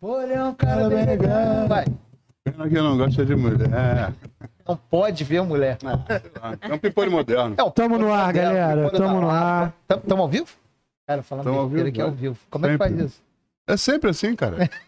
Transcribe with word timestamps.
Olha 0.00 0.44
um 0.46 0.54
cara 0.54 0.88
bem 0.88 1.04
legal. 1.04 1.68
Vai. 1.68 1.84
Pena 2.44 2.68
que 2.68 2.76
eu 2.78 2.82
não 2.84 2.96
gosto 2.96 3.24
de 3.26 3.34
mulher. 3.34 4.12
Não 4.66 4.76
pode 4.76 5.24
ver 5.24 5.42
mulher. 5.42 5.78
É 6.60 6.72
um 6.72 6.78
pipolho 6.78 7.10
moderno. 7.10 7.56
É, 7.58 7.62
o 7.62 7.70
Tamo 7.70 7.98
no 7.98 8.12
ar, 8.12 8.26
moderno, 8.26 8.54
galera. 8.54 8.90
Tamo 8.90 9.20
no 9.20 9.28
ar. 9.30 9.72
Tamo, 9.86 10.02
tamo 10.02 10.22
ao 10.22 10.28
vivo? 10.28 10.46
Cara, 11.06 11.22
falando 11.22 11.44
Tamo 11.46 11.58
ao 11.58 11.68
vivo, 11.68 11.88
aqui 11.88 12.00
ao 12.00 12.10
vai. 12.10 12.16
vivo. 12.16 12.38
Como 12.50 12.66
é 12.66 12.70
que 12.72 12.78
faz 12.78 12.90
Sempre. 12.90 13.06
isso? 13.06 13.22
É 13.66 13.76
sempre 13.76 14.10
assim, 14.10 14.36
cara. 14.36 14.70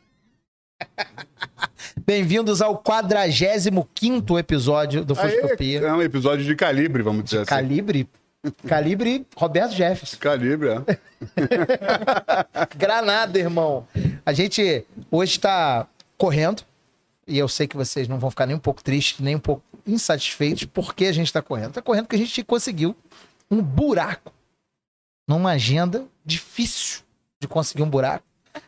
Bem-vindos 2.06 2.62
ao 2.62 2.78
45 2.78 4.38
episódio 4.38 5.04
do 5.04 5.14
Foscopia. 5.14 5.80
é 5.80 5.92
um 5.92 6.02
episódio 6.02 6.44
de 6.44 6.54
calibre, 6.54 7.02
vamos 7.02 7.24
dizer 7.24 7.38
assim. 7.38 7.46
Calibre. 7.48 8.08
Calibre 8.66 9.26
Roberto 9.36 9.72
Jefferson. 9.72 10.16
Calibre, 10.18 10.68
é. 10.70 10.98
Granada, 12.76 13.38
irmão. 13.38 13.86
A 14.24 14.32
gente 14.32 14.84
hoje 15.10 15.32
está 15.32 15.86
correndo. 16.16 16.62
E 17.26 17.38
eu 17.38 17.48
sei 17.48 17.68
que 17.68 17.76
vocês 17.76 18.08
não 18.08 18.18
vão 18.18 18.30
ficar 18.30 18.46
nem 18.46 18.56
um 18.56 18.60
pouco 18.60 18.82
tristes, 18.82 19.20
nem 19.20 19.36
um 19.36 19.40
pouco 19.40 19.62
insatisfeitos. 19.86 20.64
porque 20.64 21.06
a 21.06 21.12
gente 21.12 21.26
está 21.26 21.42
correndo? 21.42 21.68
Está 21.68 21.82
correndo 21.82 22.04
porque 22.04 22.16
a 22.16 22.18
gente 22.18 22.42
conseguiu 22.42 22.96
um 23.50 23.62
buraco 23.62 24.32
numa 25.28 25.52
agenda 25.52 26.06
difícil 26.24 27.02
de 27.38 27.46
conseguir 27.46 27.82
um 27.82 27.90
buraco. 27.90 28.24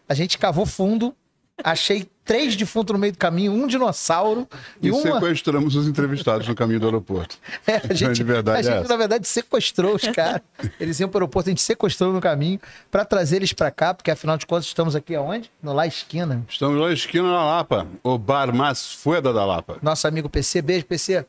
A 0.09 0.14
gente 0.14 0.39
cavou 0.39 0.64
fundo, 0.64 1.14
achei 1.62 2.09
três 2.25 2.55
defuntos 2.57 2.93
no 2.93 2.99
meio 2.99 3.12
do 3.12 3.19
caminho, 3.19 3.53
um 3.53 3.67
dinossauro 3.67 4.49
e, 4.81 4.89
E 4.89 4.91
uma. 4.91 5.01
sequestramos 5.03 5.75
os 5.77 5.87
entrevistados 5.89 6.47
no 6.47 6.55
caminho 6.55 6.81
do 6.81 6.87
aeroporto. 6.87 7.37
É, 7.67 7.77
a 7.89 7.95
gente, 7.95 8.15
De 8.15 8.25
verdade 8.25 8.57
a 8.59 8.61
é 8.61 8.62
gente 8.65 8.75
essa. 8.85 8.89
na 8.89 8.97
verdade, 8.97 9.27
sequestrou 9.29 9.95
os 9.95 10.03
caras. 10.09 10.41
Eles 10.81 10.98
iam 11.01 11.09
para 11.09 11.19
o 11.19 11.21
aeroporto, 11.21 11.48
a 11.48 11.53
gente 11.53 11.62
sequestrou 11.62 12.12
no 12.12 12.21
caminho 12.21 12.61
para 12.91 13.05
trazer 13.05 13.37
eles 13.37 13.53
para 13.53 13.70
cá, 13.70 13.95
porque 13.95 14.11
afinal 14.11 14.37
de 14.37 14.47
contas 14.47 14.67
estamos 14.67 14.95
aqui 14.97 15.14
aonde? 15.14 15.51
No 15.62 15.73
La 15.73 15.87
Esquina. 15.87 16.45
Estamos 16.48 16.79
lá 16.81 16.89
na 16.89 16.92
esquina 16.95 17.29
da 17.29 17.45
Lapa, 17.45 17.87
o 18.03 18.19
Bar 18.19 18.55
Mais 18.55 18.92
Fueda 18.95 19.33
da 19.33 19.45
Lapa. 19.45 19.79
Nosso 19.83 20.07
amigo 20.09 20.29
PC, 20.29 20.61
beijo, 20.62 20.84
PC. 20.86 21.25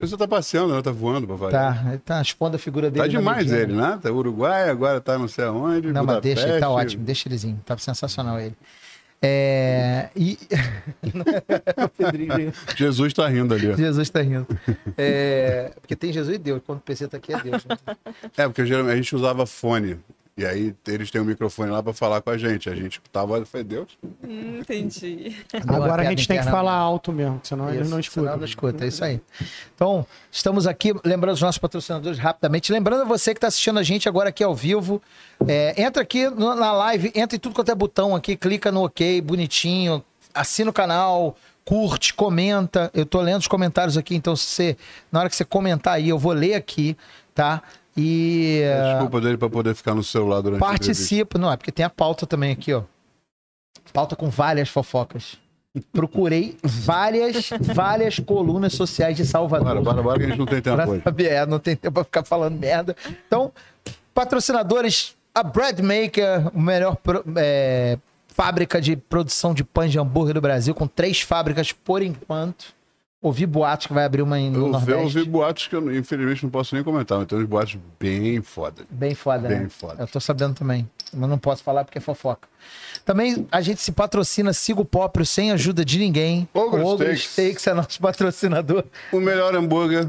Você 0.00 0.16
tá 0.16 0.26
passeando, 0.26 0.74
né? 0.74 0.82
Tá 0.82 0.90
voando 0.90 1.28
variar. 1.36 1.80
Tá, 1.84 1.90
ele 1.90 1.98
tá 1.98 2.20
expondo 2.20 2.56
a 2.56 2.58
figura 2.58 2.90
dele. 2.90 3.06
Tá 3.06 3.12
na 3.12 3.18
demais 3.20 3.52
ele, 3.52 3.72
né? 3.72 3.98
Tá 4.02 4.10
Uruguai, 4.10 4.68
agora 4.68 5.00
tá 5.00 5.16
não 5.16 5.28
sei 5.28 5.44
aonde. 5.44 5.92
Não, 5.92 6.04
mas 6.04 6.16
Budapeste. 6.16 6.34
deixa, 6.34 6.48
ele 6.50 6.60
tá 6.60 6.68
ótimo, 6.70 7.04
deixa 7.04 7.28
elezinho. 7.28 7.60
Tá 7.64 7.78
sensacional 7.78 8.40
ele. 8.40 8.56
É. 9.22 10.08
E. 10.16 10.36
Jesus 12.76 13.12
tá 13.12 13.28
rindo 13.28 13.54
ali. 13.54 13.70
ó. 13.70 13.76
Jesus 13.76 14.10
tá 14.10 14.20
rindo. 14.20 14.46
É, 14.98 15.70
Porque 15.80 15.94
tem 15.94 16.12
Jesus 16.12 16.34
e 16.34 16.38
Deus. 16.38 16.60
Quando 16.66 16.78
o 16.78 16.82
PC 16.82 17.06
tá 17.06 17.16
aqui 17.18 17.32
é 17.32 17.40
Deus. 17.40 17.64
né? 17.64 17.76
É, 18.36 18.48
porque 18.48 18.66
geralmente 18.66 18.92
a 18.92 18.96
gente 18.96 19.14
usava 19.14 19.46
fone. 19.46 19.96
E 20.34 20.46
aí 20.46 20.74
eles 20.88 21.10
têm 21.10 21.20
um 21.20 21.24
microfone 21.24 21.70
lá 21.70 21.82
pra 21.82 21.92
falar 21.92 22.22
com 22.22 22.30
a 22.30 22.38
gente. 22.38 22.68
A 22.70 22.74
gente 22.74 22.92
escutava, 22.92 23.34
olha, 23.34 23.44
foi 23.44 23.62
Deus. 23.62 23.88
Hum, 24.24 24.60
entendi. 24.60 25.36
Agora 25.68 26.02
a 26.02 26.04
gente 26.06 26.26
tem 26.26 26.38
que 26.38 26.44
falar 26.44 26.72
alto 26.72 27.12
mesmo, 27.12 27.38
senão 27.42 27.68
eles 27.68 27.82
Isso, 27.86 27.90
não 27.90 27.90
senão 27.90 28.00
escutam. 28.00 28.36
não 28.38 28.44
escuta, 28.44 28.84
é 28.84 28.88
isso 28.88 29.04
aí. 29.04 29.20
Então, 29.74 30.06
estamos 30.30 30.66
aqui, 30.66 30.94
lembrando 31.04 31.34
os 31.34 31.42
nossos 31.42 31.58
patrocinadores 31.58 32.18
rapidamente. 32.18 32.72
Lembrando 32.72 33.06
você 33.06 33.34
que 33.34 33.38
está 33.38 33.48
assistindo 33.48 33.78
a 33.78 33.82
gente 33.82 34.08
agora 34.08 34.30
aqui 34.30 34.42
ao 34.42 34.54
vivo, 34.54 35.02
é, 35.46 35.80
entra 35.80 36.02
aqui 36.02 36.30
na 36.30 36.72
live, 36.72 37.12
entra 37.14 37.36
em 37.36 37.40
tudo 37.40 37.54
quanto 37.54 37.70
é 37.70 37.74
botão 37.74 38.16
aqui, 38.16 38.34
clica 38.34 38.72
no 38.72 38.84
OK, 38.84 39.20
bonitinho, 39.20 40.02
assina 40.34 40.70
o 40.70 40.72
canal, 40.72 41.36
curte, 41.62 42.14
comenta. 42.14 42.90
Eu 42.94 43.04
tô 43.04 43.20
lendo 43.20 43.40
os 43.40 43.48
comentários 43.48 43.98
aqui, 43.98 44.14
então 44.14 44.34
se 44.34 44.46
você, 44.46 44.76
na 45.10 45.20
hora 45.20 45.28
que 45.28 45.36
você 45.36 45.44
comentar 45.44 45.94
aí, 45.94 46.08
eu 46.08 46.18
vou 46.18 46.32
ler 46.32 46.54
aqui, 46.54 46.96
tá? 47.34 47.62
E 47.96 48.60
é, 48.62 48.92
Desculpa 48.92 49.20
dele 49.20 49.36
pra 49.36 49.50
poder 49.50 49.74
ficar 49.74 49.94
no 49.94 50.02
celular 50.02 50.40
durante 50.40 50.60
participa. 50.60 51.38
Não, 51.38 51.52
é 51.52 51.56
porque 51.56 51.72
tem 51.72 51.84
a 51.84 51.90
pauta 51.90 52.26
também 52.26 52.52
aqui, 52.52 52.72
ó. 52.72 52.82
Pauta 53.92 54.16
com 54.16 54.30
várias 54.30 54.68
fofocas. 54.68 55.36
Procurei 55.90 56.56
várias, 56.62 57.50
várias 57.60 58.18
colunas 58.18 58.74
sociais 58.74 59.16
de 59.16 59.24
Salvador. 59.24 59.66
Bora, 59.66 59.80
bora, 59.80 60.02
bora, 60.02 60.18
que 60.18 60.24
a 60.26 60.28
gente 60.28 60.38
não 60.38 60.46
tem 60.46 60.60
tempo 60.60 60.90
hoje. 60.90 61.02
é, 61.26 61.46
não 61.46 61.58
tem 61.58 61.76
tempo 61.76 61.94
pra 61.94 62.04
ficar 62.04 62.24
falando 62.24 62.58
merda. 62.58 62.94
Então, 63.26 63.50
patrocinadores, 64.14 65.16
a 65.34 65.42
Bread 65.42 65.82
Maker, 65.82 66.54
o 66.54 66.60
melhor 66.60 66.98
é, 67.36 67.98
fábrica 68.28 68.80
de 68.80 68.96
produção 68.96 69.54
de 69.54 69.64
pães 69.64 69.90
de 69.90 69.98
hambúrguer 69.98 70.34
do 70.34 70.40
Brasil, 70.40 70.74
com 70.74 70.86
três 70.86 71.20
fábricas 71.20 71.72
por 71.72 72.02
enquanto. 72.02 72.74
Ouvi 73.22 73.46
boatos 73.46 73.86
que 73.86 73.92
vai 73.92 74.04
abrir 74.04 74.20
uma 74.20 74.36
no 74.36 74.44
Eu 74.46 74.50
vi, 74.50 74.56
eu 74.58 74.68
Nordeste. 74.68 75.18
vi 75.20 75.24
boatos 75.24 75.68
que 75.68 75.76
eu, 75.76 75.94
infelizmente, 75.94 76.42
não 76.42 76.50
posso 76.50 76.74
nem 76.74 76.82
comentar, 76.82 77.18
mas 77.18 77.28
tem 77.28 77.38
uns 77.38 77.44
boatos 77.46 77.78
bem 78.00 78.42
foda. 78.42 78.82
Bem 78.90 79.14
foda, 79.14 79.48
Bem 79.48 79.60
né? 79.60 79.68
foda. 79.68 80.02
Eu 80.02 80.08
tô 80.08 80.18
sabendo 80.18 80.54
também. 80.54 80.90
Mas 81.14 81.30
não 81.30 81.38
posso 81.38 81.62
falar 81.62 81.84
porque 81.84 81.98
é 81.98 82.00
fofoca. 82.00 82.48
Também 83.04 83.46
a 83.52 83.60
gente 83.60 83.80
se 83.80 83.92
patrocina 83.92 84.52
Sigo 84.52 84.84
Próprio 84.84 85.24
sem 85.24 85.52
ajuda 85.52 85.84
de 85.84 85.98
ninguém. 86.00 86.48
Ogro 86.52 86.82
o 86.82 86.86
Ogro 86.86 87.04
Steaks. 87.16 87.30
Steaks 87.32 87.66
é 87.68 87.74
nosso 87.74 88.00
patrocinador, 88.00 88.84
O 89.12 89.20
melhor 89.20 89.54
hambúrguer 89.54 90.08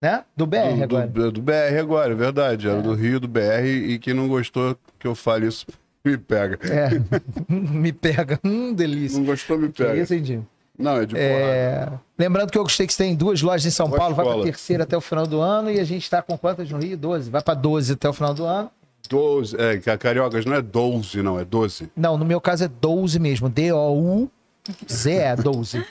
né? 0.00 0.24
Do 0.36 0.46
BR 0.46 0.76
do, 0.76 0.82
agora. 0.84 1.06
do- 1.06 1.32
do 1.32 1.42
BR 1.42 1.78
agora, 1.80 2.12
é 2.12 2.16
verdade. 2.16 2.68
Era 2.68 2.82
do 2.82 2.92
Rio, 2.94 3.18
do 3.20 3.28
BR, 3.28 3.64
e 3.66 3.98
quem 3.98 4.12
não 4.14 4.26
gostou 4.28 4.76
que 4.98 5.06
eu 5.06 5.14
fale 5.14 5.46
isso, 5.46 5.64
me 6.04 6.16
pega. 6.18 6.58
É. 6.68 6.88
Me 7.48 7.92
pega. 7.92 8.38
Hum, 8.44 8.72
delícia. 8.74 9.18
Não 9.18 9.24
gostou, 9.26 9.56
me 9.58 9.68
Que 9.70 9.82
pega. 9.84 10.00
isso, 10.02 10.12
hein, 10.14 10.22
Dinho? 10.22 10.48
Não, 10.78 10.96
é 10.96 11.06
de. 11.06 11.16
É, 11.16 11.88
Lembrando 12.18 12.50
que 12.50 12.58
o 12.58 12.68
Steaks 12.68 12.96
tem 12.96 13.14
duas 13.14 13.42
lojas 13.42 13.66
em 13.66 13.70
São 13.70 13.88
Boa 13.88 13.98
Paulo, 13.98 14.14
vai 14.14 14.24
para 14.24 14.32
escola. 14.32 14.44
terceira 14.46 14.82
até 14.84 14.96
o 14.96 15.00
final 15.00 15.26
do 15.26 15.40
ano 15.40 15.70
e 15.70 15.78
a 15.78 15.84
gente 15.84 16.02
está 16.02 16.22
com 16.22 16.36
quantas 16.36 16.70
no 16.70 16.78
Rio? 16.78 16.96
12. 16.96 17.30
Vai 17.30 17.42
para 17.42 17.54
12 17.54 17.92
até 17.92 18.08
o 18.08 18.12
final 18.12 18.32
do 18.32 18.44
ano. 18.44 18.70
12, 19.08 19.56
é, 19.60 19.78
que 19.78 19.90
a 19.90 19.98
Cariocas 19.98 20.46
não 20.46 20.54
é 20.54 20.62
12, 20.62 21.22
não, 21.22 21.38
é 21.38 21.44
12. 21.44 21.90
Não, 21.94 22.16
no 22.16 22.24
meu 22.24 22.40
caso 22.40 22.64
é 22.64 22.68
12 22.68 23.18
mesmo. 23.18 23.48
D-O-U-Z 23.48 25.12
é 25.12 25.36
12. 25.36 25.84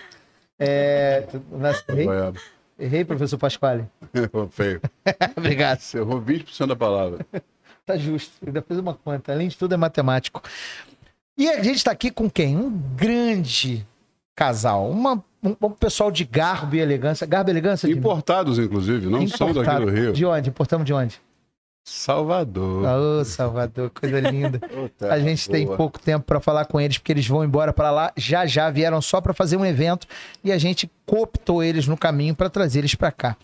É... 0.58 1.28
Errei? 1.90 2.06
Vai, 2.06 2.34
Errei, 2.80 3.06
professor 3.06 3.38
Pasquale. 3.38 3.86
Errou 4.14 4.48
feio. 4.54 4.82
Obrigado. 5.38 5.80
Você 5.80 5.98
errou 6.00 6.22
20% 6.22 6.68
da 6.68 6.76
palavra. 6.76 7.26
Tá 7.86 7.98
justo. 7.98 8.32
Ainda 8.46 8.62
fiz 8.62 8.78
uma 8.78 8.94
conta. 8.94 9.34
Além 9.34 9.48
de 9.48 9.58
tudo, 9.58 9.74
é 9.74 9.78
matemático. 9.78 10.42
E 11.38 11.50
a 11.50 11.62
gente 11.62 11.84
tá 11.84 11.92
aqui 11.92 12.10
com 12.10 12.30
quem? 12.30 12.58
Um 12.58 12.70
grande 12.70 13.86
casal. 14.36 14.90
Uma, 14.90 15.24
um, 15.44 15.56
um 15.62 15.70
pessoal 15.72 16.12
de 16.12 16.24
garbo 16.24 16.76
e 16.76 16.80
elegância. 16.80 17.26
Garbo 17.28 17.50
e 17.50 17.54
elegância? 17.54 17.88
Importados, 17.90 18.60
inclusive, 18.60 19.08
não 19.08 19.28
são 19.28 19.48
daqui 19.48 19.60
Importado. 19.60 19.86
do 19.86 19.92
Rio. 19.92 20.14
De 20.14 20.26
onde? 20.26 20.50
Importamos 20.50 20.86
de 20.86 20.94
onde? 20.94 21.22
Salvador. 21.84 22.86
Ô, 22.86 23.26
Salvador, 23.26 23.90
coisa 23.90 24.20
linda. 24.20 24.62
A 25.10 25.20
gente 25.20 25.50
tem 25.50 25.66
boa. 25.66 25.78
pouco 25.78 26.00
tempo 26.00 26.26
para 26.26 26.40
falar 26.40 26.66
com 26.66 26.80
eles, 26.80 26.98
porque 26.98 27.12
eles 27.12 27.28
vão 27.28 27.44
embora 27.44 27.74
para 27.74 27.90
lá. 27.90 28.14
Já 28.16 28.46
já 28.46 28.70
vieram 28.70 29.02
só 29.02 29.20
para 29.20 29.34
fazer 29.34 29.58
um 29.58 29.66
evento 29.66 30.06
e 30.44 30.52
a 30.52 30.58
gente 30.58 30.90
cooptou 31.06 31.64
eles 31.64 31.88
no 31.88 31.98
caminho 31.98 32.36
para 32.36 32.50
trazer 32.50 32.80
eles 32.80 32.94
para 32.94 33.12
cá. 33.12 33.36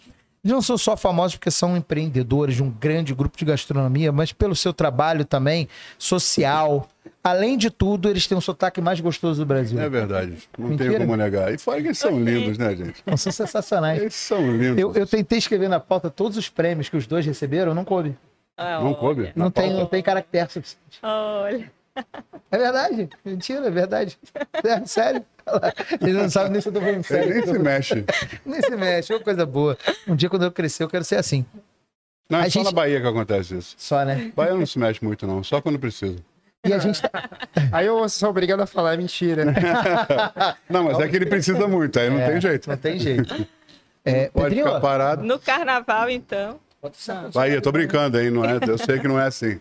Eles 0.47 0.53
não 0.53 0.61
são 0.61 0.77
só 0.77 0.95
famosos 0.95 1.35
porque 1.35 1.51
são 1.51 1.75
empreendedores 1.75 2.55
de 2.55 2.63
um 2.63 2.69
grande 2.69 3.13
grupo 3.13 3.37
de 3.37 3.43
gastronomia, 3.43 4.13
mas 4.13 4.31
pelo 4.31 4.55
seu 4.55 4.71
trabalho 4.71 5.25
também 5.25 5.67
social. 5.99 6.87
Além 7.21 7.57
de 7.57 7.69
tudo, 7.69 8.09
eles 8.09 8.25
têm 8.27 8.37
um 8.37 8.41
sotaque 8.41 8.79
mais 8.79 9.01
gostoso 9.01 9.41
do 9.41 9.45
Brasil. 9.45 9.77
É 9.77 9.89
verdade, 9.89 10.37
não 10.57 10.69
Mentira. 10.69 10.91
tem 10.91 10.99
como 10.99 11.17
negar. 11.17 11.53
E 11.53 11.57
fora 11.57 11.81
que 11.81 11.87
eles 11.87 11.97
são 11.97 12.17
lindos, 12.17 12.57
né, 12.57 12.73
gente? 12.73 13.03
Não, 13.05 13.17
são 13.17 13.29
sensacionais. 13.29 13.99
Eles 13.99 14.15
são 14.15 14.39
lindos. 14.55 14.77
Eu, 14.77 14.93
eu 14.93 15.05
tentei 15.05 15.37
escrever 15.37 15.67
na 15.67 15.81
pauta 15.81 16.09
todos 16.09 16.37
os 16.37 16.47
prêmios 16.47 16.87
que 16.87 16.95
os 16.95 17.05
dois 17.05 17.25
receberam, 17.25 17.73
não 17.75 17.83
coube. 17.83 18.15
Ah, 18.55 18.79
Não 18.81 18.93
coube? 18.93 19.33
Não 19.35 19.51
tem, 19.51 19.73
não 19.73 19.85
tem 19.85 20.01
caractere 20.01 20.49
suficiente. 20.49 20.97
Olha. 21.03 21.69
É 22.49 22.57
verdade. 22.57 23.09
Mentira, 23.25 23.67
é 23.67 23.69
verdade. 23.69 24.17
É, 24.63 24.85
sério. 24.85 25.25
Eles 25.99 26.15
não 26.15 26.29
sabem 26.29 26.51
nem 26.53 26.61
se 26.61 26.69
eu 26.69 26.73
tô 26.73 26.79
falando 26.79 26.95
Ele 26.95 27.03
sério. 27.03 27.33
nem 27.35 27.43
se 27.45 27.59
mexe. 27.59 28.05
Nem 28.45 28.61
se 28.61 28.75
mexe, 28.77 29.11
é 29.11 29.15
uma 29.17 29.21
coisa 29.23 29.45
boa. 29.45 29.77
Um 30.07 30.15
dia, 30.15 30.29
quando 30.29 30.43
eu 30.45 30.51
crescer, 30.51 30.83
eu 30.83 30.87
quero 30.89 31.03
ser 31.03 31.17
assim. 31.17 31.45
Não, 32.29 32.39
é 32.39 32.43
A 32.43 32.45
só 32.45 32.49
gente- 32.51 32.63
na 32.65 32.71
Bahia 32.71 33.01
que 33.01 33.07
acontece 33.07 33.57
isso. 33.57 33.75
Só, 33.77 34.05
né? 34.05 34.31
Bahia 34.33 34.53
não 34.53 34.65
se 34.65 34.79
mexe 34.79 35.03
muito, 35.03 35.27
não. 35.27 35.43
Só 35.43 35.59
quando 35.61 35.77
precisa. 35.77 36.15
E 36.65 36.71
a 36.73 36.79
gente 36.79 37.01
tá... 37.01 37.09
Aí 37.71 37.85
eu 37.85 38.07
sou 38.07 38.29
obrigado 38.29 38.61
a 38.61 38.65
falar, 38.65 38.93
é 38.93 38.97
mentira. 38.97 39.43
Não, 40.69 40.83
mas 40.85 40.99
é 40.99 41.07
que 41.09 41.15
ele 41.17 41.25
precisa 41.25 41.67
muito, 41.67 41.99
aí 41.99 42.09
não 42.09 42.19
É, 42.19 42.31
tem 42.31 42.41
jeito. 42.41 42.69
Não 42.69 42.77
tem 42.77 42.97
jeito. 42.99 43.47
É, 44.05 44.29
Pode 44.29 44.45
Pedrinho, 44.45 44.65
ficar 44.67 44.79
parado. 44.79 45.23
No 45.23 45.37
carnaval, 45.37 46.09
então. 46.09 46.59
Bahia, 47.33 47.61
tô 47.61 47.71
brincando 47.73 48.17
aí, 48.17 48.29
não 48.29 48.45
é? 48.45 48.57
Eu 48.67 48.77
sei 48.77 48.99
que 48.99 49.07
não 49.07 49.19
é 49.19 49.25
assim. 49.27 49.59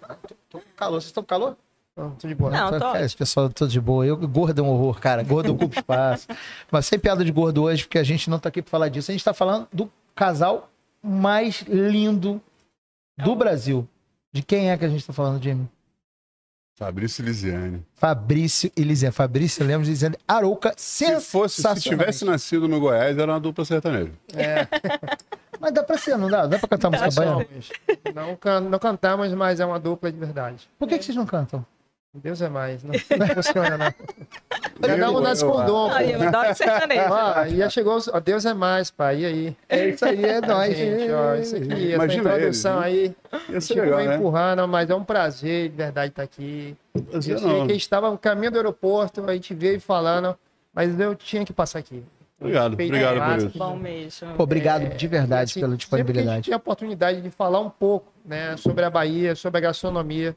tô 0.48 0.58
com 0.60 0.64
calor. 0.76 1.00
Vocês 1.00 1.06
estão 1.06 1.22
com 1.24 1.28
calor? 1.28 1.56
Não, 1.96 2.10
tô 2.10 2.28
de 2.28 2.34
boa. 2.34 2.50
Não, 2.50 2.70
tô 2.72 2.78
Cara, 2.78 3.04
esse 3.04 3.16
pessoal 3.16 3.48
todo 3.48 3.70
de 3.70 3.80
boa. 3.80 4.04
Eu, 4.06 4.16
gordo 4.28 4.60
é 4.60 4.62
um 4.64 4.68
horror, 4.68 5.00
cara. 5.00 5.22
Gordo 5.22 5.54
ocupa 5.54 5.78
espaço. 5.80 6.26
Mas 6.70 6.84
sem 6.86 6.98
piada 6.98 7.24
de 7.24 7.32
gordo 7.32 7.62
hoje, 7.62 7.84
porque 7.84 7.98
a 7.98 8.04
gente 8.04 8.28
não 8.28 8.38
tá 8.38 8.48
aqui 8.50 8.60
pra 8.60 8.70
falar 8.70 8.88
disso. 8.88 9.10
A 9.10 9.14
gente 9.14 9.24
tá 9.24 9.32
falando 9.32 9.66
do 9.72 9.90
casal 10.14 10.68
mais 11.02 11.62
lindo 11.62 12.40
do 13.16 13.34
Brasil. 13.34 13.88
De 14.30 14.42
quem 14.42 14.70
é 14.70 14.76
que 14.76 14.84
a 14.84 14.88
gente 14.88 15.06
tá 15.06 15.12
falando, 15.14 15.42
Jimmy? 15.42 15.66
Fabrício 16.78 17.24
Lisiane. 17.24 17.82
Fabrício 17.94 18.70
e 18.76 18.82
Lisiane. 18.82 19.14
Fabrício, 19.14 19.62
eu 19.62 19.66
lembro 19.66 19.84
de 19.84 19.90
Lisiane. 19.92 20.16
Arouca, 20.28 20.74
Se 20.76 21.18
fosse, 21.20 21.62
se 21.62 21.80
tivesse 21.80 22.22
nascido 22.26 22.68
no 22.68 22.78
Goiás, 22.78 23.16
era 23.16 23.32
uma 23.32 23.40
dupla 23.40 23.64
sertaneja. 23.64 24.12
Mas 25.58 25.72
dá 25.72 25.82
pra 25.82 25.96
ser, 25.96 26.18
não 26.18 26.28
dá? 26.28 26.46
Dá 26.46 26.58
pra 26.58 26.68
cantar 26.68 26.90
música 26.90 27.10
baiana? 27.12 27.46
Não, 28.14 28.36
can- 28.36 28.60
não 28.60 28.78
cantamos, 28.78 29.32
mas 29.32 29.58
é 29.58 29.64
uma 29.64 29.80
dupla 29.80 30.12
de 30.12 30.18
verdade. 30.18 30.68
Por 30.78 30.86
que, 30.86 30.98
que 30.98 31.04
vocês 31.06 31.16
não 31.16 31.24
cantam? 31.24 31.64
Deus 32.22 32.40
é 32.42 32.48
mais. 32.48 32.82
Não, 32.82 32.92
não 32.92 33.28
funciona, 33.34 33.76
não. 33.78 33.94
Cada 34.80 34.96
Eu- 34.96 35.16
um 35.16 35.20
nasce 35.20 35.42
eu- 35.44 35.50
com 35.52 35.64
dom. 35.64 35.90
Aí, 35.90 36.12
eu 36.12 36.22
adoro 36.22 36.54
sertanejo. 36.54 37.02
Ó, 37.10 37.44
e 37.46 37.56
já 37.56 37.70
chegou, 37.70 37.98
ó, 38.12 38.20
Deus 38.20 38.44
é 38.44 38.52
mais, 38.54 38.90
pai. 38.90 39.20
E 39.20 39.26
aí? 39.26 39.56
É 39.68 39.88
isso 39.88 40.04
aí, 40.04 40.24
é 40.24 40.40
nóis. 40.46 40.76
Gente, 40.76 41.10
ó, 41.12 41.34
isso 41.34 41.56
aqui, 41.56 41.72
essa 41.92 41.94
Imagina 41.94 42.34
introdução 42.36 42.84
eles, 42.86 43.14
aí. 43.32 43.44
Ia 43.54 43.60
ser 43.60 43.74
legal, 43.80 43.98
foi 44.00 44.08
né? 44.08 44.16
empurrando, 44.16 44.68
mas 44.68 44.90
é 44.90 44.94
um 44.94 45.04
prazer 45.04 45.70
de 45.70 45.76
verdade 45.76 46.08
estar 46.10 46.22
aqui. 46.22 46.76
Eu 47.10 47.22
sei 47.22 47.34
não. 47.34 47.40
que 47.40 47.46
a 47.48 47.58
gente 47.74 47.76
estava 47.76 48.10
no 48.10 48.18
caminho 48.18 48.50
do 48.50 48.56
aeroporto, 48.58 49.24
a 49.28 49.32
gente 49.32 49.54
veio 49.54 49.80
falando, 49.80 50.36
mas 50.74 50.98
eu 51.00 51.14
tinha 51.14 51.44
que 51.44 51.52
passar 51.52 51.78
aqui. 51.78 52.02
Obrigado, 52.38 52.76
Feito 52.76 52.90
obrigado 52.90 53.30
por 53.40 53.46
isso. 53.48 53.58
Bom 53.58 53.76
mesmo. 53.76 54.34
Pô, 54.34 54.42
obrigado 54.42 54.82
É, 54.82 54.88
de 54.88 55.06
verdade 55.08 55.50
assim, 55.52 55.60
pela 55.60 55.72
Sempre 55.72 55.86
que 55.88 55.94
a 55.94 55.96
gente 55.96 56.04
disponibilidade. 56.04 56.44
tem 56.44 56.52
a 56.54 56.56
oportunidade 56.58 57.20
de 57.22 57.30
falar 57.30 57.60
um 57.60 57.70
pouco 57.70 58.12
né, 58.26 58.54
sobre 58.58 58.84
a 58.84 58.90
Bahia, 58.90 59.34
sobre 59.34 59.56
a 59.56 59.60
gastronomia, 59.62 60.36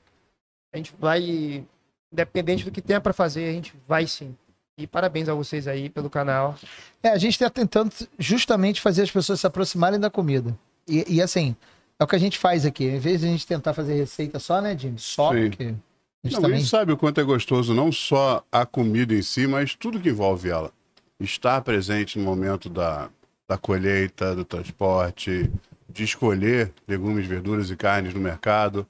a 0.71 0.77
gente 0.77 0.93
vai, 0.99 1.65
independente 2.11 2.63
do 2.63 2.71
que 2.71 2.81
tenha 2.81 3.01
para 3.01 3.13
fazer, 3.13 3.49
a 3.49 3.51
gente 3.51 3.73
vai 3.87 4.05
sim. 4.07 4.35
E 4.77 4.87
parabéns 4.87 5.27
a 5.27 5.33
vocês 5.33 5.67
aí 5.67 5.89
pelo 5.89 6.09
canal. 6.09 6.55
É, 7.03 7.09
a 7.09 7.17
gente 7.17 7.33
está 7.33 7.49
tentando 7.49 7.91
justamente 8.17 8.79
fazer 8.79 9.03
as 9.03 9.11
pessoas 9.11 9.41
se 9.41 9.47
aproximarem 9.47 9.99
da 9.99 10.09
comida. 10.09 10.57
E, 10.87 11.15
e, 11.15 11.21
assim, 11.21 11.55
é 11.99 12.03
o 12.03 12.07
que 12.07 12.15
a 12.15 12.19
gente 12.19 12.37
faz 12.37 12.65
aqui. 12.65 12.85
Em 12.85 12.99
vez 12.99 13.19
de 13.19 13.27
a 13.27 13.29
gente 13.29 13.45
tentar 13.45 13.73
fazer 13.73 13.95
receita 13.95 14.39
só, 14.39 14.61
né, 14.61 14.77
Jimmy? 14.77 14.97
Só, 14.97 15.33
Sim. 15.33 15.49
porque 15.49 15.63
a 15.63 16.27
gente 16.27 16.33
Não, 16.33 16.41
também. 16.41 16.57
A 16.57 16.59
gente 16.59 16.69
sabe 16.69 16.93
o 16.93 16.97
quanto 16.97 17.19
é 17.19 17.23
gostoso 17.23 17.73
não 17.73 17.91
só 17.91 18.41
a 18.49 18.65
comida 18.65 19.13
em 19.13 19.21
si, 19.21 19.47
mas 19.47 19.75
tudo 19.75 19.99
que 19.99 20.09
envolve 20.09 20.49
ela. 20.49 20.71
Estar 21.19 21.61
presente 21.61 22.17
no 22.17 22.23
momento 22.23 22.69
da, 22.69 23.09
da 23.49 23.57
colheita, 23.57 24.33
do 24.33 24.45
transporte, 24.45 25.51
de 25.89 26.03
escolher 26.05 26.71
legumes, 26.87 27.25
verduras 27.25 27.69
e 27.69 27.75
carnes 27.75 28.13
no 28.13 28.21
mercado 28.21 28.87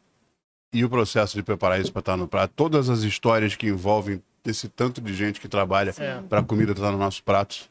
e 0.73 0.85
o 0.85 0.89
processo 0.89 1.35
de 1.35 1.43
preparar 1.43 1.79
isso 1.79 1.91
para 1.91 1.99
estar 2.01 2.17
no 2.17 2.27
prato. 2.27 2.53
Todas 2.55 2.89
as 2.89 2.99
histórias 3.01 3.55
que 3.55 3.67
envolvem 3.67 4.21
esse 4.45 4.69
tanto 4.69 5.01
de 5.01 5.13
gente 5.13 5.39
que 5.39 5.47
trabalha 5.47 5.93
para 6.27 6.39
a 6.39 6.43
comida 6.43 6.71
estar 6.71 6.91
no 6.91 6.97
nosso 6.97 7.23
prato. 7.23 7.69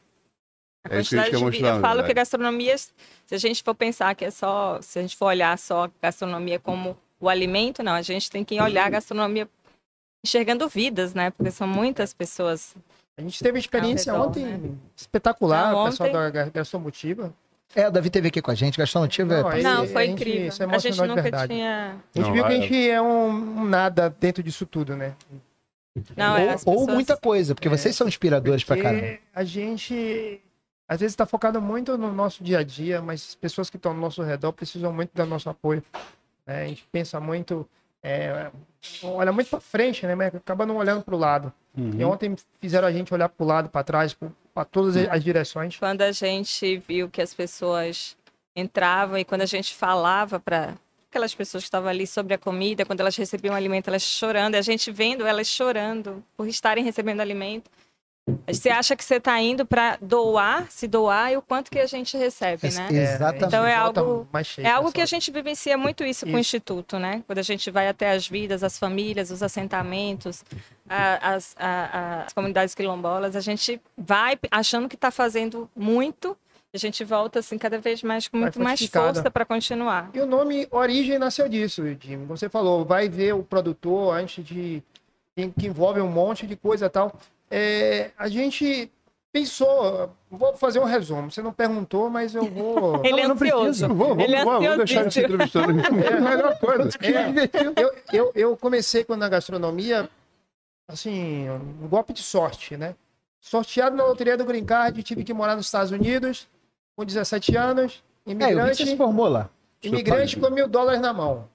A 0.85 0.95
É 0.95 1.01
isso 1.01 1.09
que 1.09 1.15
a 1.17 1.23
gente 1.23 1.29
quantidade 1.29 1.29
quer 1.31 1.37
de 1.37 1.43
mostrar, 1.43 1.57
vida. 1.75 1.77
Eu 1.77 1.81
falo 1.81 2.03
que 2.03 2.11
a 2.11 2.15
gastronomia, 2.15 2.77
se 2.77 2.91
a 3.35 3.37
gente 3.37 3.63
for 3.63 3.75
pensar 3.75 4.15
que 4.15 4.25
é 4.25 4.31
só, 4.31 4.79
se 4.81 4.99
a 4.99 5.01
gente 5.01 5.15
for 5.15 5.25
olhar 5.25 5.57
só 5.57 5.85
a 5.85 5.91
gastronomia 6.01 6.59
como 6.59 6.97
o 7.19 7.27
alimento, 7.27 7.83
não, 7.83 7.93
a 7.93 8.01
gente 8.01 8.29
tem 8.31 8.45
que 8.45 8.59
olhar 8.61 8.85
a 8.85 8.89
gastronomia 8.89 9.47
enxergando 10.25 10.67
vidas, 10.69 11.13
né? 11.13 11.31
Porque 11.31 11.51
são 11.51 11.67
muitas 11.67 12.13
pessoas. 12.13 12.75
A 13.17 13.21
gente 13.21 13.39
teve 13.39 13.51
uma 13.57 13.59
experiência 13.59 14.13
redor, 14.13 14.27
ontem 14.27 14.45
né? 14.45 14.71
espetacular, 14.95 15.73
Não, 15.73 15.83
o 15.83 15.89
pessoal 15.89 16.09
ontem- 16.09 16.17
da 16.19 16.29
Ga- 16.29 16.49
Gastromotiva. 16.49 17.33
É, 17.75 17.87
o 17.87 17.91
Davi 17.91 18.09
teve 18.09 18.27
aqui 18.29 18.41
com 18.41 18.49
a 18.51 18.55
gente, 18.55 18.77
gastou 18.77 19.01
motivo. 19.01 19.31
é 19.31 19.41
Não, 19.43 19.61
Não, 19.61 19.83
a 19.83 19.87
foi 19.87 20.05
gente 20.07 20.13
incrível. 20.21 20.53
A 20.71 20.77
gente 20.79 20.97
nunca 21.01 21.21
verdade. 21.21 21.53
tinha. 21.53 21.95
A 22.15 22.17
gente 22.17 22.25
Não, 22.27 22.33
viu 22.33 22.43
que 22.45 22.51
a 22.51 22.57
é- 22.57 22.61
gente 22.61 22.89
é 22.89 23.01
um, 23.01 23.27
um 23.29 23.63
nada 23.65 24.09
dentro 24.19 24.41
disso 24.41 24.65
tudo, 24.65 24.95
né? 24.95 25.13
Não, 26.15 26.37
é, 26.37 26.41
ou, 26.43 26.47
ou 26.49 26.53
pessoas- 26.57 26.87
muita 26.93 27.17
coisa, 27.17 27.53
porque 27.53 27.67
É, 27.67 27.71
vocês 27.71 27.95
são 27.95 28.07
inspiradores 28.07 28.63
pra 28.63 28.77
caramba. 28.81 29.17
a 29.33 29.43
gente 29.43 30.41
às 30.87 30.99
vezes 30.99 31.13
está 31.13 31.25
focado 31.25 31.61
muito 31.61 31.95
no 31.97 32.11
nosso 32.11 32.43
dia 32.43 32.59
a 32.59 32.63
dia, 32.63 32.99
mas 33.01 33.21
as 33.29 33.35
pessoas 33.35 33.69
que 33.69 33.77
estão 33.77 33.91
ao 33.91 33.97
nosso 33.97 34.23
redor 34.23 34.51
precisam 34.53 34.91
muito 34.91 35.11
do 35.13 35.25
nosso 35.25 35.47
apoio. 35.49 35.83
né? 36.47 36.63
A 36.63 36.67
gente 36.67 36.87
pensa 36.91 37.19
muito, 37.19 37.67
é, 38.01 38.49
olha 39.03 39.31
muito 39.31 39.49
para 39.51 39.59
frente, 39.59 40.07
né? 40.07 40.15
Mas 40.15 40.33
acaba 40.33 40.65
não 40.65 40.77
olhando 40.77 41.03
para 41.03 41.13
o 41.13 41.17
lado. 41.17 41.53
E 41.77 41.81
Uhum. 42.03 42.09
ontem 42.09 42.35
fizeram 42.59 42.87
a 42.87 42.91
gente 42.91 43.13
olhar 43.13 43.29
para 43.29 43.43
o 43.43 43.47
lado, 43.47 43.69
para 43.69 43.83
trás, 43.83 44.17
para 44.59 44.65
todas 44.65 44.97
as- 44.97 45.23
direções. 45.23 45.77
Quando 45.77 46.01
a 46.01 46.11
gente 46.11 46.77
viu 46.85 47.09
que 47.09 47.21
as 47.21 47.33
pessoas 47.33 48.17
entravam 48.55 49.17
e 49.17 49.23
quando 49.23 49.41
a 49.41 49.45
gente 49.45 49.73
falava 49.73 50.37
para 50.39 50.75
aquelas 51.09 51.33
pessoas 51.33 51.63
que 51.63 51.67
estavam 51.67 51.89
ali 51.89 52.05
sobre 52.05 52.33
a 52.33 52.37
comida, 52.37 52.85
quando 52.85 52.99
elas 52.99 53.15
recebiam 53.15 53.55
alimento, 53.55 53.87
elas 53.87 54.01
chorando, 54.03 54.55
e 54.55 54.57
a 54.57 54.61
gente 54.61 54.91
vendo 54.91 55.25
elas 55.25 55.47
chorando 55.47 56.21
por 56.35 56.47
estarem 56.47 56.83
recebendo 56.83 57.21
alimento. 57.21 57.69
Você 58.47 58.69
acha 58.69 58.95
que 58.95 59.03
você 59.03 59.15
está 59.15 59.39
indo 59.41 59.65
para 59.65 59.97
doar, 59.99 60.69
se 60.69 60.87
doar, 60.87 61.31
e 61.31 61.37
o 61.37 61.41
quanto 61.41 61.71
que 61.71 61.79
a 61.79 61.87
gente 61.87 62.15
recebe, 62.15 62.69
né? 62.69 62.87
Exatamente. 62.91 63.45
Então 63.45 63.65
é 63.65 63.73
algo- 63.73 64.27
mais 64.31 64.45
cheio, 64.45 64.67
É 64.67 64.69
algo 64.71 64.91
que 64.91 65.01
a 65.01 65.05
gente 65.07 65.31
vivencia 65.31 65.75
muito 65.77 66.03
isso, 66.03 66.25
com 66.25 66.33
o 66.33 66.35
Isso. 66.35 66.41
Instituto, 66.41 66.99
né? 66.99 67.23
Quando 67.25 67.39
a 67.39 67.43
gente 67.43 67.71
vai 67.71 67.87
até 67.87 68.11
as 68.11 68.27
vidas, 68.27 68.63
as 68.63 68.77
famílias, 68.77 69.31
os 69.31 69.41
assentamentos, 69.41 70.43
a- 70.89 71.33
as, 71.35 71.55
a- 71.59 72.23
as 72.25 72.33
comunidades 72.33 72.73
quilombolas, 72.75 73.35
a 73.35 73.39
gente 73.41 73.79
vai 73.97 74.37
achando 74.51 74.89
que 74.89 74.95
está 74.95 75.11
fazendo 75.11 75.69
muito, 75.75 76.35
a 76.73 76.77
gente 76.77 77.03
volta 77.03 77.39
assim 77.39 77.57
cada 77.57 77.77
vez 77.79 78.03
mais 78.03 78.27
com 78.27 78.37
muito 78.37 78.59
mais 78.59 78.83
força 78.85 79.29
para 79.31 79.45
continuar. 79.45 80.09
E 80.13 80.19
o 80.19 80.25
nome 80.25 80.67
Origem 80.71 81.17
nasceu 81.19 81.47
disso, 81.49 81.83
Jimmy. 81.99 82.25
Você 82.25 82.47
falou, 82.49 82.83
vai 82.85 83.07
ver 83.09 83.33
o 83.33 83.43
produtor 83.43 84.15
antes 84.15 84.43
de. 84.43 84.83
que 85.35 85.67
envolve 85.67 86.01
um 86.01 86.09
monte 86.09 86.45
de 86.45 86.55
coisa 86.55 86.85
e 86.87 86.89
tal. 86.89 87.13
É, 87.49 88.11
a 88.17 88.27
gente 88.27 88.91
pensou, 89.31 90.11
vou 90.29 90.53
fazer 90.55 90.79
um 90.79 90.83
resumo. 90.85 91.31
Você 91.31 91.41
não 91.41 91.53
perguntou, 91.53 92.09
mas 92.09 92.35
eu 92.35 92.45
vou. 92.45 93.01
Ele 93.05 93.21
é 93.21 93.27
não 93.27 93.33
ansioso. 93.35 93.63
precisa. 93.63 93.87
Vamos, 93.87 94.23
Ele 94.23 94.35
é 94.35 94.43
vamos 94.45 94.77
deixar 94.77 95.11
se 95.11 95.19
entrevistando. 95.21 95.79
É 96.03 96.13
a 96.13 96.21
melhor 96.21 96.59
coisa. 96.59 96.89
É, 97.01 97.81
eu, 97.81 97.93
eu, 98.13 98.31
eu 98.35 98.57
comecei 98.57 99.03
quando 99.03 99.21
na 99.21 99.29
gastronomia, 99.29 100.09
assim, 100.89 101.47
um 101.49 101.87
golpe 101.87 102.11
de 102.11 102.21
sorte, 102.23 102.75
né? 102.75 102.95
Sorteado 103.39 103.95
na 103.95 104.03
loteria 104.05 104.35
do 104.35 104.43
Green 104.43 104.65
Card, 104.65 105.01
tive 105.03 105.23
que 105.23 105.33
morar 105.33 105.55
nos 105.55 105.67
Estados 105.67 105.91
Unidos 105.91 106.47
com 106.95 107.05
17 107.05 107.55
anos, 107.55 108.03
É, 108.27 108.31
imigrante. 108.31 108.77
você 108.77 108.85
se 108.87 108.97
formou 108.97 109.29
lá. 109.29 109.49
Imigrante 109.81 110.37
com 110.37 110.49
mil 110.49 110.67
dólares 110.67 110.99
na 110.99 111.13
mão. 111.13 111.47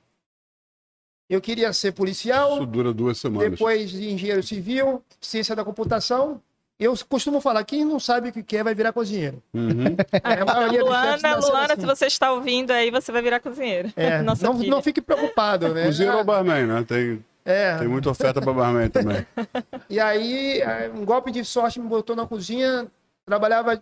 Eu 1.28 1.40
queria 1.40 1.72
ser 1.72 1.92
policial, 1.92 2.54
Isso 2.54 2.66
dura 2.66 2.92
duas 2.92 3.18
semanas. 3.18 3.50
depois 3.50 3.90
de 3.90 4.10
engenheiro 4.10 4.42
civil, 4.42 5.02
ciência 5.20 5.54
da 5.54 5.64
computação. 5.64 6.40
Eu 6.78 6.94
costumo 7.08 7.40
falar, 7.40 7.64
quem 7.64 7.84
não 7.84 8.00
sabe 8.00 8.28
o 8.30 8.32
que 8.32 8.42
quer 8.42 8.64
vai 8.64 8.74
virar 8.74 8.92
cozinheiro. 8.92 9.42
Uhum. 9.54 9.94
É, 10.12 10.40
a 10.40 10.44
maioria 10.44 10.80
dos 10.80 10.90
chefes 10.94 11.22
Luana, 11.22 11.36
Luana, 11.46 11.72
assim. 11.74 11.80
se 11.80 11.86
você 11.86 12.06
está 12.06 12.32
ouvindo 12.32 12.70
aí, 12.72 12.90
você 12.90 13.12
vai 13.12 13.22
virar 13.22 13.40
cozinheiro. 13.40 13.92
É, 13.94 14.20
Nossa 14.22 14.44
não, 14.46 14.54
não 14.54 14.82
fique 14.82 15.00
preocupado, 15.00 15.68
né? 15.72 15.84
Cozinheiro 15.84 16.18
ou 16.18 16.24
barman, 16.24 16.66
né? 16.66 16.84
Tem, 16.86 17.24
É, 17.44 17.76
tem 17.76 17.88
muita 17.88 18.10
oferta 18.10 18.40
para 18.40 18.52
barman 18.52 18.88
também. 18.88 19.26
E 19.90 20.00
aí, 20.00 20.62
um 20.94 21.04
golpe 21.04 21.30
de 21.30 21.44
sorte 21.44 21.78
me 21.78 21.86
botou 21.86 22.16
na 22.16 22.26
cozinha, 22.26 22.86
trabalhava 23.26 23.80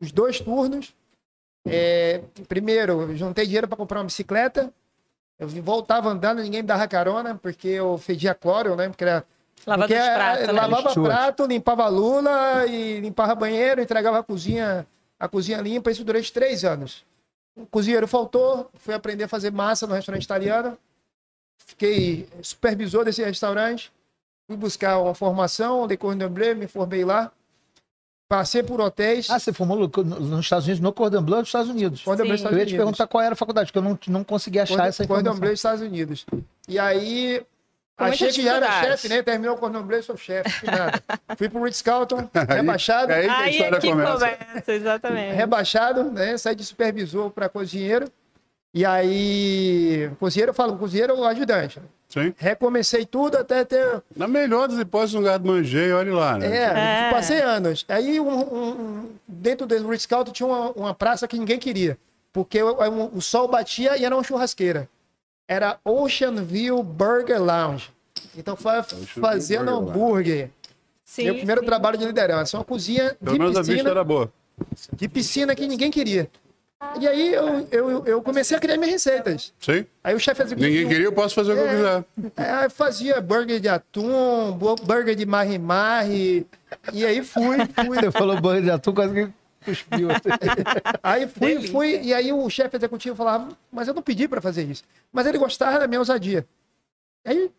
os 0.00 0.12
dois 0.12 0.40
turnos. 0.40 0.94
É, 1.66 2.22
primeiro, 2.46 3.02
eu 3.02 3.16
juntei 3.16 3.46
dinheiro 3.46 3.66
para 3.66 3.76
comprar 3.76 3.98
uma 4.00 4.04
bicicleta. 4.04 4.72
Eu 5.38 5.48
voltava 5.48 6.10
andando, 6.10 6.42
ninguém 6.42 6.62
me 6.62 6.68
dava 6.68 6.86
carona, 6.86 7.34
porque 7.34 7.68
eu 7.68 7.96
fedia 7.96 8.34
cloro, 8.34 8.76
né? 8.76 8.88
Porque 8.88 9.04
era 9.04 9.24
Porque 9.64 9.94
de 9.94 10.00
prato, 10.14 10.46
né? 10.46 10.52
lavava 10.52 10.94
prato, 10.94 11.46
limpava 11.46 11.84
a 11.84 11.88
lula 11.88 12.66
e 12.66 13.00
limpava 13.00 13.34
banheiro, 13.34 13.80
entregava 13.80 14.18
a 14.18 14.22
cozinha, 14.22 14.86
a 15.18 15.28
cozinha 15.28 15.60
limpa, 15.60 15.90
isso 15.90 16.04
durante 16.04 16.32
três 16.32 16.64
anos. 16.64 17.04
O 17.56 17.66
cozinheiro 17.66 18.06
faltou, 18.06 18.68
fui 18.74 18.94
aprender 18.94 19.24
a 19.24 19.28
fazer 19.28 19.52
massa 19.52 19.86
no 19.86 19.94
restaurante 19.94 20.24
italiano. 20.24 20.76
Fiquei 21.64 22.28
supervisor 22.42 23.04
desse 23.04 23.22
restaurante. 23.22 23.92
Fui 24.46 24.56
buscar 24.56 24.98
uma 24.98 25.14
formação, 25.14 25.86
Le 25.86 25.96
Cordon 25.96 26.28
Bleu, 26.28 26.56
me 26.56 26.66
formei 26.66 27.04
lá. 27.04 27.30
Passei 28.28 28.62
por 28.62 28.80
hotéis. 28.80 29.30
Ah, 29.30 29.38
você 29.38 29.52
formou 29.54 29.78
no- 29.78 30.04
no- 30.04 30.20
nos 30.20 30.40
Estados 30.44 30.66
Unidos, 30.66 30.80
no 30.82 30.92
Cordon 30.92 31.22
Bleu 31.22 31.38
dos 31.38 31.48
Estados 31.48 31.70
Unidos. 31.70 32.02
Cordon 32.02 32.24
Bleu. 32.24 32.34
Estados 32.34 32.52
Eu 32.56 32.58
ia 32.60 32.66
te 32.66 32.70
Unidos. 32.70 32.84
perguntar 32.84 33.06
qual 33.06 33.22
era 33.22 33.32
a 33.32 33.36
faculdade, 33.36 33.66
porque 33.72 33.78
eu 33.78 33.82
não, 33.82 33.98
não 34.08 34.24
consegui 34.24 34.58
achar 34.58 34.86
essa 34.86 35.06
Cordon 35.06 35.20
informação. 35.20 35.40
Bleu, 35.40 35.52
Estados 35.54 35.80
Unidos. 35.82 36.26
E 36.68 36.78
aí, 36.78 37.42
Com 37.96 38.04
muita 38.04 38.14
achei 38.14 38.32
que 38.32 38.42
já 38.42 38.56
era 38.56 38.80
chefe, 38.82 39.08
né? 39.08 39.22
Terminou 39.22 39.54
o 39.56 39.58
Cordon 39.58 39.82
Bleu, 39.82 40.02
sou 40.02 40.16
chefe. 40.16 40.50
fui 40.50 40.68
nada. 40.70 41.02
Fui 41.38 41.48
pro 41.48 41.62
Ritz-Carlton, 41.64 42.28
rebaixado. 42.48 43.12
É 43.12 43.16
aí 43.16 43.24
que 43.24 43.30
a 43.30 43.38
Aí 43.38 43.50
história 43.52 43.76
é 43.76 43.80
que 43.80 43.88
começa. 43.90 44.12
começa, 44.12 44.72
exatamente. 44.72 45.34
rebaixado, 45.34 46.04
né? 46.04 46.36
Saí 46.36 46.54
de 46.54 46.64
supervisor 46.64 47.30
para 47.30 47.48
cozinheiro. 47.48 48.10
E 48.78 48.84
aí, 48.86 50.08
cozinheiro, 50.20 50.50
eu 50.50 50.54
falo, 50.54 50.78
cozinheiro 50.78 51.16
ou 51.16 51.24
ajudante. 51.24 51.80
Sim. 52.08 52.32
Recomecei 52.38 53.04
tudo 53.04 53.36
até 53.36 53.64
ter. 53.64 54.00
Na 54.16 54.28
melhor 54.28 54.68
das 54.68 54.78
hipóteses, 54.78 55.16
um 55.16 55.18
lugar 55.18 55.36
de 55.40 55.44
manjei, 55.48 55.90
olhe 55.92 56.12
lá, 56.12 56.38
né? 56.38 56.46
É, 56.46 57.08
É. 57.08 57.10
passei 57.10 57.40
anos. 57.40 57.84
Aí, 57.88 58.20
um, 58.20 58.28
um- 58.30 58.68
um- 58.70 59.10
dentro 59.26 59.66
do 59.66 59.88
Ritz 59.90 60.06
Carlton 60.06 60.30
tinha 60.30 60.46
uma, 60.46 60.70
uma 60.70 60.94
praça 60.94 61.26
que 61.26 61.36
ninguém 61.36 61.58
queria. 61.58 61.98
Porque 62.32 62.62
o, 62.62 62.70
o- 62.72 63.16
o 63.16 63.20
sol 63.20 63.48
batia 63.48 63.96
e 63.98 64.04
era 64.04 64.14
uma 64.14 64.22
churrasqueira. 64.22 64.88
Era 65.48 65.76
Ocean 65.84 66.36
View 66.44 66.80
Burger 66.80 67.42
Lounge. 67.42 67.90
Então, 68.36 68.54
foi 68.54 68.80
View 68.80 69.06
fazendo 69.20 69.70
hambúrguer. 69.74 70.50
Sim, 71.04 71.24
Meu 71.24 71.34
primeiro 71.34 71.62
sim. 71.62 71.66
trabalho 71.66 71.98
de 71.98 72.04
liderança. 72.04 72.56
Uma 72.56 72.64
cozinha 72.64 73.16
Pelo 73.18 73.32
de 73.32 73.38
menos 73.40 73.56
a 73.56 73.60
vista 73.60 73.72
piscina, 73.72 73.90
era 73.90 74.04
boa. 74.04 74.32
de 74.92 75.08
piscina 75.08 75.56
que 75.56 75.66
ninguém 75.66 75.90
queria. 75.90 76.30
E 77.00 77.08
aí 77.08 77.34
eu, 77.34 77.66
eu, 77.72 78.06
eu 78.06 78.22
comecei 78.22 78.56
a 78.56 78.60
criar 78.60 78.76
minhas 78.76 78.92
receitas. 78.92 79.52
Sim. 79.58 79.84
Aí 80.02 80.14
o 80.14 80.20
chefe 80.20 80.42
executivo. 80.42 80.70
Ninguém 80.72 80.88
queria, 80.88 81.06
eu 81.06 81.12
posso 81.12 81.34
fazer 81.34 81.52
o 81.52 81.56
que 81.56 81.60
eu 81.60 81.66
É. 81.68 81.74
quiser. 81.76 82.04
É, 82.36 82.64
eu 82.66 82.70
fazia 82.70 83.20
burger 83.20 83.58
de 83.58 83.68
atum, 83.68 84.52
bu- 84.52 84.76
burger 84.76 85.16
de 85.16 85.26
marri-marri. 85.26 86.46
E 86.92 87.04
aí 87.04 87.24
fui, 87.24 87.56
fui. 87.84 87.96
Você 87.98 88.10
falou 88.12 88.40
banho 88.40 88.62
de 88.62 88.70
atum, 88.70 88.94
quase 88.94 89.12
que 89.12 89.32
cuspiu. 89.64 90.08
Aí 91.02 91.26
fui, 91.26 91.48
Delícia. 91.54 91.72
fui. 91.72 92.00
E 92.00 92.14
aí 92.14 92.32
o 92.32 92.48
chefe 92.48 92.76
executivo 92.76 93.16
falava, 93.16 93.48
mas 93.72 93.88
eu 93.88 93.92
não 93.94 94.02
pedi 94.02 94.28
para 94.28 94.40
fazer 94.40 94.62
isso. 94.62 94.84
Mas 95.12 95.26
ele 95.26 95.36
gostava 95.38 95.80
da 95.80 95.86
minha 95.88 95.98
ousadia. 96.00 96.46
Aí 97.24 97.50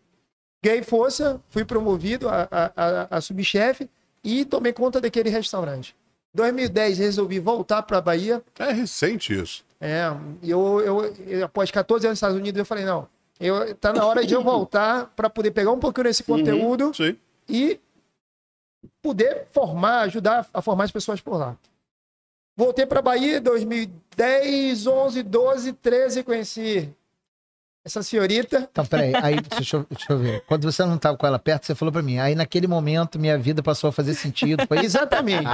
Ganhei 0.63 0.83
força, 0.83 1.39
fui 1.49 1.63
promovido 1.63 2.27
a, 2.27 2.45
a, 2.51 2.71
a, 2.75 3.17
a 3.17 3.21
subchefe 3.21 3.89
e 4.21 4.43
tomei 4.43 4.73
conta 4.73 4.99
daquele 4.99 5.29
restaurante. 5.29 5.95
2010 6.33 6.98
resolvi 6.98 7.39
voltar 7.39 7.83
para 7.83 7.98
a 7.98 8.01
Bahia. 8.01 8.43
É 8.57 8.71
recente 8.71 9.33
isso. 9.33 9.63
É, 9.81 10.12
eu, 10.43 10.81
eu, 10.81 11.15
eu, 11.27 11.45
após 11.45 11.71
14 11.71 12.05
anos 12.05 12.12
nos 12.13 12.17
Estados 12.17 12.38
Unidos, 12.38 12.59
eu 12.59 12.65
falei, 12.65 12.83
não, 12.86 13.07
eu, 13.39 13.74
tá 13.75 13.93
na 13.93 14.05
hora 14.05 14.25
de 14.25 14.33
eu 14.33 14.43
voltar 14.43 15.12
para 15.15 15.29
poder 15.29 15.51
pegar 15.51 15.71
um 15.71 15.79
pouquinho 15.79 16.03
desse 16.05 16.24
conteúdo 16.24 16.91
Uhum, 17.00 17.15
e 17.48 17.79
poder 19.01 19.48
formar, 19.51 20.01
ajudar 20.01 20.48
a 20.53 20.62
formar 20.62 20.83
as 20.83 20.91
pessoas 20.91 21.21
por 21.21 21.38
lá. 21.38 21.57
Voltei 22.55 22.86
para 22.86 23.01
Bahia 23.01 23.38
em 23.38 23.41
2010, 23.41 24.86
11, 24.86 25.24
12, 25.24 25.74
13, 25.74 26.24
conheci 26.24 26.93
essa 27.89 28.03
senhorita. 28.03 28.67
Então, 28.72 28.86
peraí, 28.86 29.12
aí, 29.22 29.38
deixa 29.41 29.77
eu, 29.77 29.86
deixa 29.89 30.13
eu 30.13 30.17
ver. 30.17 30.43
Quando 30.48 30.72
você 30.72 30.86
não 30.86 30.96
estava 30.96 31.17
com 31.17 31.25
ela 31.27 31.38
perto, 31.39 31.65
você 31.65 31.75
falou 31.75 31.91
pra 31.91 32.01
mim. 32.01 32.19
Aí, 32.19 32.36
naquele 32.36 32.67
momento, 32.67 33.19
minha 33.19 33.38
vida 33.38 33.62
passou 33.63 33.89
a 33.89 33.91
fazer 33.93 34.13
sentido. 34.13 34.65
Foi? 34.67 34.79
Exatamente. 34.79 35.46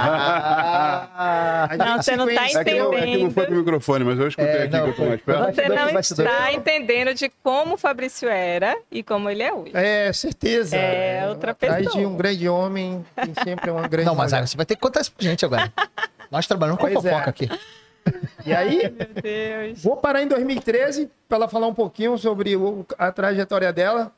Ah, 1.18 1.68
Não, 1.78 2.02
você 2.02 2.16
não 2.16 2.26
tá 2.26 2.34
conhece- 2.34 2.58
É 2.58 2.64
que, 2.64 2.74
não, 2.74 2.92
é 2.92 3.02
que 3.06 3.16
não 3.18 3.30
foi 3.30 3.46
com 3.46 3.52
o 3.52 3.56
microfone, 3.56 4.04
mas 4.04 4.18
eu 4.18 4.28
escutei 4.28 4.50
É, 4.50 4.62
aqui 4.64 4.72
não, 4.72 4.82
que 4.84 4.88
eu 4.88 4.92
tô 4.92 4.96
foi- 4.98 5.08
mais 5.08 5.20
perto. 5.22 5.54
Você 5.54 5.68
não 6.22 6.30
está 6.30 6.52
entendendo 6.52 7.14
de 7.14 7.30
como 7.42 7.74
o 7.74 7.76
Fabrício 7.76 8.28
era 8.28 8.76
e 8.90 9.02
como 9.02 9.28
ele 9.30 9.42
é 9.42 9.52
hoje. 9.52 9.70
É, 9.74 10.12
certeza. 10.12 10.76
É 10.76 11.26
outra 11.28 11.52
Atrás 11.52 11.84
pessoa. 11.84 12.00
de 12.00 12.06
um 12.06 12.16
grande 12.16 12.48
homem, 12.48 13.04
tem 13.14 13.32
sempre 13.42 13.70
uma 13.70 13.86
grande 13.88 14.06
não, 14.06 14.14
mas 14.14 14.32
mulher. 14.32 14.46
você 14.46 14.56
vai 14.56 14.66
ter 14.66 14.74
que 14.76 14.80
contar 14.80 15.00
isso 15.00 15.12
pra 15.12 15.24
gente 15.26 15.44
agora. 15.44 15.72
Nós 16.30 16.46
trabalhamos 16.46 16.80
com 16.80 16.86
Pois 16.90 17.04
é. 17.04 17.10
fofoca 17.10 17.30
aqui. 17.30 17.48
E 18.44 18.52
aí, 18.54 18.78
Meu 18.78 19.22
Deus. 19.22 19.82
vou 19.82 19.96
parar 19.96 20.22
em 20.22 20.28
2013 20.28 21.10
para 21.28 21.36
ela 21.38 21.48
falar 21.48 21.66
um 21.66 21.74
pouquinho 21.74 22.16
sobre 22.16 22.54
o- 22.56 22.84
a 22.98 23.10
trajetória 23.10 23.72
dela. 23.72 24.12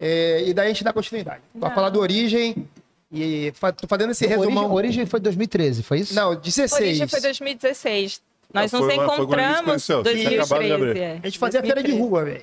é, 0.00 0.42
e 0.46 0.52
daí 0.52 0.66
a 0.66 0.68
gente 0.68 0.82
dá 0.84 0.92
continuidade. 0.92 1.40
Para 1.58 1.70
falar 1.70 1.88
do 1.88 2.00
origem. 2.00 2.68
E 3.12 3.52
fa- 3.54 3.70
tô 3.72 3.86
fazendo 3.86 4.10
esse 4.10 4.24
Origem, 4.24 4.40
resumão. 4.48 4.72
origem 4.74 5.06
foi 5.06 5.20
2013, 5.20 5.82
foi 5.84 6.00
isso? 6.00 6.14
Não, 6.14 6.32
A 6.32 6.34
16. 6.34 6.82
origem 6.88 7.06
foi 7.08 7.20
2016. 7.20 8.20
Nós 8.52 8.74
Ah, 8.74 8.78
nos 8.80 8.92
encontramos 8.92 9.60
em 9.88 9.94
você 10.02 10.02
tinha 10.14 10.42
acabado 10.42 10.62
de 10.62 10.68
2013. 10.68 10.72
abrir. 10.72 11.00
é. 11.00 11.12
A 11.22 11.26
gente 11.26 11.38
fazia 11.38 11.60
feira 11.60 11.82
de 11.82 11.92
2013. 11.92 12.00
rua, 12.02 12.24
velho. 12.24 12.42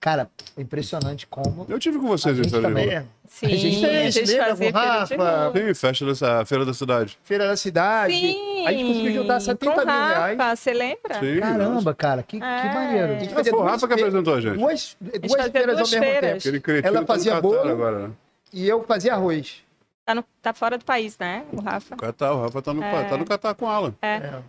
Cara, 0.00 0.30
impressionante 0.56 1.26
como. 1.26 1.66
Eu 1.68 1.76
tive 1.78 1.98
com 1.98 2.06
vocês 2.06 2.36
A 2.36 2.40
em 2.40 2.44
gente 2.44 2.62
também. 2.62 2.88
É. 2.88 3.04
Sim, 3.26 3.46
A 3.46 3.48
gente 3.56 3.80
fez, 3.80 4.16
a 4.16 4.20
gente 4.20 4.30
lembra, 4.30 4.46
fazia 4.48 4.72
com 4.72 4.78
Rafa? 4.78 5.52
Sim, 5.58 5.74
festa 5.74 6.06
dessa 6.06 6.44
feira 6.46 6.64
da 6.64 6.72
cidade. 6.72 7.18
Feira 7.24 7.48
da 7.48 7.56
cidade. 7.56 8.12
Sim, 8.14 8.66
A 8.66 8.72
gente 8.72 8.86
conseguiu 8.86 9.12
juntar 9.22 9.40
70 9.40 9.72
com 9.74 9.78
mil 9.80 9.86
reais. 9.86 10.38
Rafa, 10.38 10.56
você 10.56 10.72
lembra? 10.72 11.14
Sim. 11.20 11.40
Caramba, 11.40 11.94
cara, 11.94 12.22
que, 12.22 12.38
que 12.38 12.44
É. 12.44 12.72
maneiro. 12.74 13.12
A 13.12 13.18
gente 13.18 13.24
Foi 13.26 13.34
fazia 13.34 13.52
o 13.52 13.56
duas 13.58 13.70
Rafa 13.72 13.88
que 13.88 13.92
apresentou 13.94 14.34
a 14.34 14.40
gente. 14.40 14.56
Duas, 14.56 14.96
duas 15.00 15.32
fazia 15.32 15.50
feiras 15.52 15.76
duas 15.76 15.92
ao 15.92 16.00
mesmo 16.00 16.14
feiras. 16.20 16.42
tempo. 16.44 16.70
Ela 16.86 17.04
fazia 17.06 17.40
bolo. 17.40 17.68
agora, 17.68 17.98
né? 18.08 18.14
E 18.52 18.68
eu 18.68 18.82
fazia 18.84 19.14
arroz. 19.14 19.62
Tá, 20.06 20.14
no- 20.14 20.24
tá 20.40 20.54
fora 20.54 20.78
do 20.78 20.84
país, 20.84 21.18
né, 21.18 21.44
o 21.52 21.60
Rafa? 21.60 21.96
Catar, 21.96 22.32
o 22.32 22.40
Rafa 22.42 22.62
tá 22.62 22.72
no, 22.72 22.82
É. 22.82 23.04
tá 23.04 23.16
no 23.16 23.24
Catar 23.26 23.54
com 23.54 23.70
ela. 23.70 23.92
É. 24.00 24.40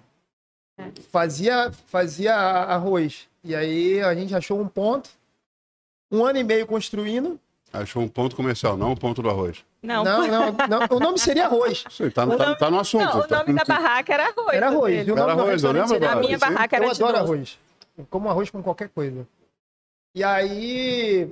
Fazia, 1.12 1.72
fazia 1.88 2.34
arroz. 2.36 3.27
E 3.44 3.53
aí 3.56 4.01
a 4.01 4.13
gente 4.15 4.34
achou 4.36 4.60
um 4.62 4.68
ponto. 4.68 5.10
Um 6.12 6.25
ano 6.25 6.39
e 6.39 6.44
meio 6.44 6.66
construindo. 6.68 7.39
Achou 7.72 8.01
um 8.01 8.08
ponto 8.08 8.36
comercial, 8.36 8.75
não 8.75 8.94
um 8.94 8.96
ponto 8.96 9.22
do 9.22 9.30
arroz. 9.30 9.63
Não, 9.84 10.04
Não, 10.04 10.28
não, 10.28 10.51
não. 10.68 10.98
O 10.98 11.00
nome 11.00 11.20
seria 11.20 11.46
arroz. 11.46 11.84
Aí, 12.00 12.10
tá, 12.10 12.25
tá- 12.25 12.36
nome- 12.38 12.56
tá 12.58 12.72
no 12.72 12.80
assunto. 12.80 13.04
Não, 13.06 13.20
o 13.20 13.28
tá- 13.28 13.38
nome 13.39 13.54
da 13.54 13.63
barraca 13.63 14.12
era 14.13 14.28
arroz. 14.28 14.54
Era 14.58 14.68
arroz. 14.70 14.96
dele. 14.96 15.10
E 15.10 15.12
o 15.12 15.16
nome 15.16 15.32
Era 15.32 15.39
arroz, 15.42 15.63
eu 15.63 15.72
lembro, 15.72 15.88
seria 15.89 16.08
A 16.08 16.10
Bárbara, 16.16 16.28
minha 16.28 16.39
sim. 16.39 16.46
barraca 16.54 16.75
era 16.75 16.86
Eu 16.86 16.89
adoro 16.92 17.12
doce. 17.13 17.24
arroz. 17.24 17.60
Eu 17.96 18.08
como 18.10 18.28
arroz 18.30 18.50
com 18.50 18.63
qualquer 18.63 18.89
coisa. 18.89 19.28
E 20.16 20.24
aí, 20.24 21.32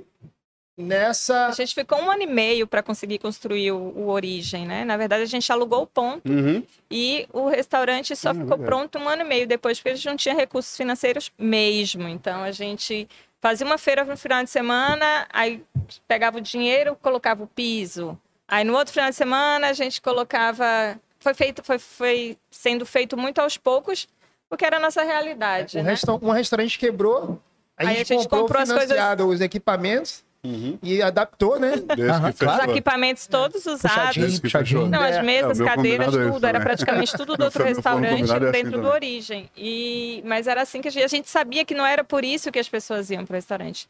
nessa. 0.76 1.48
A 1.48 1.52
gente 1.52 1.74
ficou 1.74 1.98
um 2.00 2.10
ano 2.10 2.22
e 2.22 2.26
meio 2.26 2.66
para 2.66 2.82
conseguir 2.82 3.18
construir 3.18 3.72
o, 3.72 3.76
o 3.78 4.08
Origem, 4.08 4.64
né? 4.66 4.84
Na 4.84 4.96
verdade, 4.96 5.22
a 5.24 5.26
gente 5.26 5.50
alugou 5.50 5.82
o 5.82 5.86
ponto 5.86 6.30
Uhum. 6.30 6.62
e 6.90 7.26
o 7.32 7.48
restaurante 7.48 8.14
só 8.14 8.30
Ah, 8.30 8.34
ficou 8.34 8.50
legal. 8.56 8.64
pronto 8.66 8.98
um 8.98 9.08
ano 9.08 9.22
e 9.22 9.24
meio 9.24 9.46
depois, 9.46 9.78
porque 9.78 9.90
a 9.90 9.94
gente 9.96 10.06
não 10.06 10.16
tinha 10.16 10.34
recursos 10.36 10.76
financeiros 10.76 11.32
mesmo. 11.36 12.06
Então, 12.08 12.42
a 12.42 12.52
gente 12.52 13.08
fazia 13.40 13.66
uma 13.66 13.78
feira 13.78 14.04
no 14.04 14.16
final 14.16 14.42
de 14.42 14.50
semana, 14.50 15.26
aí 15.32 15.62
pegava 16.06 16.38
o 16.38 16.40
dinheiro, 16.40 16.96
colocava 17.00 17.42
o 17.42 17.46
piso. 17.46 18.18
Aí, 18.46 18.64
no 18.64 18.74
outro 18.76 18.92
final 18.94 19.10
de 19.10 19.16
semana, 19.16 19.68
a 19.68 19.72
gente 19.72 20.00
colocava... 20.00 20.98
Foi, 21.20 21.34
feito, 21.34 21.62
foi, 21.64 21.78
foi 21.78 22.38
sendo 22.50 22.86
feito 22.86 23.16
muito 23.16 23.40
aos 23.40 23.56
poucos, 23.56 24.08
porque 24.48 24.64
era 24.64 24.76
a 24.76 24.80
nossa 24.80 25.02
realidade, 25.02 25.78
Um, 25.78 25.82
né? 25.82 25.90
resta 25.90 26.12
um 26.12 26.30
restaurante 26.30 26.78
quebrou. 26.78 27.40
A 27.76 27.84
gente, 27.84 27.94
a 28.00 28.04
gente 28.04 28.22
comprou, 28.24 28.42
comprou 28.42 28.62
as 28.62 28.72
coisas- 28.72 28.98
os 29.26 29.40
equipamentos 29.40 30.24
Uhum. 30.44 30.78
e 30.82 31.02
adaptou, 31.02 31.58
né? 31.58 31.72
Que 31.78 32.44
claro. 32.44 32.62
Os 32.64 32.68
equipamentos 32.70 33.26
todos 33.26 33.66
usados. 33.66 34.38
Puxadinho. 34.38 34.86
Não, 34.86 35.00
as 35.00 35.16
É, 35.16 35.22
mesas, 35.22 35.58
é, 35.58 35.62
o 35.62 35.66
meu 35.66 35.74
cadeiras, 35.74 36.14
é 36.14 36.30
tudo. 36.30 36.36
isso 36.36 36.46
Era 36.46 36.60
praticamente 36.60 37.16
tudo 37.16 37.36
do 37.36 37.44
outro 37.44 37.64
restaurante 37.64 38.30
é 38.30 38.34
assim 38.34 38.52
dentro 38.52 38.70
do 38.70 38.76
também. 38.76 38.90
Origem. 38.92 39.50
E... 39.56 40.22
Mas 40.24 40.46
era 40.46 40.62
assim 40.62 40.80
que 40.80 40.88
a 40.88 40.90
gente, 40.90 41.04
a 41.04 41.08
gente 41.08 41.28
sabia 41.28 41.64
que 41.64 41.74
não 41.74 41.84
era 41.84 42.04
por 42.04 42.24
isso 42.24 42.52
que 42.52 42.58
as 42.58 42.68
pessoas 42.68 43.10
iam 43.10 43.26
para 43.26 43.34
o 43.34 43.36
restaurante. 43.36 43.88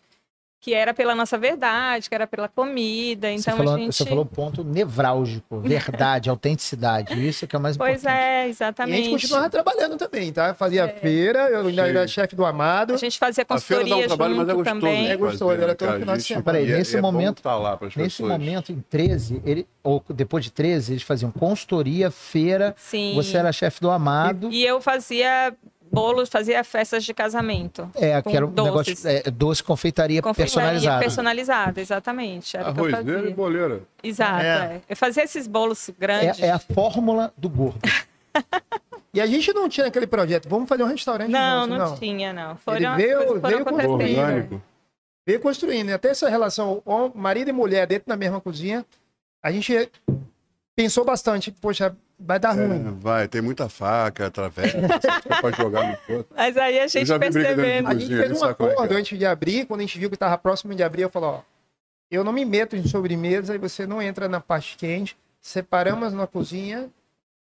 Que 0.61 0.75
era 0.75 0.93
pela 0.93 1.15
nossa 1.15 1.39
verdade, 1.39 2.09
que 2.09 2.15
era 2.15 2.27
pela 2.27 2.49
comida. 2.49 3.31
Então 3.31 3.43
você, 3.45 3.57
falou, 3.57 3.75
a 3.75 3.79
gente. 3.79 3.95
você 3.95 4.05
falou 4.05 4.27
ponto 4.27 4.65
nevrálgico, 4.65 5.61
verdade, 5.63 6.29
autenticidade. 6.29 7.27
Isso 7.27 7.47
que 7.47 7.55
é 7.55 7.59
o 7.59 7.63
mais 7.63 7.77
Pois 7.77 8.01
importante. 8.01 8.19
é, 8.19 8.19
E 8.19 8.41
a 8.41 8.43
gente 8.47 8.51
exatamente. 8.57 9.11
continuava 9.11 9.49
trabalhando 9.51 9.97
também, 9.97 10.33
tá? 10.33 10.53
Fazia 10.55 10.89
feira, 10.89 11.49
eu 11.49 11.65
ainda 11.67 11.87
era 11.87 12.09
chefe 12.09 12.35
do 12.35 12.45
Amado. 12.45 12.95
A 12.95 12.97
gente 12.97 13.19
fazia 13.21 13.47
A 13.49 13.59
feira 13.61 13.85
dá 13.85 13.89
um 13.89 14.01
consultoria 14.01 14.07
trabalho, 14.09 14.37
mas 14.37 14.49
é 14.49 14.51
junto 14.51 14.65
gostoso. 14.65 14.81
também. 14.81 15.09
É 15.11 15.17
gostoso, 15.17 15.51
era 15.53 15.67
né, 15.69 15.75
todo 15.75 15.93
final 15.93 16.17
de 16.17 16.21
gente- 16.23 16.29
semana. 16.29 16.45
Peraí, 16.45 16.67
e 16.69 16.73
é- 16.73 16.77
nesse 16.79 16.97
e 16.97 16.99
é 16.99 17.01
momento- 17.01 17.43
tá 17.43 17.79
Nesse 17.97 18.23
momento, 18.23 18.73
em 18.73 18.81
13, 18.91 19.41
ele, 19.45 19.67
ou 19.83 20.03
depois 20.11 20.45
de 20.45 20.51
13, 20.51 20.93
eles 20.95 21.03
faziam 21.05 21.31
consultoria, 21.31 22.11
feira, 22.11 22.75
Sim. 22.77 23.15
você 23.15 23.37
era 23.37 23.53
chefe 23.53 23.81
do 23.81 23.91
Amado. 23.91 24.49
E 24.51 24.65
eu 24.65 24.81
fazia 24.81 25.55
bolos, 25.93 26.29
fazia 26.29 26.63
festas 26.65 27.05
de 27.05 27.13
casamento. 27.15 27.91
É, 27.95 28.21
que 28.23 28.37
era 28.37 28.47
um 28.47 28.51
doces. 28.51 29.03
negócio, 29.05 29.09
é, 29.29 29.31
doce, 29.31 29.63
confeitaria, 29.63 30.23
Confeitaria 30.23 30.55
personalizada. 30.63 31.01
personalizada, 31.01 31.81
exatamente. 31.81 32.57
Era 32.57 32.71
e 32.71 32.91
fazia. 32.91 33.31
boleira. 33.35 33.81
Exato, 34.03 34.43
É. 34.45 34.49
é. 34.49 34.81
Eu 34.89 34.97
fazia 34.97 35.25
esses 35.25 35.47
bolos 35.47 35.91
grandes. 35.99 36.41
É, 36.43 36.47
é 36.47 36.51
a 36.51 36.59
fórmula 36.59 37.33
do 37.37 37.49
gordo. 37.49 37.81
E 39.13 39.21
a 39.23 39.27
gente 39.27 39.53
não 39.55 39.69
tinha 39.71 39.87
aquele 39.87 40.07
projeto, 40.07 40.49
vamos 40.51 40.69
fazer 40.69 40.83
um 40.83 40.87
restaurante 40.87 41.31
Não, 41.31 41.67
nosso, 41.67 41.69
não, 41.71 41.91
não. 41.91 41.99
tinha, 41.99 42.33
não. 42.33 42.57
Foram, 42.59 42.95
veio- 42.95 43.41
foram 43.41 43.41
veio. 43.41 43.65
Sim, 44.15 44.21
Orgânico. 44.21 44.63
Veio 45.27 45.41
construindo. 45.41 45.91
Até 45.91 46.11
essa 46.11 46.29
relação 46.29 46.83
marido 47.15 47.49
e 47.49 47.53
mulher 47.53 47.87
dentro 47.87 48.07
da 48.07 48.17
mesma 48.17 48.39
cozinha, 48.41 48.85
a 49.43 49.51
gente 49.51 49.91
pensou 50.77 51.05
bastante, 51.07 51.51
poxa, 51.51 51.97
vai 52.19 52.39
dar 52.39 52.59
É, 52.59 52.67
ruim. 52.67 52.99
vai, 52.99 53.29
tem 53.29 53.41
muita 53.41 53.69
faca, 53.69 54.31
travessa, 54.31 54.79
você 54.81 55.41
pode 55.41 55.57
jogar 55.57 55.85
no 55.85 56.17
outro. 56.17 56.27
Mas 56.37 56.57
aí 56.57 56.81
a 56.81 56.87
gente 56.87 57.19
percebendo. 57.19 57.89
A 57.89 57.95
gente 57.95 58.09
fez 58.09 58.43
um 58.43 58.47
é 58.47 58.51
acordo 58.51 58.95
é. 58.95 58.97
antes 58.97 59.19
de 59.19 59.25
abrir, 59.25 59.67
quando 59.67 59.81
a 59.81 59.85
gente 59.85 59.99
viu 59.99 60.09
que 60.09 60.17
estava 60.17 60.37
próximo 60.37 60.75
de 60.75 60.83
abrir, 60.83 61.03
eu 61.03 61.11
falei, 61.11 61.29
ó, 61.31 61.41
eu 62.11 62.25
não 62.25 62.33
me 62.33 62.45
meto 62.45 62.75
em 62.77 62.87
sobremesa 62.87 63.55
e 63.55 63.59
você 63.59 63.87
não 63.87 64.01
entra 64.03 64.29
na 64.29 64.41
parte 64.41 64.77
quente, 64.77 65.17
separamos 65.41 66.13
na 66.13 66.27
cozinha 66.27 66.91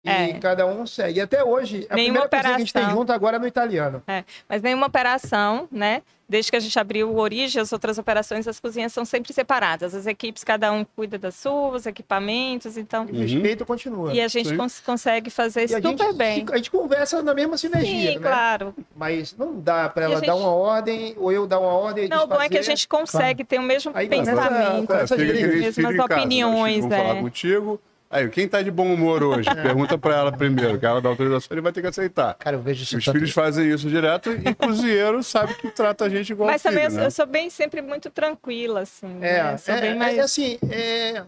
e 0.06 0.30
É. 0.30 0.38
cada 0.38 0.66
um 0.66 0.86
segue. 0.86 1.18
E 1.18 1.22
até 1.22 1.42
hoje, 1.42 1.86
a 1.90 1.94
Nenhuma 1.94 2.20
primeira 2.22 2.28
cozinha 2.28 2.42
que 2.42 2.48
a 2.54 2.58
gente 2.58 2.72
tem 2.72 2.82
operação. 2.82 3.00
junto 3.00 3.12
agora 3.12 3.36
é 3.36 3.38
no 3.40 3.46
italiano. 3.46 4.02
Mas 4.48 4.62
nenhuma 4.62 4.86
operação, 4.86 5.68
né? 5.70 6.02
Desde 6.28 6.50
que 6.50 6.56
a 6.56 6.60
gente 6.60 6.76
abriu 6.76 7.08
o 7.08 7.18
Origem, 7.20 7.62
as 7.62 7.72
outras 7.72 7.98
operações, 7.98 8.48
as 8.48 8.58
cozinhas 8.58 8.92
são 8.92 9.04
sempre 9.04 9.32
separadas. 9.32 9.94
As 9.94 10.08
equipes, 10.08 10.42
cada 10.42 10.72
um 10.72 10.84
cuida 10.84 11.16
das 11.16 11.36
suas, 11.36 11.86
equipamentos, 11.86 12.76
então. 12.76 13.04
O 13.04 13.16
respeito 13.16 13.64
continua. 13.64 14.12
E 14.12 14.20
a 14.20 14.26
gente 14.26 14.56
cons- 14.56 14.80
consegue 14.80 15.30
fazer 15.30 15.60
E 15.70 15.74
a 15.76 15.80
super 15.80 15.96
gente, 15.96 16.12
bem. 16.16 16.44
a 16.50 16.56
gente 16.56 16.68
conversa 16.70 17.22
na 17.22 17.32
mesma 17.32 17.56
sinergia, 17.56 18.10
Sim, 18.14 18.18
né? 18.18 18.28
claro. 18.28 18.74
Mas 18.96 19.36
não 19.38 19.60
dá 19.60 19.88
para 19.88 20.02
E 20.02 20.06
ela 20.06 20.16
gente- 20.16 20.26
dar 20.26 20.34
uma 20.34 20.50
ordem, 20.50 21.14
ou 21.16 21.30
eu 21.30 21.46
dar 21.46 21.60
uma 21.60 21.72
ordem 21.72 22.06
e 22.06 22.08
Não, 22.08 22.24
o 22.24 22.26
bom 22.26 22.42
é 22.42 22.48
que 22.48 22.58
a 22.58 22.62
gente 22.62 22.88
consegue 22.88 23.44
ter 23.44 23.60
o 23.60 23.62
mesmo 23.62 23.92
Aí 23.94 24.08
pensamento. 24.08 24.92
É, 24.92 25.02
as 25.02 25.10
mesmas 25.12 25.86
casa, 25.86 25.92
né? 25.96 26.04
opiniões, 26.16 26.80
Vão 26.80 26.90
falar 26.90 27.16
é. 27.16 27.20
contigo. 27.20 27.80
Aí, 28.08 28.28
quem 28.28 28.46
tá 28.46 28.62
de 28.62 28.70
bom 28.70 28.92
humor 28.94 29.22
hoje? 29.22 29.48
Pergunta 29.62 29.98
pra 29.98 30.14
ela 30.16 30.32
primeiro, 30.32 30.78
que 30.78 30.86
ela 30.86 31.00
dá 31.00 31.08
autorização, 31.08 31.48
ele 31.54 31.60
vai 31.60 31.72
ter 31.72 31.80
que 31.80 31.88
aceitar. 31.88 32.34
Cara, 32.34 32.56
eu 32.56 32.60
vejo 32.62 32.82
isso 32.84 32.96
Os 32.96 33.04
tanto- 33.04 33.14
filhos 33.16 33.32
fazem 33.32 33.68
isso 33.68 33.88
direto 33.88 34.30
e 34.30 34.54
cozinheiro 34.54 35.22
sabe 35.22 35.54
que 35.54 35.68
trata 35.70 36.04
a 36.04 36.08
gente 36.08 36.30
igual 36.30 36.48
Mas 36.48 36.62
filho, 36.62 36.74
também 36.74 36.88
eu, 36.88 36.92
né? 37.00 37.06
eu 37.06 37.10
sou 37.10 37.26
bem 37.26 37.50
sempre 37.50 37.82
muito 37.82 38.08
tranquila, 38.10 38.80
assim. 38.80 39.18
É, 39.20 39.42
né? 39.42 39.56
Sou 39.56 39.74
é, 39.74 39.80
bem 39.80 39.90
é, 39.90 39.94
mais. 39.96 40.18
é 40.18 40.20
assim, 40.20 40.58
é, 40.70 41.22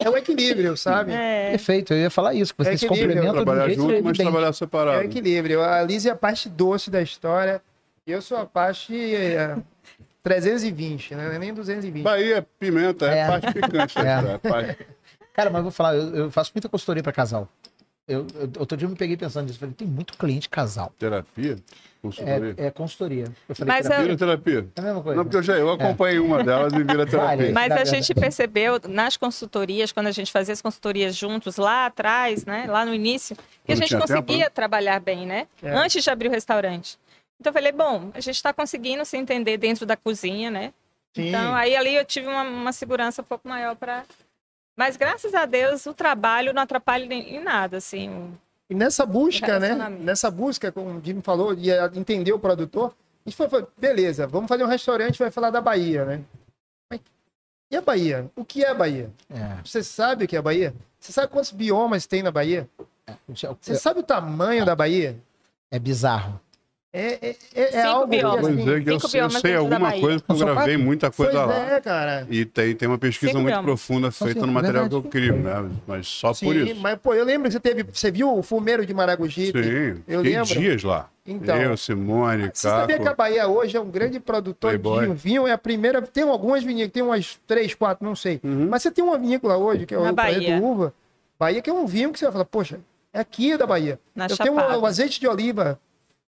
é 0.00 0.10
o 0.10 0.16
equilíbrio, 0.16 0.76
sabe? 0.76 1.12
É, 1.12 1.46
É. 1.46 1.50
Perfeito, 1.52 1.94
eu 1.94 1.98
ia 2.00 2.10
falar 2.10 2.34
isso, 2.34 2.52
que 2.54 2.62
É 2.62 2.64
vocês 2.64 2.80
se 2.80 2.86
equilíbrio, 2.86 3.14
complementam 3.16 3.44
Trabalhar 3.44 3.66
jeito 3.68 3.82
junto, 3.82 4.02
mas 4.04 4.16
trabalhar 4.18 4.48
o 4.50 4.52
separado. 4.54 5.02
equilíbrio. 5.02 5.62
A 5.62 5.82
Liz 5.82 6.04
é 6.04 6.10
a 6.10 6.16
parte 6.16 6.48
doce 6.48 6.90
da 6.90 7.00
história 7.00 7.62
e 8.06 8.10
eu 8.10 8.20
sou 8.20 8.38
a 8.38 8.44
parte 8.44 8.92
é, 9.14 9.56
320, 10.22 11.14
né? 11.14 11.38
Nem 11.38 11.54
220. 11.54 12.02
Bahia, 12.02 12.44
pimenta, 12.58 13.06
é, 13.10 13.18
É. 13.20 13.26
parte 13.28 13.52
picante. 13.52 13.98
É. 13.98 14.02
É. 14.02 14.34
É 14.34 14.38
parte... 14.38 14.86
Cara, 15.34 15.50
mas 15.50 15.58
eu 15.58 15.62
vou 15.64 15.72
falar, 15.72 15.96
eu, 15.96 16.16
eu 16.16 16.30
faço 16.30 16.52
muita 16.54 16.68
consultoria 16.68 17.02
para 17.02 17.12
casal. 17.12 17.48
Eu, 18.06 18.26
eu, 18.34 18.50
outro 18.58 18.76
dia 18.76 18.86
eu 18.86 18.90
me 18.90 18.96
peguei 18.96 19.16
pensando 19.16 19.46
nisso. 19.46 19.58
Falei, 19.58 19.74
tem 19.74 19.86
muito 19.86 20.16
cliente 20.16 20.48
casal. 20.48 20.92
Terapia? 20.98 21.56
Consultoria? 22.00 22.54
É, 22.58 22.66
é 22.66 22.70
consultoria. 22.70 23.24
Eu 23.48 23.54
falei, 23.54 23.74
Mas 23.74 23.82
terapia 23.86 24.04
Vira 24.04 24.16
terapia? 24.18 24.68
é 24.76 24.80
a 24.80 24.84
mesma 24.84 25.02
coisa. 25.02 25.16
Não, 25.16 25.24
porque 25.24 25.36
eu 25.38 25.42
já 25.42 25.54
eu 25.54 25.70
acompanhei 25.70 26.18
uma 26.18 26.44
delas 26.44 26.72
e 26.74 26.84
vira 26.84 27.04
terapia. 27.08 27.18
Vale. 27.18 27.52
Mas 27.52 27.68
Na 27.68 27.74
a 27.74 27.78
verdade. 27.78 27.90
gente 27.90 28.14
percebeu 28.14 28.78
nas 28.86 29.16
consultorias, 29.16 29.90
quando 29.90 30.08
a 30.08 30.12
gente 30.12 30.30
fazia 30.30 30.52
as 30.52 30.60
consultorias 30.60 31.16
juntos 31.16 31.56
lá 31.56 31.86
atrás, 31.86 32.44
né, 32.44 32.66
lá 32.68 32.84
no 32.84 32.94
início, 32.94 33.34
que 33.64 33.72
a 33.72 33.74
gente 33.76 33.96
conseguia 33.96 34.22
tempo, 34.22 34.38
né? 34.40 34.50
trabalhar 34.50 35.00
bem, 35.00 35.26
né? 35.26 35.46
É. 35.62 35.70
Antes 35.70 36.04
de 36.04 36.10
abrir 36.10 36.28
o 36.28 36.30
restaurante. 36.30 36.98
Então 37.40 37.50
eu 37.50 37.54
falei, 37.54 37.72
bom, 37.72 38.10
a 38.12 38.20
gente 38.20 38.36
está 38.36 38.52
conseguindo 38.52 39.04
se 39.06 39.16
entender 39.16 39.56
dentro 39.56 39.86
da 39.86 39.96
cozinha, 39.96 40.50
né? 40.50 40.74
Sim. 41.14 41.28
Então 41.28 41.54
aí 41.54 41.74
ali 41.74 41.94
eu 41.94 42.04
tive 42.04 42.26
uma, 42.26 42.42
uma 42.42 42.72
segurança 42.72 43.22
um 43.22 43.24
pouco 43.24 43.48
maior 43.48 43.76
para. 43.76 44.04
Mas 44.76 44.96
graças 44.96 45.34
a 45.34 45.46
Deus 45.46 45.86
o 45.86 45.94
trabalho 45.94 46.52
não 46.52 46.62
atrapalha 46.62 47.04
em 47.12 47.40
nada, 47.42 47.76
assim. 47.76 48.32
E 48.68 48.74
nessa 48.74 49.06
busca, 49.06 49.58
né? 49.60 49.74
Nessa 49.88 50.30
busca, 50.30 50.72
como 50.72 50.98
o 50.98 51.04
Jimmy 51.04 51.22
falou, 51.22 51.54
de 51.54 51.70
eh, 51.70 51.90
entender 51.94 52.32
o 52.32 52.38
produtor, 52.38 52.94
a 53.24 53.28
gente 53.28 53.36
foi, 53.36 53.48
foi, 53.48 53.66
beleza, 53.76 54.26
vamos 54.26 54.48
fazer 54.48 54.64
um 54.64 54.68
restaurante, 54.68 55.18
vai 55.18 55.30
falar 55.30 55.50
da 55.50 55.60
Bahia, 55.60 56.04
né? 56.04 56.20
E 57.70 57.76
a 57.76 57.80
Bahia? 57.80 58.30
O 58.36 58.44
que 58.44 58.62
é 58.64 58.68
a 58.68 58.74
Bahia? 58.74 59.10
É. 59.30 59.58
Você 59.64 59.82
sabe 59.82 60.24
o 60.24 60.28
que 60.28 60.36
é 60.36 60.38
a 60.38 60.42
Bahia? 60.42 60.74
Você 61.00 61.12
sabe 61.12 61.32
quantos 61.32 61.50
biomas 61.50 62.06
tem 62.06 62.22
na 62.22 62.30
Bahia? 62.30 62.68
Você 63.28 63.72
É, 63.72 63.74
sabe 63.74 64.00
o 64.00 64.02
tamanho 64.02 64.64
da 64.64 64.76
Bahia? 64.76 65.16
é 65.70 65.78
bizarro. 65.78 66.40
É, 66.96 67.18
é, 67.20 67.36
é, 67.56 67.62
é 67.62 67.66
Cinco 67.72 67.86
algo 67.88 68.06
biomas. 68.06 68.46
Assim, 68.46 68.56
dizer 68.56 68.84
que 68.84 68.90
eu, 68.90 69.20
eu 69.22 69.30
sei 69.30 69.56
alguma 69.56 69.80
Bahia. 69.80 70.00
coisa 70.00 70.22
porque 70.24 70.42
eu 70.42 70.46
gravei 70.46 70.76
muita 70.76 71.10
Pois 71.10 71.28
coisa 71.28 71.44
lá. 71.44 71.74
é, 71.74 71.80
cara. 71.80 72.24
E 72.30 72.44
tem, 72.44 72.72
tem 72.76 72.86
uma 72.86 72.98
pesquisa 72.98 73.32
Cinco 73.32 73.42
muito 73.42 73.52
biomas. 73.52 73.64
profunda 73.66 74.12
feita 74.12 74.34
cinco, 74.34 74.46
no 74.46 74.52
material 74.52 74.88
que 74.88 74.94
eu 74.94 75.00
verdade. 75.02 75.28
crio, 75.32 75.42
né? 75.42 75.70
Mas 75.88 76.06
só 76.06 76.32
Sim, 76.32 76.46
por 76.46 76.54
isso. 76.54 76.80
mas 76.80 76.96
pô, 77.02 77.12
eu 77.12 77.24
lembro 77.24 77.48
que 77.48 77.52
você 77.52 77.58
teve, 77.58 77.82
você 77.82 78.12
viu 78.12 78.32
o 78.38 78.42
fumeiro 78.44 78.86
de 78.86 78.94
Maragogipe? 78.94 79.60
Sim, 79.60 80.02
eu 80.06 80.20
lembro. 80.20 80.44
dias 80.46 80.84
lá. 80.84 81.10
Então, 81.26 81.56
eu, 81.56 81.76
Simone, 81.76 82.50
Você 82.54 82.68
sabia 82.68 82.96
que 82.96 83.02
a 83.02 83.06
Caco. 83.06 83.16
Bahia 83.16 83.48
hoje 83.48 83.76
é 83.76 83.80
um 83.80 83.90
grande 83.90 84.20
produtor 84.20 84.70
Playboy. 84.70 85.00
de 85.00 85.04
vinho? 85.06 85.14
Vinho 85.16 85.46
é 85.48 85.52
a 85.52 85.58
primeira. 85.58 86.00
Tem 86.00 86.22
algumas 86.22 86.62
vinícolas, 86.62 86.92
tem 86.92 87.02
umas 87.02 87.40
três, 87.44 87.74
quatro, 87.74 88.04
não 88.06 88.14
sei. 88.14 88.38
Uhum. 88.44 88.68
Mas 88.70 88.82
você 88.82 88.90
tem 88.92 89.02
uma 89.02 89.18
vinícola 89.18 89.56
hoje, 89.56 89.84
que 89.84 89.94
é 89.94 89.98
o 89.98 90.12
Bahia. 90.12 90.60
Uva. 90.62 90.94
Bahia, 91.40 91.60
que 91.60 91.68
é 91.68 91.72
um 91.72 91.86
vinho 91.86 92.12
que 92.12 92.20
você 92.20 92.26
vai 92.26 92.32
falar, 92.32 92.44
poxa, 92.44 92.78
é 93.12 93.18
aqui 93.18 93.56
da 93.56 93.66
Bahia. 93.66 93.98
Na 94.14 94.26
Eu 94.26 94.36
tenho 94.36 94.54
Chapada. 94.54 94.78
o 94.78 94.86
azeite 94.86 95.18
de 95.18 95.26
oliva 95.26 95.80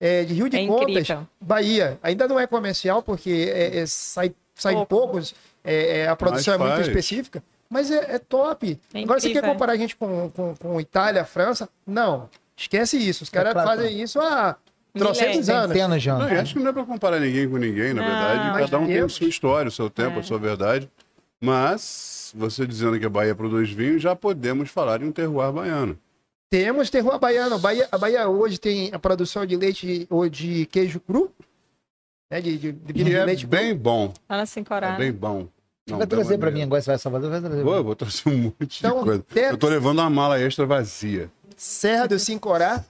é, 0.05 0.23
de 0.25 0.33
Rio 0.33 0.49
de 0.49 0.57
É 0.57 0.67
Contas, 0.67 0.89
incrível. 0.89 1.27
Bahia. 1.39 1.97
Ainda 2.03 2.27
não 2.27 2.37
é 2.37 2.45
comercial, 2.45 3.01
porque 3.01 3.49
é- 3.53 3.77
é- 3.79 3.85
sai, 3.85 4.33
sai 4.53 4.73
Pouco. 4.73 4.87
poucos, 4.87 5.33
é, 5.63 5.99
é, 6.01 6.07
a 6.09 6.15
produção 6.15 6.55
é 6.55 6.57
Mas 6.57 6.67
muito 6.67 6.75
faz. 6.77 6.87
específica. 6.89 7.41
Mas 7.69 7.89
é, 7.89 8.15
é 8.15 8.19
top. 8.19 8.77
É 8.93 9.01
Agora, 9.01 9.19
você 9.21 9.29
quer 9.31 9.41
comparar 9.41 9.71
a 9.73 9.77
gente 9.77 9.95
com, 9.95 10.29
com, 10.35 10.55
com 10.55 10.81
Itália, 10.81 11.23
França? 11.23 11.69
Não. 11.87 12.29
Esquece 12.57 12.97
isso. 12.97 13.23
Os 13.23 13.29
caras 13.29 13.53
claro, 13.53 13.67
fazem 13.67 14.01
isso 14.01 14.19
há 14.19 14.57
trocentos 14.93 15.49
anos. 15.49 15.67
Centenas 15.69 16.01
de 16.03 16.09
anos. 16.09 16.29
Não, 16.31 16.39
acho 16.39 16.53
que 16.53 16.59
não 16.59 16.69
é 16.69 16.73
para 16.73 16.83
comparar 16.83 17.19
ninguém 17.19 17.49
com 17.49 17.57
ninguém, 17.57 17.93
na 17.93 18.01
Não. 18.01 18.09
verdade. 18.09 18.59
Cada 18.59 18.79
um 18.79 18.85
tem 18.85 18.99
a 18.99 19.07
sua 19.09 19.27
história, 19.27 19.69
o 19.69 19.71
seu 19.71 19.89
tempo, 19.89 20.17
É. 20.17 20.19
a 20.19 20.23
sua 20.23 20.37
verdade. 20.37 20.87
Mas, 21.41 22.31
você 22.35 22.65
dizendo 22.67 22.99
que 22.99 23.05
a 23.05 23.09
Bahia 23.09 23.33
produz 23.33 23.71
vinho, 23.71 23.97
já 23.99 24.15
podemos 24.15 24.69
falar 24.69 25.01
em 25.01 25.05
um 25.05 25.11
terroir 25.11 25.51
baiano. 25.51 25.97
Temos 26.53 26.87
terroir 26.91 27.17
baiano. 27.17 27.55
A 27.55 27.57
Bahia, 27.57 27.87
a 27.91 27.97
Bahia 27.97 28.29
hoje 28.29 28.59
tem 28.59 28.91
a 28.93 28.99
produção 28.99 29.43
de 29.43 29.55
leite 29.57 30.05
ou 30.07 30.29
de 30.29 30.67
queijo 30.67 30.99
cru. 30.99 31.31
Né, 32.29 32.39
de, 32.41 32.57
de, 32.59 32.71
de, 32.71 32.93
de 32.93 33.15
é 33.15 33.25
leite 33.25 33.47
bem 33.47 33.75
bom. 33.75 34.13
Lá 34.29 34.37
na 34.37 34.45
Sincorá. 34.45 34.93
É 34.93 34.97
bem 34.97 35.11
bom. 35.11 35.47
Não, 35.89 35.97
vai 35.97 36.05
da 36.05 36.15
trazer 36.15 36.37
pra 36.37 36.51
mim 36.51 36.61
agora, 36.61 36.79
você 36.79 36.85
vai 36.85 36.95
a 36.95 36.99
Salvador, 36.99 37.31
vai 37.31 37.41
trazer. 37.41 37.63
Vou, 37.63 37.75
eu 37.75 37.83
vou 37.83 37.95
trazer 37.95 38.21
um 38.29 38.37
monte 38.37 38.77
Então, 38.85 38.99
de 38.99 39.03
coisa. 39.03 39.25
tem- 39.33 39.43
Eu 39.45 39.57
tô 39.57 39.67
levando 39.67 39.97
uma 39.97 40.11
mala 40.11 40.39
extra 40.39 40.63
vazia. 40.67 41.27
Serra 41.57 42.07
do 42.07 42.19
Sincorá. 42.19 42.85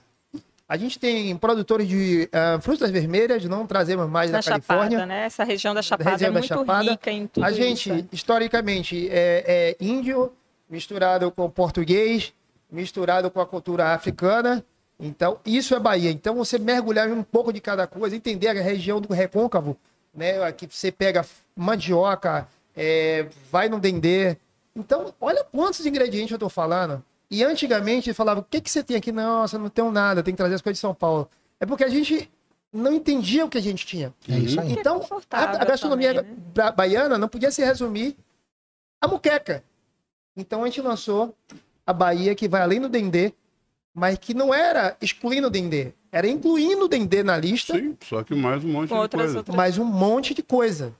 A 0.68 0.76
gente 0.76 0.98
tem 0.98 1.34
produtores 1.34 1.88
de 1.88 2.28
ah, 2.34 2.58
frutas 2.60 2.90
vermelhas, 2.90 3.46
não 3.46 3.66
trazemos 3.66 4.06
mais 4.10 4.30
Na 4.30 4.40
da 4.40 4.44
Califórnia. 4.44 4.90
Chapada, 4.98 5.06
né? 5.06 5.24
Essa 5.24 5.42
região 5.42 5.72
da 5.74 5.80
Chapada 5.80 6.10
região 6.10 6.28
é 6.28 6.32
da 6.32 6.38
muito 6.38 6.48
Chapada. 6.48 6.90
rica 6.90 7.10
em 7.10 7.26
tudo 7.26 7.44
A 7.44 7.50
gente, 7.50 7.88
isso. 7.90 8.08
historicamente, 8.12 9.08
é, 9.10 9.74
é 9.80 9.84
índio 9.84 10.30
misturado 10.68 11.30
com 11.30 11.48
português, 11.48 12.34
misturado 12.74 13.30
com 13.30 13.40
a 13.40 13.46
cultura 13.46 13.94
africana. 13.94 14.64
Então, 14.98 15.38
isso 15.44 15.74
é 15.74 15.78
Bahia. 15.80 16.10
Então, 16.10 16.34
você 16.34 16.58
mergulhar 16.58 17.08
em 17.08 17.12
um 17.12 17.22
pouco 17.22 17.52
de 17.52 17.60
cada 17.60 17.86
coisa, 17.86 18.14
entender 18.16 18.48
a 18.48 18.52
região 18.52 19.00
do 19.00 19.12
recôncavo, 19.12 19.76
né? 20.12 20.42
Aqui 20.42 20.66
você 20.70 20.90
pega 20.92 21.24
mandioca, 21.56 22.46
é, 22.76 23.26
vai 23.50 23.68
no 23.68 23.80
dendê. 23.80 24.36
Então, 24.74 25.12
olha 25.20 25.44
quantos 25.44 25.84
ingredientes 25.86 26.32
eu 26.32 26.38
tô 26.38 26.48
falando. 26.48 27.02
E 27.30 27.42
antigamente 27.42 28.12
falava, 28.12 28.40
o 28.40 28.44
que, 28.44 28.60
que 28.60 28.70
você 28.70 28.82
tem 28.82 28.96
aqui? 28.96 29.10
Nossa, 29.10 29.58
não 29.58 29.68
tenho 29.68 29.90
nada, 29.90 30.22
tem 30.22 30.34
que 30.34 30.38
trazer 30.38 30.54
as 30.54 30.62
coisas 30.62 30.76
de 30.78 30.80
São 30.82 30.94
Paulo. 30.94 31.28
É 31.58 31.66
porque 31.66 31.82
a 31.84 31.88
gente 31.88 32.30
não 32.72 32.92
entendia 32.92 33.44
o 33.44 33.48
que 33.48 33.58
a 33.58 33.62
gente 33.62 33.86
tinha. 33.86 34.12
É 34.28 34.36
isso 34.38 34.60
aí. 34.60 34.72
Então, 34.72 35.00
a, 35.30 35.42
a 35.42 35.64
gastronomia 35.64 36.14
também, 36.14 36.30
né? 36.32 36.36
ba- 36.54 36.70
baiana 36.72 37.18
não 37.18 37.28
podia 37.28 37.50
se 37.50 37.64
resumir 37.64 38.16
a 39.00 39.08
muqueca. 39.08 39.62
Então 40.36 40.62
a 40.62 40.66
gente 40.66 40.80
lançou 40.80 41.34
a 41.86 41.92
Bahia, 41.92 42.34
que 42.34 42.48
vai 42.48 42.62
além 42.62 42.80
do 42.80 42.88
dendê, 42.88 43.32
mas 43.94 44.18
que 44.18 44.34
não 44.34 44.52
era 44.52 44.96
excluindo 45.00 45.46
o 45.46 45.50
dendê, 45.50 45.92
era 46.10 46.26
incluindo 46.28 46.84
o 46.84 46.88
dendê 46.88 47.22
na 47.22 47.36
lista, 47.36 47.74
Sim, 47.74 47.96
só 48.02 48.22
que 48.22 48.34
mais 48.34 48.64
um 48.64 48.68
monte 48.68 48.88
de 48.88 48.94
outras, 48.94 49.22
coisa. 49.24 49.38
outras 49.38 49.56
mas 49.56 49.78
um 49.78 49.84
monte 49.84 50.34
de 50.34 50.42
coisa. 50.42 50.94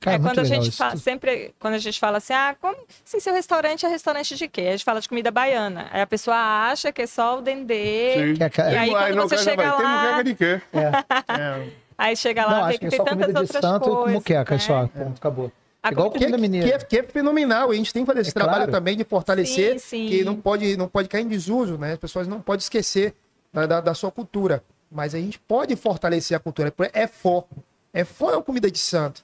Cara, 0.00 0.16
é, 0.16 0.18
quando 0.20 0.38
a 0.40 0.44
gente 0.44 0.70
fala, 0.70 0.96
sempre, 0.96 1.54
quando 1.58 1.74
a 1.74 1.78
gente 1.78 1.98
fala 1.98 2.18
assim, 2.18 2.34
ah, 2.34 2.54
como, 2.60 2.76
assim, 3.06 3.20
seu 3.20 3.32
restaurante 3.32 3.86
é 3.86 3.88
restaurante 3.88 4.36
de 4.36 4.48
quê? 4.48 4.60
A 4.62 4.70
gente 4.72 4.84
fala 4.84 5.00
de 5.00 5.08
comida 5.08 5.30
baiana. 5.30 5.88
Aí 5.90 6.02
a 6.02 6.06
pessoa 6.06 6.36
acha 6.36 6.92
que 6.92 7.00
é 7.02 7.06
só 7.06 7.38
o 7.38 7.40
dendê. 7.40 8.12
Sim. 8.12 8.34
Que 8.50 8.60
é 8.60 8.72
E 8.72 8.76
aí, 8.76 8.90
quando 8.90 9.14
não, 9.14 9.28
você 9.28 9.38
chega 9.38 9.62
vai, 9.62 9.76
Tem 9.76 9.84
lá- 9.86 10.02
muqueca 10.02 10.24
de 10.24 10.34
quê? 10.34 10.60
É. 10.74 11.68
Aí 11.96 12.16
chega 12.16 12.42
Não, 12.42 12.50
lá, 12.50 12.58
acho 12.66 12.66
vê 12.68 12.72
que 12.74 12.78
que 12.80 12.86
é 12.86 12.90
tem 12.90 12.98
só 12.98 13.04
tantas 13.04 13.20
comida 13.26 13.32
de 13.32 13.38
outras 13.46 13.62
santo 13.62 13.84
coisas. 13.84 14.04
com 14.04 14.10
muqueca, 14.10 14.52
né? 14.54 14.58
só. 14.60 14.86
Ponto, 14.88 15.16
acabou. 15.16 15.52
A 15.84 15.92
Igual 15.92 16.10
Que, 16.10 16.18
que, 16.18 16.24
é, 16.72 16.78
que 16.78 16.98
é 16.98 17.02
fenomenal, 17.02 17.70
e 17.70 17.74
a 17.74 17.76
gente 17.76 17.92
tem 17.92 18.02
que 18.04 18.06
fazer 18.06 18.20
esse 18.22 18.30
É 18.30 18.32
trabalho 18.32 18.56
claro. 18.60 18.72
também 18.72 18.96
de 18.96 19.04
fortalecer, 19.04 19.78
Sim, 19.78 20.06
sim. 20.06 20.08
que 20.08 20.24
não 20.24 20.34
pode, 20.34 20.76
não 20.78 20.88
pode 20.88 21.08
cair 21.08 21.24
em 21.24 21.28
desuso, 21.28 21.76
né? 21.76 21.92
As 21.92 21.98
pessoas 21.98 22.26
não 22.26 22.40
podem 22.40 22.60
esquecer 22.62 23.14
da, 23.52 23.66
da, 23.66 23.80
da 23.82 23.94
sua 23.94 24.10
cultura. 24.10 24.64
Mas 24.90 25.14
a 25.14 25.18
gente 25.18 25.38
pode 25.38 25.76
fortalecer 25.76 26.34
a 26.36 26.40
cultura. 26.40 26.72
É 26.94 27.06
fó. 27.06 27.46
É 27.92 28.02
fó 28.04 28.30
é 28.30 28.36
uma 28.36 28.42
comida 28.42 28.70
de 28.70 28.78
santo. 28.78 29.22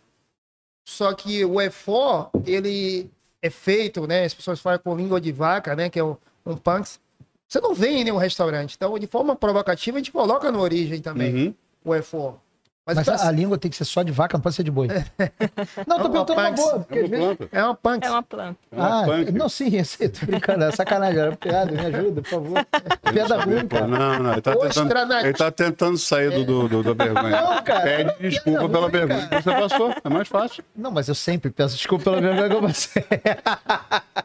Só 0.87 1.14
que 1.14 1.44
o 1.44 1.61
efó, 1.61 2.31
ele 2.44 3.09
é 3.40 3.49
feito, 3.49 4.07
né? 4.07 4.25
As 4.25 4.35
pessoas 4.35 4.61
falam 4.61 4.79
com 4.81 4.94
língua 4.96 5.20
de 5.20 5.33
vaca, 5.33 5.75
né? 5.75 5.88
Que 5.88 5.99
é 5.99 6.05
um, 6.05 6.16
um 6.44 6.57
punks. 6.57 7.01
Você 7.49 7.61
não 7.61 7.73
vê 7.75 7.88
em 7.88 8.05
nenhum 8.05 8.16
restaurante. 8.18 8.75
Então, 8.77 8.99
de 8.99 9.07
forma 9.07 9.35
provocativa, 9.35 9.96
a 9.96 10.01
gente 10.01 10.12
coloca 10.12 10.51
na 10.53 10.59
origem 10.59 11.01
também 11.01 11.35
Uhum. 11.35 11.55
o 11.85 11.94
efó. 11.94 12.38
Mas, 12.94 13.07
Mas 13.07 13.16
pra- 13.20 13.26
a, 13.26 13.29
a 13.29 13.33
língua 13.33 13.57
tem 13.59 13.70
que 13.70 13.76
ser 13.76 13.85
só 13.85 14.03
de 14.03 14.11
vaca, 14.12 14.37
não 14.37 14.42
pode 14.42 14.55
ser 14.57 14.62
de 14.62 14.70
boi. 14.70 14.88
Não, 15.87 15.98
tô 15.98 16.09
Não, 16.09 16.24
perguntando 16.24 16.40
uma 16.40 16.50
boa. 16.50 16.81
porque 16.81 16.98
É 16.98 17.03
às 17.05 17.11
uma 17.11 17.35
planta. 17.37 17.48
é 17.53 17.62
uma 17.64 17.74
punks. 17.74 18.09
É 18.09 18.12
uma 18.12 18.22
planta. 18.22 18.59
É 18.72 18.76
uma 18.76 19.00
Ah, 19.03 19.05
punk. 19.07 19.33
não, 19.33 19.48
sim, 19.48 19.76
eu 19.76 19.85
sei, 19.85 20.09
tô 20.09 20.26
brincando, 20.26 20.64
é 20.64 20.70
sacanagem, 20.72 21.20
era 21.20 21.37
piada, 21.37 21.70
me 21.72 21.79
ajuda, 21.87 22.22
por 22.22 22.29
favor. 22.31 22.66
Piada 23.12 23.40
ruim, 23.44 23.66
cara. 23.68 23.87
Não, 23.87 24.18
não, 24.18 24.33
ele 24.33 24.40
tá, 24.42 24.50
Ostra 24.57 24.83
tentando, 24.85 25.09
na- 25.09 25.20
ele 25.22 25.33
tá 25.35 25.50
tentando 25.50 25.98
sair 25.98 26.31
do, 26.31 26.44
do, 26.68 26.83
do- 26.83 26.94
da 26.94 27.05
vergonha. 27.05 27.40
Não, 27.40 27.62
cara, 27.62 27.81
Pede 27.83 28.14
desculpa 28.20 28.61
ruim, 28.61 28.70
pela 28.70 28.90
cara. 28.90 29.07
vergonha 29.07 29.29
que 29.29 29.42
você 29.42 29.50
passou, 29.50 29.94
é 30.05 30.09
mais 30.09 30.29
fácil. 30.29 30.64
Não, 30.76 30.90
mas 30.90 31.09
eu 31.09 31.14
sempre 31.14 31.50
peço 31.50 31.76
desculpa 31.76 32.05
pela 32.05 32.20
vergonha 32.20 32.48
que 32.48 32.55
eu 32.57 32.62
passei. 32.62 33.05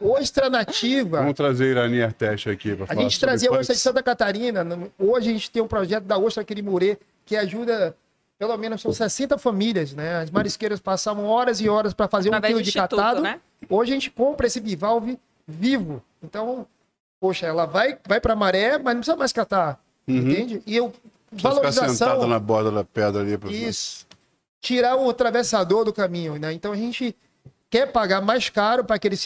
Ostra 0.00 0.50
nativa. 0.50 1.18
Vamos 1.18 1.34
trazer 1.34 1.70
Irani 1.70 2.02
Arteste 2.02 2.50
aqui 2.50 2.74
para 2.74 2.84
A 2.84 2.86
falar 2.88 3.02
gente 3.02 3.14
sobre 3.14 3.26
trazia 3.28 3.50
a 3.50 3.52
ostra 3.52 3.74
de. 3.74 3.80
Santa 3.80 4.02
Catarina. 4.02 4.66
Hoje 4.98 5.30
a 5.30 5.32
gente 5.32 5.50
tem 5.50 5.62
um 5.62 5.66
projeto 5.68 6.04
da 6.04 6.18
Ostra 6.18 6.44
Quirimurê 6.44 6.98
que 7.24 7.34
ajuda, 7.36 7.94
pelo 8.38 8.56
menos 8.56 8.82
são 8.82 8.92
60 8.92 9.38
famílias, 9.38 9.92
né? 9.92 10.20
As 10.20 10.30
marisqueiras 10.30 10.80
passavam 10.80 11.24
horas 11.26 11.60
e 11.60 11.68
horas 11.68 11.94
para 11.94 12.08
fazer 12.08 12.28
um 12.30 12.34
Através 12.34 12.52
quilo 12.54 12.62
do 12.62 12.70
de 12.70 12.72
catado. 12.72 13.20
né? 13.20 13.40
Hoje 13.68 13.92
a 13.92 13.94
gente 13.94 14.10
compra 14.10 14.46
esse 14.46 14.60
bivalve 14.60 15.18
vivo. 15.46 16.02
Então, 16.22 16.66
poxa, 17.20 17.46
ela 17.46 17.64
vai, 17.66 17.98
vai 18.06 18.20
para 18.20 18.36
maré, 18.36 18.78
mas 18.78 18.94
não 18.94 19.00
precisa 19.00 19.16
mais 19.16 19.32
catar. 19.32 19.80
Uhum. 20.06 20.16
Entende? 20.18 20.62
E 20.66 20.76
eu, 20.76 20.92
Precisa 21.30 21.54
ficar 21.54 21.72
sentada 21.72 21.88
valorização, 21.88 22.26
na 22.28 22.38
borda 22.38 22.70
da 22.70 22.84
pedra 22.84 23.22
ali. 23.22 23.36
Pra... 23.36 23.50
isso. 23.50 24.06
Tirar 24.60 24.96
o 24.96 25.08
atravessador 25.10 25.84
do 25.84 25.92
caminho, 25.92 26.36
né? 26.38 26.52
Então 26.52 26.72
a 26.72 26.76
gente 26.76 27.14
quer 27.70 27.90
pagar 27.90 28.20
mais 28.20 28.48
caro 28.48 28.84
para 28.84 28.96
aquele, 28.96 29.16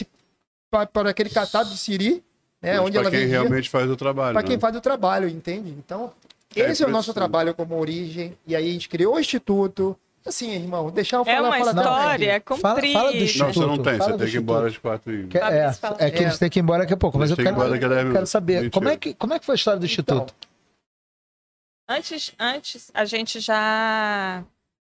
pra- 0.69 0.85
para 0.85 1.09
aquele 1.09 1.29
catado 1.29 1.69
de 1.69 1.77
siri, 1.77 2.23
né? 2.61 2.73
Mas 2.73 2.81
onde 2.81 2.91
pra 2.93 3.01
ela 3.01 3.09
quem 3.11 3.19
vendia. 3.21 3.39
realmente 3.39 3.69
faz 3.69 3.89
o 3.89 3.95
trabalho. 3.95 4.33
para 4.33 4.43
quem 4.43 4.55
né? 4.55 4.59
faz 4.59 4.75
o 4.75 4.81
trabalho, 4.81 5.27
entende? 5.27 5.69
Então, 5.71 6.11
esse 6.55 6.83
é, 6.83 6.85
o 6.85 6.87
por 6.89 6.93
nosso 6.93 7.13
trabalho 7.13 7.53
como 7.53 7.77
origem. 7.77 8.37
E 8.45 8.55
aí 8.55 8.69
a 8.69 8.71
gente 8.73 8.89
criou 8.89 9.15
o 9.15 9.19
instituto. 9.19 9.97
Assim, 10.25 10.51
irmão, 10.51 10.91
deixar 10.91 11.17
eu 11.17 11.25
falar. 11.25 11.37
É 11.37 11.41
uma 11.41 11.57
falar 11.57 11.71
história 11.71 12.41
também. 12.43 12.61
Fala- 12.61 12.75
comprida. 12.75 12.99
fala 12.99 13.11
do 13.11 13.17
Não, 13.17 13.25
você 13.27 13.39
não 13.39 13.49
Instituto, 13.49 13.83
tem, 13.83 13.97
fala 13.97 14.11
você 14.11 14.17
tem 14.17 14.27
que 14.29 14.37
ir 14.37 14.39
embora 14.39 14.67
às 14.67 14.77
quatro 14.77 15.13
e... 15.13 15.27
Que- 15.27 15.37
é, 15.39 15.71
é 15.97 16.11
que 16.11 16.23
eles 16.23 16.37
têm 16.37 16.49
que 16.49 16.59
ir 16.59 16.61
embora 16.61 16.79
daqui 16.83 16.93
a 16.93 16.97
pouco, 16.97 17.17
mas 17.17 17.31
eu 17.31 17.37
quero, 17.37 17.55
dez 17.57 18.13
quero 18.13 18.27
saber, 18.27 18.69
como 18.69 18.87
é, 18.89 18.97
que, 18.97 19.13
como 19.15 19.33
é 19.33 19.39
que 19.39 19.45
foi 19.45 19.53
a 19.53 19.55
história 19.55 19.79
do 19.79 19.85
Instituto? 19.85 20.33
Antes, 21.89 22.33
antes, 22.39 22.91
a 22.93 23.03
gente 23.05 23.39
já. 23.39 24.43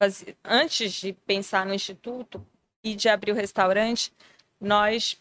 fazia- 0.02 0.36
antes 0.44 0.94
de 0.94 1.14
pensar 1.26 1.66
no 1.66 1.74
instituto 1.74 2.44
e 2.84 2.96
de 2.96 3.08
abrir 3.10 3.32
o 3.32 3.36
restaurante, 3.36 4.12
nós 4.60 5.18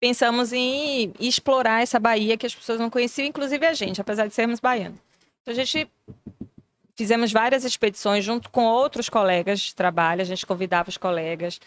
pensamos 0.00 0.52
em 0.52 1.12
explorar 1.20 1.82
essa 1.82 2.00
Bahia 2.00 2.36
que 2.36 2.46
as 2.46 2.54
pessoas 2.54 2.80
não 2.80 2.90
conheciam, 2.90 3.26
inclusive 3.26 3.64
a 3.66 3.72
gente, 3.74 4.00
apesar 4.00 4.26
de 4.26 4.34
sermos 4.34 4.58
baianos. 4.60 4.98
Então, 5.46 5.52
a 5.52 5.64
gente 5.64 5.88
fizemos 6.96 7.30
várias 7.30 7.64
expedições 7.64 8.24
junto 8.24 8.50
com 8.50 8.64
outros 8.64 9.08
colegas 9.08 9.60
de 9.60 9.74
trabalho, 9.76 10.20
a 10.20 10.24
gente 10.24 10.44
convidava 10.44 10.88
os 10.88 10.96
colegas, 10.96 11.60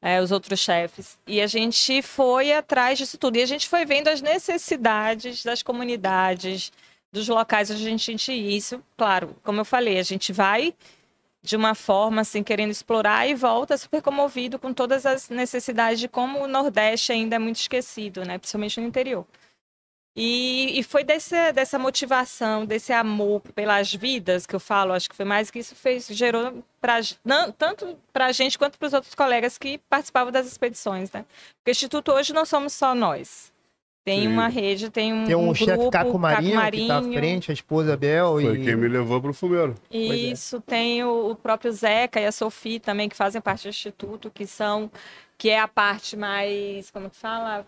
é, 0.00 0.22
os 0.22 0.32
outros 0.32 0.58
chefes, 0.58 1.18
e 1.26 1.42
a 1.42 1.46
gente 1.46 2.00
foi 2.00 2.54
atrás 2.54 2.96
disso 2.96 3.18
tudo. 3.18 3.36
E 3.36 3.42
a 3.42 3.46
gente 3.46 3.68
foi 3.68 3.84
vendo 3.84 4.08
as 4.08 4.22
necessidades 4.22 5.44
das 5.44 5.62
comunidades, 5.62 6.72
dos 7.12 7.28
locais 7.28 7.70
onde 7.70 7.86
a 7.86 7.90
gente 7.90 8.16
tinha 8.16 8.56
isso. 8.56 8.82
Claro, 8.96 9.36
como 9.44 9.60
eu 9.60 9.66
falei, 9.66 9.98
a 9.98 10.02
gente 10.02 10.32
vai 10.32 10.72
de 11.42 11.56
uma 11.56 11.74
forma 11.74 12.22
assim 12.22 12.42
querendo 12.42 12.70
explorar 12.70 13.28
e 13.28 13.34
volta 13.34 13.76
super 13.76 14.00
comovido 14.00 14.58
com 14.58 14.72
todas 14.72 15.04
as 15.04 15.28
necessidades 15.28 16.00
de 16.00 16.08
como 16.08 16.42
o 16.42 16.48
Nordeste 16.48 17.12
ainda 17.12 17.36
é 17.36 17.38
muito 17.38 17.60
esquecido, 17.60 18.24
né, 18.24 18.38
principalmente 18.38 18.80
no 18.80 18.86
interior. 18.86 19.26
E, 20.16 20.80
e 20.80 20.82
foi 20.82 21.04
desse, 21.04 21.52
dessa 21.52 21.78
motivação, 21.78 22.64
desse 22.64 22.90
amor 22.90 23.42
pelas 23.54 23.92
vidas 23.92 24.46
que 24.46 24.56
eu 24.56 24.60
falo, 24.60 24.94
acho 24.94 25.10
que 25.10 25.14
foi 25.14 25.26
mais 25.26 25.50
que 25.50 25.58
isso 25.58 25.74
fez, 25.74 26.06
gerou 26.06 26.64
pra, 26.80 27.00
não, 27.22 27.52
tanto 27.52 27.98
para 28.14 28.26
a 28.26 28.32
gente 28.32 28.58
quanto 28.58 28.78
para 28.78 28.86
os 28.86 28.94
outros 28.94 29.14
colegas 29.14 29.58
que 29.58 29.76
participavam 29.90 30.32
das 30.32 30.46
expedições. 30.46 31.12
Né? 31.12 31.22
Porque 31.58 31.70
o 31.70 31.72
Instituto 31.72 32.12
hoje 32.12 32.32
não 32.32 32.46
somos 32.46 32.72
só 32.72 32.94
nós. 32.94 33.52
Tem 34.06 34.20
Sim. 34.20 34.28
uma 34.28 34.46
rede, 34.46 34.88
tem 34.88 35.12
um, 35.12 35.24
Tem 35.26 35.34
um, 35.34 35.50
um 35.50 35.54
chefe 35.54 35.72
grupo, 35.72 35.90
Caco 35.90 36.16
Marinho, 36.16 36.52
que 36.70 36.86
tá 36.86 36.96
à 36.96 37.00
Marinho. 37.00 37.18
frente, 37.18 37.50
a 37.50 37.54
esposa 37.54 37.96
Bel 37.96 38.34
Foi 38.34 38.56
e... 38.56 38.64
quem 38.64 38.76
me 38.76 38.86
levou 38.86 39.20
pro 39.20 39.34
fumeiro. 39.34 39.74
é. 39.92 39.96
Isso, 39.96 40.60
tem 40.60 41.02
o, 41.02 41.32
o 41.32 41.34
próprio 41.34 41.72
Zeca 41.72 42.20
e 42.20 42.24
a 42.24 42.30
Sofia 42.30 42.78
também, 42.78 43.08
que 43.08 43.16
fazem 43.16 43.40
parte 43.40 43.64
do 43.64 43.68
Instituto, 43.68 44.30
que 44.30 44.46
são, 44.46 44.88
que 45.36 45.50
é 45.50 45.58
a 45.58 45.66
parte 45.66 46.16
mais, 46.16 46.88
como 46.92 47.10
que 47.10 47.16
fala? 47.16 47.66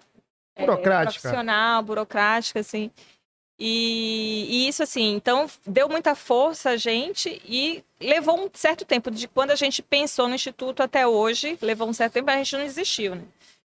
É, 0.59 0.66
Burocrática. 0.66 1.21
profissional, 1.21 1.83
burocrática, 1.83 2.61
assim. 2.61 2.90
E, 3.61 4.47
e 4.49 4.68
isso, 4.68 4.83
assim, 4.83 5.14
então, 5.14 5.49
deu 5.66 5.88
muita 5.88 6.14
força 6.14 6.71
a 6.71 6.77
gente 6.77 7.40
e 7.44 7.83
levou 8.01 8.38
um 8.38 8.51
certo 8.53 8.85
tempo, 8.85 9.11
de 9.11 9.27
quando 9.27 9.51
a 9.53 9.57
gente 9.57 9.83
pensou 9.83 10.29
no 10.29 10.35
Instituto 10.35 10.83
até 10.83 11.07
hoje, 11.07 11.59
levou 11.62 11.88
um 11.88 11.92
certo 11.92 12.14
tempo, 12.14 12.31
a 12.31 12.37
gente 12.37 12.57
não 12.57 12.64
existiu, 12.64 13.14
né? 13.14 13.23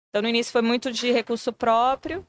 Então, 0.09 0.23
no 0.23 0.29
início 0.29 0.53
foi 0.53 0.63
muito 0.63 0.93
de 0.93 1.11
recurso 1.11 1.53
próprio, 1.53 2.27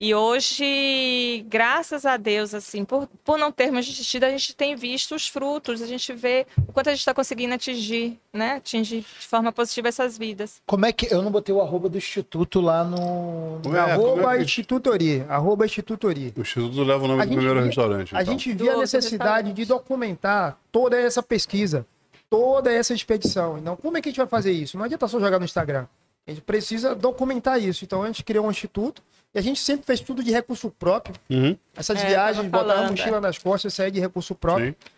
e 0.00 0.14
hoje, 0.14 1.44
graças 1.48 2.06
a 2.06 2.16
Deus, 2.16 2.54
assim, 2.54 2.84
por, 2.84 3.08
por 3.24 3.36
não 3.36 3.50
termos 3.50 3.84
desistido, 3.84 4.24
a 4.24 4.30
gente 4.30 4.54
tem 4.54 4.76
visto 4.76 5.14
os 5.14 5.26
frutos, 5.26 5.82
a 5.82 5.86
gente 5.86 6.12
vê 6.12 6.46
o 6.68 6.72
quanto 6.72 6.88
a 6.88 6.92
gente 6.92 7.00
está 7.00 7.12
conseguindo 7.12 7.52
atingir, 7.54 8.16
né? 8.32 8.52
Atingir 8.54 9.00
de 9.00 9.26
forma 9.26 9.50
positiva 9.52 9.88
essas 9.88 10.16
vidas. 10.16 10.62
Como 10.66 10.86
é 10.86 10.92
que. 10.92 11.12
Eu 11.12 11.20
não 11.20 11.30
botei 11.32 11.52
o 11.54 11.60
arroba 11.60 11.88
do 11.88 11.98
Instituto 11.98 12.60
lá 12.60 12.84
no. 12.84 13.60
Como 13.62 13.76
é- 13.76 13.80
arroba 13.80 14.10
como 14.22 14.30
é 14.30 14.36
que- 14.36 14.44
Institutori, 14.44 15.24
arroba 15.28 15.66
Institutori. 15.66 16.32
O 16.36 16.40
Instituto 16.42 16.82
leva 16.84 17.04
o 17.04 17.08
nome 17.08 17.22
A 17.22 17.24
do 17.24 17.30
primeiro 17.32 17.54
via- 17.54 17.66
restaurante. 17.66 18.14
A 18.16 18.22
então. 18.22 18.32
gente 18.32 18.52
via 18.52 18.74
a 18.74 18.78
necessidade 18.78 19.52
de 19.52 19.64
documentar 19.64 20.58
toda 20.70 20.96
essa 20.96 21.22
pesquisa, 21.24 21.84
toda 22.30 22.72
essa 22.72 22.94
expedição. 22.94 23.58
Então, 23.58 23.74
como 23.76 23.96
é 23.96 24.00
que 24.00 24.08
a 24.08 24.12
gente 24.12 24.18
vai 24.18 24.28
fazer 24.28 24.52
isso? 24.52 24.76
Não 24.78 24.84
adianta 24.84 25.08
só 25.08 25.18
jogar 25.18 25.40
no 25.40 25.44
Instagram. 25.44 25.86
A 26.26 26.30
gente 26.30 26.42
precisa 26.42 26.94
documentar 26.94 27.60
isso. 27.60 27.84
Então, 27.84 28.02
a 28.02 28.06
gente 28.06 28.22
criou 28.22 28.46
um 28.46 28.50
instituto 28.50 29.02
e 29.34 29.38
a 29.38 29.42
gente 29.42 29.60
sempre 29.60 29.84
fez 29.84 30.00
tudo 30.00 30.22
de 30.22 30.30
recurso 30.30 30.70
próprio. 30.70 31.14
Uhum, 31.30 31.56
Essas 31.76 32.02
É, 32.02 32.06
viagens, 32.06 32.46
botar 32.48 32.74
a 32.86 32.90
mochila 32.90 33.20
nas 33.20 33.38
costas, 33.38 33.74
sair 33.74 33.90
de 33.90 34.00
recurso 34.00 34.34
próprio. 34.34 34.68
sim. 34.80 34.90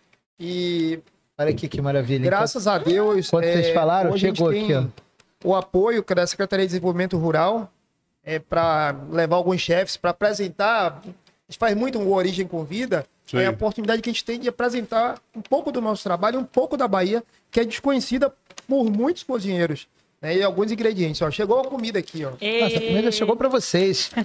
E 0.43 1.01
Olha 1.37 1.51
aqui 1.51 1.69
que 1.69 1.81
maravilha. 1.83 2.25
graças 2.25 2.67
a 2.67 2.79
Deus. 2.79 3.29
Vocês 3.31 3.67
é, 3.67 3.75
falaram, 3.75 4.11
hoje 4.13 4.27
a 4.27 4.29
gente 4.29 4.39
chegou 4.39 4.51
aqui, 4.79 4.91
O 5.45 5.55
apoio 5.55 6.05
da 6.15 6.27
Secretaria 6.27 6.65
de 6.65 6.71
Desenvolvimento 6.71 7.17
Rural 7.19 7.71
é, 8.25 8.39
para 8.39 8.95
levar 9.11 9.37
alguns 9.37 9.61
chefes 9.61 9.97
para 9.97 10.11
apresentar. 10.11 11.01
A 11.05 11.07
gente 11.51 11.59
faz 11.59 11.77
muito 11.77 11.99
um 11.99 12.11
Origem 12.13 12.47
com 12.47 12.65
Vida. 12.65 13.05
Sim. 13.27 13.39
É 13.39 13.47
a 13.47 13.51
oportunidade 13.51 14.01
que 14.03 14.11
a 14.11 14.13
gente 14.13 14.25
tem 14.25 14.41
de 14.41 14.49
apresentar 14.49 15.19
um 15.37 15.41
pouco 15.43 15.71
do 15.71 15.81
nosso 15.81 16.03
trabalho, 16.03 16.39
um 16.39 16.45
pouco 16.45 16.77
da 16.77 16.89
Bahia, 16.89 17.23
que 17.51 17.61
é 17.61 17.65
desconhecida 17.65 18.33
por 18.67 18.85
muitos 18.91 19.23
cozinheiros. 19.23 19.87
Né? 20.23 20.37
E 20.37 20.43
alguns 20.43 20.71
ingredientes. 20.71 21.21
Ó. 21.23 21.31
Chegou 21.31 21.61
a 21.61 21.65
comida 21.65 21.99
aqui, 21.99 22.25
ó. 22.25 22.31
Nossa, 22.31 22.77
a 22.77 22.81
comida 22.81 23.11
chegou 23.13 23.37
para 23.37 23.49
vocês. 23.49 24.11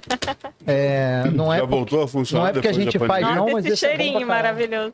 É, 0.68 1.22
não 1.32 1.52
é 1.52 1.58
Já 1.58 1.62
porque- 1.62 1.76
voltou 1.76 2.02
a 2.02 2.08
funcionar 2.08 2.42
não 2.42 2.48
é 2.50 2.52
porque 2.54 2.66
a 2.66 2.70
depois 2.72 2.84
gente 2.92 2.98
faz, 2.98 3.08
pandemia? 3.08 3.34
não, 3.36 3.42
Nossa, 3.44 3.52
mas 3.54 3.66
esse 3.66 3.86
é 3.86 3.88
cheirinho 3.96 4.26
maravilhoso. 4.26 4.92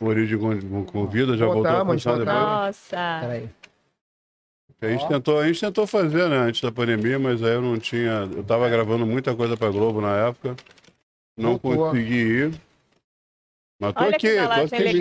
O 0.00 0.06
Origem 0.06 0.36
com, 0.38 0.84
com 0.86 1.06
vida 1.06 1.36
já 1.36 1.46
voltou 1.46 1.70
a 1.70 1.84
funcionar 1.86 2.18
depois. 2.18 2.36
Nossa. 2.36 3.18
Peraí. 3.20 3.48
A 4.82 4.88
gente, 4.88 5.06
tentou, 5.08 5.38
a 5.38 5.46
gente 5.46 5.60
tentou 5.60 5.86
fazer, 5.86 6.28
né, 6.28 6.36
antes 6.36 6.60
da 6.60 6.72
pandemia, 6.72 7.16
mas 7.18 7.42
aí 7.44 7.52
eu 7.54 7.62
não 7.62 7.78
tinha. 7.78 8.28
Eu 8.36 8.42
tava 8.42 8.68
gravando 8.68 9.06
muita 9.06 9.34
coisa 9.36 9.56
pra 9.56 9.70
Globo 9.70 10.00
na 10.00 10.16
época. 10.28 10.56
Não 11.38 11.56
consegui 11.58 12.14
ir. 12.14 12.54
Mas 13.80 13.92
tô 13.94 14.00
Olha 14.00 14.16
aqui, 14.16 14.28
que 14.28 14.36
tô 14.36 14.74
aqui. 14.74 14.98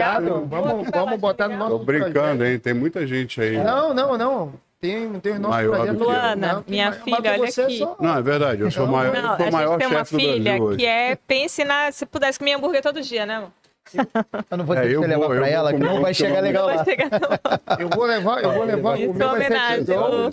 Vamos, 0.47 0.89
vamos 0.93 1.19
botar 1.19 1.47
no 1.47 1.58
nosso 1.58 1.79
Tô 1.79 1.84
brincando, 1.86 2.13
projeto. 2.38 2.43
hein? 2.45 2.60
Tem 2.60 2.73
muita 2.73 3.06
gente 3.08 3.41
aí. 3.41 3.58
Não, 3.58 3.93
não, 3.93 4.15
não. 4.17 4.53
Tem, 4.84 5.19
tem 5.22 5.32
o 5.32 5.39
nosso 5.39 5.54
Maior 5.54 5.76
projeto. 5.78 5.93
do 5.93 5.98
que. 6.00 6.04
Luana, 6.04 6.36
Não, 6.36 6.62
tem 6.63 6.72
minha 6.74 6.91
filha, 6.91 7.17
mas 7.22 7.58
olha 7.58 7.65
aqui. 7.67 7.78
só- 7.80 7.96
Não, 8.02 8.17
é 8.17 8.22
verdade. 8.22 8.62
Eu 8.63 8.69
sou 8.72 8.84
o 8.84 8.86
Não, 8.88 8.93
maior, 8.93 9.13
Não, 9.13 9.32
eu 9.32 9.38
sou 9.38 9.48
a 9.48 9.52
maior 9.52 9.78
tem 9.78 9.88
uma 9.88 10.00
chefe 10.00 10.12
do 10.12 10.19
filha 10.19 10.43
Brasil 10.43 10.63
hoje. 10.63 10.78
que 10.78 10.86
é, 10.86 11.15
pense 11.26 11.63
na, 11.63 11.89
se 11.93 12.06
pudesse 12.06 12.38
comer 12.38 12.54
hambúrguer 12.56 12.82
todo 12.82 13.02
dia, 13.02 13.26
né, 13.26 13.36
amor? 13.38 13.50
Eu 14.52 14.58
não 14.58 14.65
vou 14.65 14.76
É, 14.76 14.82
ter 14.82 14.88
que 14.89 14.93
eu 14.96 15.02
levar 15.02 15.28
vou- 15.28 15.36
pra 15.38 15.48
ela, 15.48 15.74
que 15.74 15.80
não 15.80 16.02
vai 16.02 16.13
chegar 16.13 16.41
legal 16.41 16.65
Vai 16.65 16.76
lá. 16.78 16.84
chegar. 16.84 17.10
Eu 17.80 17.88
vou 17.89 18.06
levar, 18.06 18.43
eu 18.43 18.52
vou 18.52 18.63
levar. 18.65 18.98
O 18.98 19.13
meu 19.13 19.36
é 19.36 19.50
vai. 19.50 20.30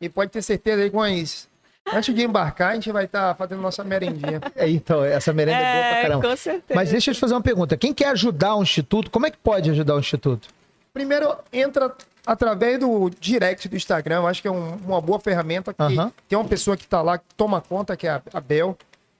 E 0.00 0.08
pode 0.10 0.30
ter 0.30 0.42
certeza 0.42 0.82
aí 0.82 0.90
com 0.90 1.06
isso. 1.06 1.48
Antes 1.92 2.14
de 2.14 2.22
embarcar, 2.22 2.72
a 2.72 2.74
gente 2.74 2.90
vai 2.92 3.04
estar 3.06 3.34
fazendo 3.36 3.60
nossa 3.62 3.82
merendinha. 3.84 4.40
É, 4.56 4.68
então, 4.68 5.02
essa 5.04 5.32
merenda 5.32 5.58
é, 5.58 5.72
boa 5.72 5.88
pra 5.88 5.98
É, 5.98 6.02
caramba. 6.02 6.28
com 6.28 6.36
certeza. 6.36 6.74
Mas 6.74 6.90
deixa 6.90 7.10
eu 7.10 7.14
te 7.14 7.20
fazer 7.20 7.34
uma 7.34 7.40
pergunta. 7.42 7.76
Quem 7.76 7.92
quer 7.94 8.08
ajudar 8.08 8.54
o 8.56 8.62
Instituto, 8.62 9.10
como 9.10 9.26
é 9.26 9.30
que 9.30 9.36
pode 9.38 9.70
ajudar 9.70 9.94
o 9.94 9.98
Instituto? 9.98 10.48
Primeiro, 10.92 11.34
entra 11.52 11.90
através 12.26 12.78
do 12.80 13.10
direct 13.20 13.68
do 13.68 13.76
Instagram. 13.76 14.16
Eu 14.16 14.26
acho 14.26 14.40
que 14.42 14.48
é 14.48 14.50
um- 14.50 14.76
uma 14.86 15.00
boa 15.00 15.18
ferramenta. 15.20 15.72
Que 15.74 15.82
Aham. 15.82 16.12
Tem 16.28 16.38
uma 16.38 16.48
pessoa 16.48 16.76
que 16.76 16.84
está 16.84 17.02
lá, 17.02 17.18
que 17.18 17.24
toma 17.36 17.60
conta, 17.60 17.96
que 17.96 18.06
é 18.06 18.10
a, 18.10 18.22
a 18.32 18.40
Bel. 18.40 18.76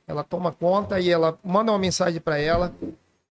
Ela 0.06 0.22
toma 0.22 0.52
conta 0.52 1.00
e 1.00 1.10
ela 1.10 1.38
manda 1.42 1.72
uma 1.72 1.78
mensagem 1.78 2.20
para 2.20 2.38
ela. 2.38 2.72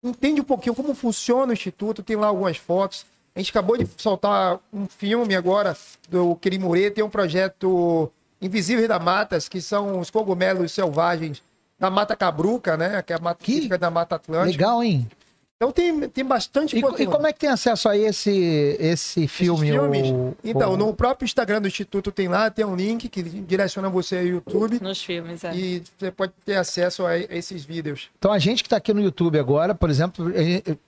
Entende 0.03 0.41
um 0.41 0.45
pouquinho 0.45 0.75
como 0.75 0.95
funciona 0.95 1.51
o 1.51 1.53
Instituto. 1.53 2.03
Tem 2.03 2.17
lá 2.17 2.27
algumas 2.29 2.57
fotos. 2.57 3.05
A 3.35 3.39
gente 3.39 3.51
acabou 3.51 3.77
de 3.77 3.87
soltar 3.99 4.59
um 4.73 4.87
filme 4.87 5.35
agora 5.37 5.77
do 6.09 6.37
Quirimurê. 6.37 6.91
Tem 6.91 7.05
um 7.05 7.11
projeto 7.11 8.11
Invisíveis 8.41 8.89
da 8.89 8.99
Matas, 8.99 9.49
que 9.49 9.61
são 9.61 9.99
os 9.99 10.11
cogumelos 10.11 10.73
selvagens 10.73 11.43
da 11.79 11.91
Mata 11.91 12.17
Cabruca, 12.17 12.77
né? 12.77 13.03
Que 13.03 13.13
é 13.13 13.17
a 13.17 13.19
mata 13.19 13.43
Que 13.45 13.69
da 13.77 13.91
Mata 13.91 14.17
Atlântica. 14.17 14.51
Legal, 14.65 14.83
hein? 14.83 15.09
Então 15.59 15.73
tem, 15.73 16.07
tem 16.11 16.23
bastante 16.23 16.77
E, 16.77 16.83
co- 16.83 16.89
e 16.89 16.91
conteúdo. 16.91 17.13
como 17.13 17.27
é 17.27 17.33
que 17.33 17.39
tem 17.39 17.49
acesso 17.49 17.89
a 17.89 17.97
esse, 17.97 18.77
esse 18.79 19.27
filme? 19.27 19.67
Esses 19.71 19.81
filmes? 19.81 20.11
o- 20.11 20.37
Então, 20.45 20.75
o- 20.75 20.77
no 20.77 20.93
próprio 20.93 21.25
Instagram 21.25 21.63
do 21.63 21.67
Instituto 21.67 22.13
tem 22.13 22.29
lá, 22.29 22.51
tem 22.51 22.63
um 22.63 22.77
link 22.77 23.09
que 23.09 23.23
direciona 23.23 23.89
você 23.89 24.19
ao 24.19 24.25
YouTube 24.27 24.79
Nos 24.83 25.03
filmes, 25.03 25.45
é. 25.45 25.55
e 25.57 25.83
você 25.99 26.11
pode 26.11 26.35
ter 26.45 26.57
acesso 26.57 27.07
a, 27.07 27.13
a 27.13 27.19
esses 27.19 27.65
vídeos. 27.65 28.11
Então, 28.19 28.33
a 28.35 28.39
gente 28.39 28.63
que 28.63 28.67
está 28.67 28.77
aqui 28.77 28.93
no 28.93 29.01
YouTube 29.01 29.39
agora, 29.39 29.75
por 29.75 29.89
exemplo, 29.89 30.31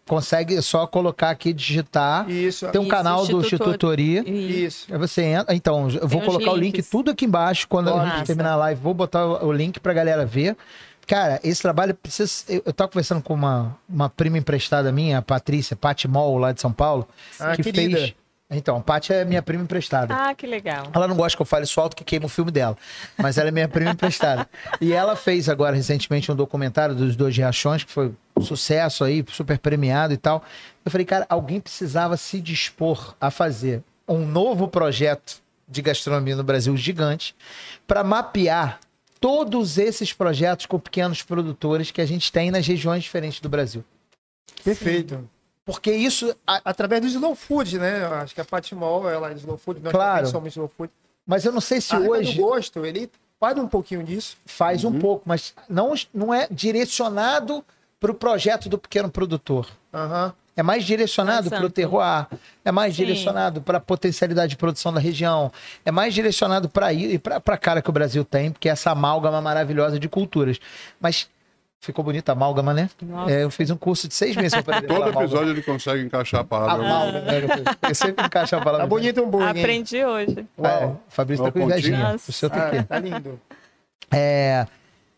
consegue 0.07 0.61
só 0.61 0.87
colocar 0.87 1.31
aqui, 1.31 1.51
digitar. 1.55 2.29
Isso, 2.31 2.67
Tem 2.69 2.79
um 2.79 2.85
Isso, 2.85 2.91
canal 2.91 3.27
do 3.27 3.41
Instituto-. 3.41 3.95
E- 3.99 4.65
isso. 4.67 4.87
Aí 4.93 4.99
você 4.99 5.23
entra. 5.23 5.55
Então, 5.55 5.89
eu 5.91 6.07
vou 6.07 6.21
os 6.21 6.27
colocar 6.27 6.53
o 6.53 6.57
link 6.57 6.83
tudo 6.83 7.11
aqui 7.11 7.25
embaixo 7.25 7.67
quando 7.67 7.89
a 7.89 8.05
Nossa. 8.05 8.17
gente 8.19 8.27
terminar 8.27 8.53
a 8.53 8.57
live. 8.57 8.83
Vou 8.83 8.93
botar 8.93 9.25
o 9.43 9.51
link 9.51 9.81
pra 9.81 9.95
galera 9.95 10.27
ver. 10.27 10.55
Cara, 11.09 11.41
esse 11.43 11.63
trabalho 11.63 11.95
precisa. 11.95 12.45
Eu, 12.49 12.63
eu 12.67 12.73
tava 12.73 12.91
conversando 12.91 13.23
com 13.23 13.33
uma, 13.35 13.77
uma 13.89 14.11
prima 14.11 14.37
emprestada 14.39 14.93
minha, 14.93 15.19
a 15.19 15.23
Patrícia, 15.23 15.75
Pati 15.75 16.07
Mol, 16.07 16.37
lá 16.39 16.53
de 16.53 16.61
São 16.61 16.71
Paulo, 16.73 17.09
Ah, 17.41 17.57
que 17.57 17.63
querida. 17.63 17.97
fez. 17.99 18.15
Então, 18.51 18.77
a 18.79 18.81
Paty 18.81 19.13
é 19.13 19.25
minha 19.27 19.43
prima 19.43 19.63
emprestada. 19.63 20.15
Ah, 20.15 20.35
que 20.35 20.47
legal. 20.47 20.85
Ela 20.95 21.07
não 21.09 21.17
gosta 21.17 21.37
que 21.37 21.43
eu 21.43 21.47
fale 21.47 21.65
isso 21.65 21.79
alto 21.81 21.95
que 21.97 22.03
queima 22.05 22.25
o 22.27 22.29
filme 22.31 22.51
dela. 22.51 22.77
Mas 23.19 23.37
ela 23.37 23.49
é 23.49 23.51
minha 23.51 23.69
prima 23.69 23.91
emprestada. 23.91 24.49
E 24.81 24.93
ela 24.93 25.17
fez 25.17 25.49
agora 25.49 25.75
recentemente 25.77 26.31
um 26.33 26.37
documentário 26.37 26.95
dos 26.95 27.15
dois 27.17 27.37
Riachões, 27.37 27.85
que 27.85 27.91
foi 27.93 28.13
um 28.37 28.41
sucesso 28.43 29.03
aí, 29.05 29.25
super 29.29 29.59
premiado 29.59 30.15
e 30.15 30.17
tal. 30.17 30.43
Eu 30.85 30.91
falei, 30.91 31.05
cara, 31.07 31.27
alguém 31.29 31.59
precisava 31.61 32.17
se 32.17 32.41
dispor 32.41 33.15
a 33.21 33.31
fazer 33.31 33.83
um 34.07 34.25
novo 34.25 34.67
projeto 34.69 35.43
de 35.69 35.83
gastronomia 35.83 36.35
no 36.37 36.43
Brasil 36.45 36.75
gigante 36.77 37.35
para 37.87 38.03
mapear 38.03 38.81
todos 39.21 39.79
esses 39.79 40.13
projetos 40.13 40.67
com 40.67 40.79
pequenos 40.79 41.23
produtores 41.23 41.91
que 41.91 42.01
a 42.01 42.07
gente 42.07 42.31
tem 42.33 42.51
nas 42.51 42.67
regiões 42.67 43.03
diferentes 43.03 43.41
do 43.41 43.49
Brasil. 43.49 43.85
Perfeito. 44.65 45.29
Porque 45.65 45.93
isso, 45.93 46.35
a- 46.47 46.63
Através 46.65 47.03
do 47.03 47.07
Slow 47.09 47.35
Food, 47.35 47.79
né? 47.79 48.03
Eu 48.05 48.15
Acho 48.15 48.35
que 48.35 48.41
a 48.41 48.45
Patimol, 48.45 49.09
ela 49.09 49.31
é 49.31 49.35
Slow 49.35 49.59
Food, 49.59 49.81
nós 49.81 49.93
Claro. 49.93 50.27
somos 50.27 50.49
Slow 50.53 50.69
Food. 50.69 50.91
mas 51.27 51.45
eu 51.45 51.53
não 51.53 51.61
sei 51.61 51.81
se 51.81 51.95
a 51.95 51.99
regra 51.99 52.19
hoje 52.19 52.35
do 52.37 52.43
gosto, 52.43 52.87
ele 52.87 53.11
faz 53.39 53.59
um 53.59 53.69
pouquinho 53.69 54.03
disso. 54.03 54.37
faz 54.47 54.83
um 54.85 54.99
pouco, 54.99 55.23
mas 55.27 55.53
não, 55.69 55.93
não 56.13 56.33
é 56.33 56.49
direcionado 56.51 57.63
para 58.01 58.11
o 58.11 58.15
projeto 58.15 58.69
do 58.69 58.79
pequeno 58.79 59.11
produtor. 59.11 59.69
Aham. 59.93 60.33
É 60.59 60.63
mais 60.63 60.85
direcionado 60.85 61.49
para 61.49 61.65
o 61.65 61.71
terroir, 61.71 62.27
é 62.65 62.73
mais 62.73 62.95
Sim. 62.97 63.05
direcionado 63.05 63.63
para 63.63 63.79
a 63.79 63.81
potencialidade 63.81 64.51
de 64.51 64.57
produção 64.57 64.93
da 64.93 64.99
região, 65.01 65.53
é 65.85 65.91
mais 65.91 66.13
direcionado 66.13 66.69
para 66.69 66.93
ir 66.93 67.19
para 67.21 67.55
a 67.55 67.57
cara 67.57 67.81
que 67.81 67.89
o 67.89 67.93
Brasil 67.93 68.25
tem, 68.25 68.51
porque 68.51 68.69
é 68.69 68.73
essa 68.73 68.91
amálgama 68.91 69.41
maravilhosa 69.41 69.99
de 69.99 70.09
culturas. 70.09 70.59
Mas 71.01 71.29
ficou 71.81 72.05
bonita 72.05 72.33
a 72.33 72.35
amálgama, 72.35 72.75
né? 72.75 72.91
É, 73.29 73.45
eu 73.45 73.51
fiz 73.51 73.71
um 73.71 73.77
curso 73.77 74.09
de 74.09 74.15
seis 74.15 74.35
meses 74.35 74.51
para 74.63 74.79
aprender 74.79 74.89
Todo 74.89 74.97
amálgama. 75.05 75.25
episódio 75.25 75.51
ele 75.53 75.63
consegue 75.63 76.03
encaixar 76.03 76.41
a 76.41 76.45
palavra. 76.45 76.85
Amálgama, 76.85 77.21
né? 77.21 77.41
Eu 77.89 77.95
sempre 77.95 78.27
encaixo 78.27 78.57
a 78.57 78.59
palavra. 78.59 78.81
Tá 78.81 78.87
bonito 78.89 79.21
o 79.21 79.25
hambúrguer. 79.27 79.55
hein? 79.57 79.63
Aprendi 79.63 80.05
hoje. 80.05 80.45
É, 80.59 80.63
Uau. 80.63 81.03
o 81.09 81.11
Fabrício 81.11 81.45
tá 81.45 81.49
Ó, 81.51 81.53
com 81.53 81.61
invejinha. 81.61 82.17
O 82.17 82.33
seu 82.33 82.51
tem 82.51 82.61
que 82.61 82.77
Ah, 82.79 82.83
tá 82.83 82.99
lindo. 82.99 83.41
É, 84.13 84.67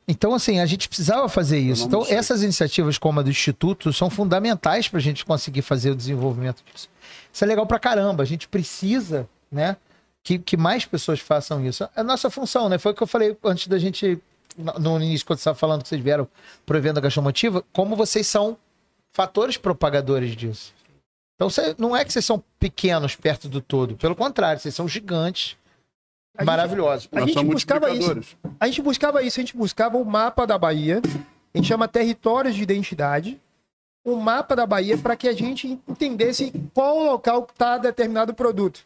então, 0.07 0.35
assim, 0.35 0.59
a 0.59 0.67
gente 0.67 0.89
precisava 0.89 1.29
fazer 1.29 1.59
isso. 1.59 1.87
Então, 1.87 2.05
essas 2.09 2.43
iniciativas 2.43 2.99
como 2.99 3.21
a 3.21 3.23
do 3.23 3.31
Instituto 3.31 3.93
são 3.93 4.11
fundamentais 4.11 4.89
para 4.89 4.99
a 4.99 5.03
gente 5.03 5.25
conseguir 5.25 5.63
fazer 5.63 5.91
o 5.91 5.95
desenvolvimento 5.95 6.63
disso. 6.65 6.89
Isso 7.33 7.45
é 7.45 7.47
legal 7.47 7.67
pra 7.67 7.79
caramba. 7.79 8.23
A 8.23 8.27
gente 8.27 8.49
precisa, 8.49 9.29
né, 9.51 9.77
que, 10.23 10.39
que 10.39 10.57
mais 10.57 10.85
pessoas 10.85 11.21
façam 11.21 11.65
isso. 11.65 11.85
É 11.85 12.01
a 12.01 12.05
nossa 12.05 12.29
função, 12.29 12.69
né? 12.69 12.79
Foi 12.79 12.93
o 12.93 12.95
que 12.95 13.03
eu 13.03 13.07
falei 13.07 13.37
antes 13.45 13.69
da 13.69 13.79
gente, 13.79 14.19
no 14.57 15.01
início, 15.01 15.25
quando 15.25 15.39
você 15.39 15.43
estava 15.43 15.59
falando 15.59 15.83
que 15.83 15.89
vocês 15.89 16.03
vieram 16.03 16.27
pro 16.67 16.77
evento 16.77 16.97
da 16.97 17.03
Gastromotiva, 17.03 17.65
como 17.73 17.95
vocês 17.95 18.27
são 18.27 18.57
fatores 19.13 19.57
propagadores 19.57 20.35
disso. 20.35 20.73
Então, 21.37 21.49
você, 21.49 21.75
não 21.79 21.97
é 21.97 22.05
que 22.05 22.13
vocês 22.13 22.25
são 22.25 22.43
pequenos 22.59 23.15
perto 23.15 23.49
do 23.49 23.61
todo. 23.61 23.97
Pelo 23.97 24.15
contrário, 24.15 24.61
vocês 24.61 24.75
são 24.75 24.87
gigantes, 24.87 25.57
A 27.13 27.21
gente-. 27.21 27.39
A 27.39 27.43
gente 27.43 27.53
buscava 27.53 27.91
isso. 27.91 28.37
A 28.59 28.67
gente 28.67 28.83
buscava 28.83 29.23
isso, 29.23 29.41
a 29.41 29.43
gente 29.43 29.57
buscava 29.57 29.97
o 29.99 30.05
mapa 30.05 30.47
da 30.47 30.59
Bahia, 30.59 31.01
a 31.55 31.59
gente 31.59 31.69
chama 31.69 31.89
territórios 31.89 32.55
de 32.55 32.63
identidade, 32.63 33.41
o 34.05 34.17
mapa 34.17 34.57
da 34.57 34.67
Bahia 34.67 34.97
para 34.99 35.17
que 35.17 35.29
a 35.29 35.33
gente 35.33 35.79
entendesse 35.89 36.53
qual 36.75 36.99
local 36.99 37.47
está 37.51 37.79
determinado 37.79 38.35
produto. 38.35 38.81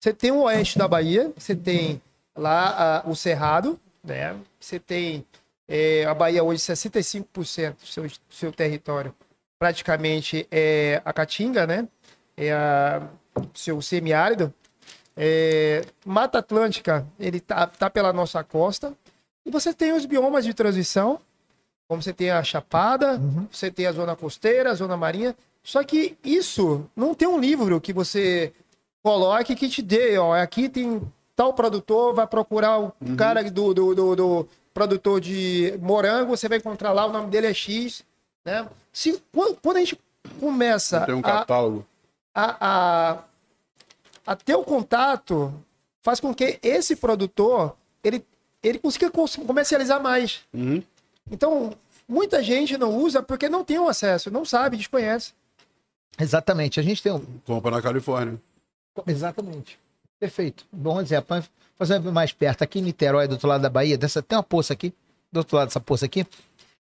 Você 0.00 0.12
tem 0.12 0.30
o 0.30 0.42
oeste 0.42 0.78
da 0.78 0.86
Bahia, 0.86 1.32
você 1.36 1.54
tem 1.54 2.00
lá 2.36 3.02
o 3.06 3.14
Cerrado, 3.16 3.78
né? 4.02 4.36
Você 4.60 4.78
tem 4.78 5.24
eh, 5.68 6.04
a 6.06 6.14
Bahia 6.14 6.42
hoje 6.42 6.60
65% 6.60 7.24
do 7.80 7.86
seu, 7.86 8.06
seu 8.30 8.52
território 8.52 9.14
praticamente 9.58 10.46
é 10.50 11.02
a 11.04 11.12
Caatinga, 11.12 11.66
né? 11.66 11.88
É 12.36 12.52
a, 12.52 13.02
seu 13.52 13.82
semiárido. 13.82 14.54
É, 15.20 15.84
Mata 16.06 16.38
Atlântica, 16.38 17.04
ele 17.18 17.40
tá, 17.40 17.66
tá 17.66 17.90
pela 17.90 18.12
nossa 18.12 18.42
costa. 18.44 18.92
E 19.44 19.50
você 19.50 19.74
tem 19.74 19.92
os 19.92 20.06
biomas 20.06 20.44
de 20.44 20.54
transição, 20.54 21.18
como 21.88 22.00
você 22.00 22.12
tem 22.12 22.30
a 22.30 22.42
Chapada, 22.44 23.14
Uhum. 23.14 23.46
você 23.50 23.68
tem 23.70 23.86
a 23.86 23.92
zona 23.92 24.14
costeira, 24.14 24.70
a 24.70 24.74
zona 24.74 24.96
marinha. 24.96 25.34
Só 25.62 25.82
que 25.82 26.16
isso 26.24 26.88
não 26.94 27.14
tem 27.14 27.26
um 27.26 27.40
livro 27.40 27.80
que 27.80 27.92
você 27.92 28.52
coloque 29.02 29.56
que 29.56 29.68
te 29.68 29.82
dê, 29.82 30.16
ó, 30.18 30.34
aqui 30.34 30.68
tem 30.68 31.02
tal 31.34 31.52
produtor, 31.52 32.14
vai 32.14 32.26
procurar 32.26 32.78
o 32.78 32.92
cara 33.16 33.42
do, 33.50 33.74
do, 33.74 33.94
do, 33.94 34.16
do 34.16 34.48
produtor 34.72 35.20
de 35.20 35.74
morango, 35.80 36.36
você 36.36 36.48
vai 36.48 36.58
encontrar 36.58 36.92
lá, 36.92 37.06
o 37.06 37.12
nome 37.12 37.28
dele 37.30 37.46
é 37.48 37.54
X, 37.54 38.04
né? 38.44 38.68
Se, 38.92 39.20
quando, 39.32 39.56
quando 39.60 39.76
a 39.76 39.80
gente 39.80 39.98
começa 40.40 41.00
Tem 41.06 41.14
um 41.14 41.22
catálogo. 41.22 41.86
a, 42.34 42.44
a, 42.44 43.12
a 43.12 43.18
ter 44.36 44.54
o 44.54 44.64
contato 44.64 45.54
faz 46.02 46.20
com 46.20 46.34
que 46.34 46.58
esse 46.62 46.96
produtor 46.96 47.76
ele, 48.02 48.24
ele 48.62 48.78
consiga 48.78 49.10
cons- 49.10 49.36
comercializar 49.36 50.02
mais. 50.02 50.40
Uhum. 50.52 50.82
Então, 51.30 51.72
muita 52.08 52.42
gente 52.42 52.78
não 52.78 52.96
usa 52.96 53.22
porque 53.22 53.48
não 53.48 53.64
tem 53.64 53.78
o 53.78 53.88
acesso, 53.88 54.30
não 54.30 54.44
sabe, 54.44 54.76
desconhece. 54.76 55.32
Exatamente. 56.18 56.80
A 56.80 56.82
gente 56.82 57.02
tem 57.02 57.12
um, 57.12 57.24
Compra 57.44 57.70
na 57.70 57.82
Califórnia. 57.82 58.40
Exatamente. 59.06 59.78
Perfeito. 60.18 60.66
Bom 60.72 61.00
exemplo. 61.00 61.42
Fazendo 61.76 62.12
mais 62.12 62.32
perto, 62.32 62.62
aqui 62.62 62.80
em 62.80 62.82
Niterói, 62.82 63.28
do 63.28 63.32
outro 63.32 63.48
lado 63.48 63.60
da 63.62 63.70
Bahia, 63.70 63.96
dessa, 63.96 64.20
tem 64.20 64.36
uma 64.36 64.42
poça 64.42 64.72
aqui, 64.72 64.92
do 65.30 65.38
outro 65.38 65.56
lado 65.56 65.68
dessa 65.68 65.80
poça 65.80 66.06
aqui. 66.06 66.26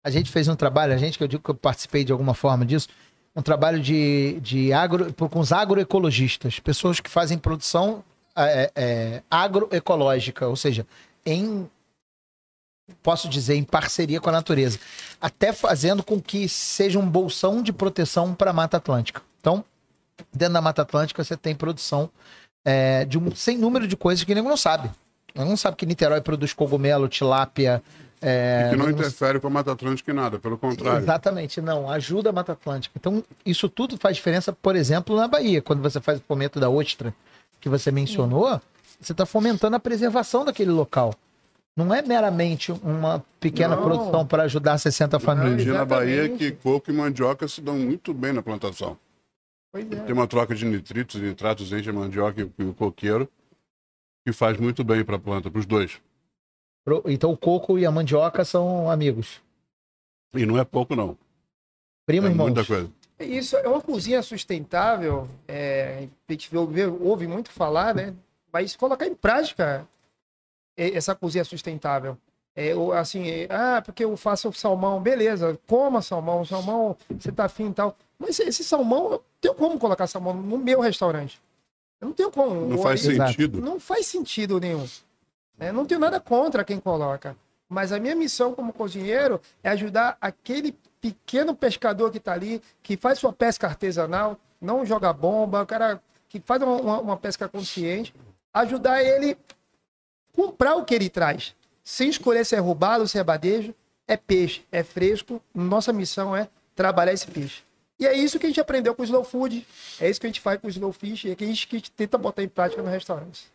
A 0.04 0.10
gente 0.10 0.30
fez 0.30 0.46
um 0.46 0.54
trabalho, 0.54 0.92
a 0.92 0.96
gente, 0.96 1.18
que 1.18 1.24
eu 1.24 1.28
digo 1.28 1.42
que 1.42 1.50
eu 1.50 1.54
participei 1.56 2.04
de 2.04 2.12
alguma 2.12 2.34
forma 2.34 2.64
disso, 2.64 2.88
um 3.36 3.42
trabalho 3.42 3.78
de, 3.78 4.40
de 4.40 4.72
agro, 4.72 5.12
com 5.12 5.38
os 5.38 5.52
agroecologistas, 5.52 6.58
pessoas 6.58 7.00
que 7.00 7.10
fazem 7.10 7.36
produção 7.36 8.02
é, 8.34 8.72
é, 8.74 9.22
agroecológica, 9.30 10.48
ou 10.48 10.56
seja, 10.56 10.86
em 11.24 11.68
posso 13.02 13.28
dizer, 13.28 13.56
em 13.56 13.64
parceria 13.64 14.20
com 14.20 14.28
a 14.28 14.32
natureza, 14.32 14.78
até 15.20 15.52
fazendo 15.52 16.02
com 16.04 16.20
que 16.20 16.48
seja 16.48 16.98
um 16.98 17.08
bolsão 17.08 17.60
de 17.60 17.72
proteção 17.72 18.32
para 18.32 18.52
a 18.52 18.54
Mata 18.54 18.76
Atlântica. 18.76 19.20
Então, 19.40 19.64
dentro 20.32 20.54
da 20.54 20.60
Mata 20.60 20.82
Atlântica 20.82 21.22
você 21.22 21.36
tem 21.36 21.54
produção 21.54 22.08
é, 22.64 23.04
de 23.04 23.18
um 23.18 23.34
sem 23.34 23.58
número 23.58 23.88
de 23.88 23.96
coisas 23.96 24.24
que 24.24 24.34
ninguém 24.34 24.48
não 24.48 24.56
sabe. 24.56 24.90
Não 25.34 25.56
sabe 25.56 25.76
que 25.76 25.84
Niterói 25.84 26.20
produz 26.20 26.54
cogumelo, 26.54 27.08
tilápia. 27.08 27.82
É, 28.20 28.66
E 28.66 28.70
que 28.70 28.76
não 28.76 28.90
interfere 28.90 29.38
com 29.38 29.46
a 29.46 29.50
Mata 29.50 29.72
Atlântica 29.72 30.10
em 30.10 30.14
nada, 30.14 30.38
pelo 30.38 30.56
contrário. 30.56 30.98
Exatamente, 31.00 31.60
não. 31.60 31.90
Ajuda 31.90 32.30
a 32.30 32.32
Mata 32.32 32.52
Atlântica. 32.52 32.94
Então, 32.98 33.22
isso 33.44 33.68
tudo 33.68 33.96
faz 33.98 34.16
diferença, 34.16 34.52
por 34.52 34.74
exemplo, 34.74 35.16
na 35.16 35.28
Bahia. 35.28 35.60
Quando 35.60 35.82
você 35.82 36.00
faz 36.00 36.18
o 36.18 36.22
fomento 36.22 36.58
da 36.58 36.70
ostra, 36.70 37.14
que 37.60 37.68
você 37.68 37.90
mencionou, 37.90 38.60
você 39.00 39.12
está 39.12 39.26
fomentando 39.26 39.76
a 39.76 39.80
preservação 39.80 40.44
daquele 40.44 40.70
local. 40.70 41.14
Não 41.76 41.94
é 41.94 42.00
meramente 42.00 42.72
uma 42.72 43.22
pequena 43.38 43.76
Não. 43.76 43.82
produção 43.82 44.26
para 44.26 44.44
ajudar 44.44 44.78
60 44.78 45.20
famílias. 45.20 45.60
Aprendi 45.60 45.72
na 45.72 45.84
Bahia 45.84 46.28
que 46.30 46.50
coco 46.52 46.90
e 46.90 46.94
mandioca 46.94 47.46
se 47.46 47.60
dão 47.60 47.76
muito 47.76 48.14
bem 48.14 48.32
na 48.32 48.40
plantação. 48.42 48.96
Pois 49.70 49.84
é. 49.92 49.96
Tem 49.96 50.14
uma 50.14 50.26
troca 50.26 50.54
de 50.54 50.64
nitritos 50.64 51.16
e 51.16 51.24
nitratos 51.24 51.70
entre 51.72 51.90
a 51.90 51.92
mandioca 51.92 52.48
e 52.58 52.64
o 52.64 52.72
coqueiro 52.72 53.28
que 54.24 54.32
faz 54.32 54.56
muito 54.58 54.82
bem 54.82 55.04
para 55.04 55.16
a 55.16 55.18
planta, 55.18 55.50
para 55.50 55.60
os 55.60 55.66
dois. 55.66 56.00
Então, 57.06 57.32
o 57.32 57.36
coco 57.36 57.78
e 57.78 57.84
a 57.86 57.90
mandioca 57.90 58.44
são 58.44 58.90
amigos. 58.90 59.40
E 60.34 60.46
não 60.46 60.58
é 60.58 60.64
pouco, 60.64 60.94
não. 60.94 61.16
Primo 62.06 62.26
é 62.26 62.30
irmãos. 62.30 62.46
muita 62.46 62.64
coisa. 62.64 62.90
Isso 63.18 63.56
é 63.56 63.66
uma 63.66 63.80
cozinha 63.80 64.22
sustentável. 64.22 65.28
É, 65.48 66.06
a 66.28 66.32
gente 66.32 66.50
vê- 66.50 66.66
vê- 66.66 66.86
ouve 66.86 67.26
muito 67.26 67.50
falar, 67.50 67.94
né? 67.94 68.14
Mas 68.52 68.76
colocar 68.76 69.06
em 69.06 69.14
prática 69.14 69.86
é, 70.76 70.94
essa 70.94 71.14
cozinha 71.14 71.44
sustentável. 71.44 72.16
É, 72.54 72.72
assim, 72.98 73.28
é, 73.28 73.46
ah, 73.50 73.82
porque 73.84 74.04
eu 74.04 74.16
faço 74.16 74.52
salmão, 74.52 75.00
beleza, 75.00 75.58
coma 75.66 76.00
salmão, 76.00 76.44
salmão, 76.44 76.96
você 77.10 77.30
tá 77.32 77.44
afim 77.46 77.68
e 77.70 77.74
tal. 77.74 77.96
Mas 78.18 78.38
esse 78.38 78.62
salmão, 78.64 79.12
eu 79.12 79.24
tenho 79.40 79.54
como 79.54 79.78
colocar 79.78 80.06
salmão 80.06 80.32
no 80.32 80.56
meu 80.56 80.80
restaurante. 80.80 81.40
Eu 82.00 82.08
não 82.08 82.14
tenho 82.14 82.30
como. 82.30 82.66
Não 82.66 82.78
faz 82.78 83.04
Exato. 83.04 83.30
sentido. 83.30 83.60
Não 83.60 83.80
faz 83.80 84.06
sentido 84.06 84.60
nenhum. 84.60 84.86
Né? 85.58 85.72
Não 85.72 85.84
tenho 85.86 86.00
nada 86.00 86.20
contra 86.20 86.64
quem 86.64 86.78
coloca. 86.78 87.36
Mas 87.68 87.90
a 87.92 87.98
minha 87.98 88.14
missão 88.14 88.54
como 88.54 88.72
cozinheiro 88.72 89.40
é 89.62 89.70
ajudar 89.70 90.16
aquele 90.20 90.72
pequeno 91.00 91.54
pescador 91.54 92.10
que 92.10 92.18
está 92.18 92.32
ali, 92.32 92.62
que 92.82 92.96
faz 92.96 93.18
sua 93.18 93.32
pesca 93.32 93.66
artesanal, 93.66 94.38
não 94.60 94.84
joga 94.86 95.12
bomba, 95.12 95.62
o 95.62 95.66
cara 95.66 96.00
que 96.28 96.40
faz 96.40 96.62
uma, 96.62 97.00
uma- 97.00 97.16
pesca 97.16 97.48
consciente, 97.48 98.14
ajudar 98.52 99.02
ele 99.02 99.36
comprar 100.32 100.74
o 100.76 100.84
que 100.84 100.94
ele 100.94 101.08
traz, 101.08 101.54
sem 101.82 102.08
escolher 102.08 102.44
se 102.44 102.54
é 102.54 102.58
roubado, 102.58 103.06
se 103.08 103.18
é 103.18 103.24
badejo, 103.24 103.74
é 104.06 104.16
peixe, 104.16 104.64
é 104.70 104.82
fresco. 104.82 105.40
Nossa 105.54 105.92
missão 105.92 106.36
é 106.36 106.48
trabalhar 106.74 107.12
esse 107.12 107.26
peixe. 107.26 107.62
E 107.98 108.06
é 108.06 108.14
isso 108.14 108.38
que 108.38 108.46
a 108.46 108.48
gente 108.48 108.60
aprendeu 108.60 108.94
com 108.94 109.02
o 109.02 109.04
Slow 109.04 109.24
Food, 109.24 109.66
é 110.00 110.08
isso 110.10 110.20
que 110.20 110.26
a 110.26 110.28
gente 110.28 110.40
faz 110.40 110.60
com 110.60 110.66
o 110.66 110.70
Slow 110.70 110.92
Fish, 110.92 111.24
é 111.24 111.34
que 111.34 111.44
a 111.44 111.46
gente 111.46 111.90
tenta 111.92 112.18
botar 112.18 112.42
em 112.42 112.48
prática 112.48 112.82
no 112.82 112.90
restaurante. 112.90 113.50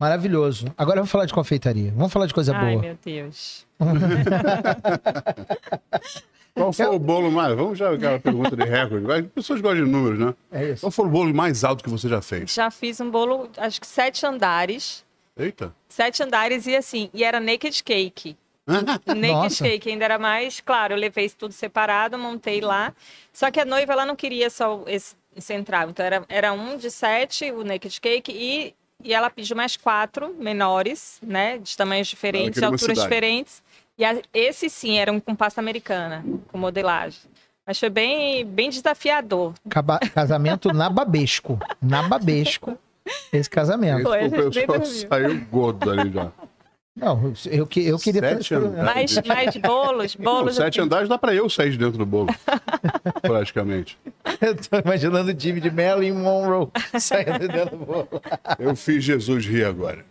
Maravilhoso. 0.00 0.72
Agora 0.78 0.96
vamos 0.96 1.10
falar 1.10 1.26
de 1.26 1.34
confeitaria. 1.34 1.92
Vamos 1.94 2.10
falar 2.10 2.24
de 2.24 2.32
coisa 2.32 2.56
Ai, 2.56 2.70
boa. 2.70 2.82
meu 2.82 2.98
Deus. 3.04 3.66
Qual 6.54 6.72
foi 6.72 6.86
o 6.86 6.98
bolo 6.98 7.30
mais? 7.30 7.54
Vamos 7.54 7.78
já 7.78 7.92
aquela 7.92 8.18
pergunta 8.18 8.56
de 8.56 8.64
recorde. 8.64 9.12
As 9.12 9.26
pessoas 9.26 9.60
gostam 9.60 9.84
de 9.84 9.90
números, 9.90 10.18
né? 10.18 10.34
É 10.50 10.70
isso. 10.70 10.80
Qual 10.80 10.90
foi 10.90 11.04
o 11.04 11.08
bolo 11.08 11.34
mais 11.34 11.64
alto 11.64 11.84
que 11.84 11.90
você 11.90 12.08
já 12.08 12.22
fez? 12.22 12.52
Já 12.52 12.70
fiz 12.70 12.98
um 12.98 13.10
bolo, 13.10 13.50
acho 13.58 13.78
que 13.78 13.86
sete 13.86 14.24
andares. 14.24 15.04
Eita. 15.36 15.74
Sete 15.86 16.22
andares 16.22 16.66
e 16.66 16.74
assim, 16.74 17.10
e 17.12 17.22
era 17.22 17.38
naked 17.38 17.84
cake. 17.84 18.38
Naked 18.66 19.32
Nossa. 19.32 19.64
cake 19.64 19.90
ainda 19.90 20.04
era 20.04 20.18
mais, 20.18 20.60
claro, 20.60 20.94
eu 20.94 20.98
levei 20.98 21.26
isso 21.26 21.36
tudo 21.36 21.52
separado, 21.52 22.18
montei 22.18 22.60
lá. 22.60 22.94
Só 23.32 23.50
que 23.50 23.60
a 23.60 23.64
noiva 23.64 23.92
ela 23.92 24.06
não 24.06 24.16
queria 24.16 24.48
só 24.48 24.82
esse 24.86 25.14
central, 25.38 25.90
então 25.90 26.04
era, 26.04 26.24
era 26.28 26.52
um 26.52 26.76
de 26.76 26.90
sete, 26.90 27.52
o 27.52 27.64
naked 27.64 28.00
cake, 28.00 28.32
e, 28.32 28.74
e 29.04 29.12
ela 29.14 29.28
pediu 29.30 29.56
mais 29.56 29.76
quatro 29.76 30.34
menores, 30.38 31.18
né, 31.22 31.58
de 31.58 31.76
tamanhos 31.76 32.08
diferentes, 32.08 32.58
de 32.58 32.64
alturas 32.64 32.80
cidade. 32.98 33.00
diferentes. 33.02 33.62
E 33.98 34.04
a- 34.04 34.20
esse 34.32 34.68
sim 34.70 34.98
era 34.98 35.12
um 35.12 35.20
com 35.20 35.34
pasta 35.34 35.60
americana, 35.60 36.24
com 36.48 36.58
modelagem. 36.58 37.20
Mas 37.66 37.78
foi 37.78 37.90
bem, 37.90 38.44
bem 38.44 38.70
desafiador. 38.70 39.54
Caba- 39.68 40.00
casamento 40.14 40.72
na 40.72 40.88
Babesco. 40.90 41.58
Na 41.80 42.02
Babesco. 42.02 42.76
Esse 43.32 43.48
casamento. 43.50 44.02
Foi, 44.02 44.26
o 44.26 44.30
pessoal 44.50 44.84
saiu 44.84 45.40
gordo 45.50 45.90
ali 45.90 46.10
já. 46.12 46.32
Não, 47.00 47.32
eu, 47.50 47.66
que- 47.66 47.86
eu 47.86 47.98
queria 47.98 48.20
Sete 48.36 48.54
andares. 48.54 49.16
Mas, 49.16 49.26
mas 49.26 49.56
bolos, 49.56 50.16
Não, 50.16 50.24
bolos. 50.24 50.56
sete 50.56 50.78
assim, 50.80 50.86
andares 50.86 51.08
dá 51.08 51.16
para 51.18 51.34
eu 51.34 51.48
sair 51.48 51.70
de 51.70 51.78
dentro 51.78 51.96
do 51.98 52.04
bolo. 52.06 52.28
praticamente. 53.22 53.98
Eu 54.40 54.54
tô 54.56 54.78
imaginando 54.84 55.32
o 55.32 55.38
Jimmy 55.38 55.60
de 55.60 55.70
Marilyn 55.70 56.12
Monroe 56.12 56.68
saindo 57.00 57.48
dentro 57.48 57.76
do 57.78 57.84
bolo. 57.84 58.08
Eu 58.58 58.76
fiz 58.76 59.02
Jesus 59.02 59.46
rir 59.46 59.64
agora. 59.64 60.04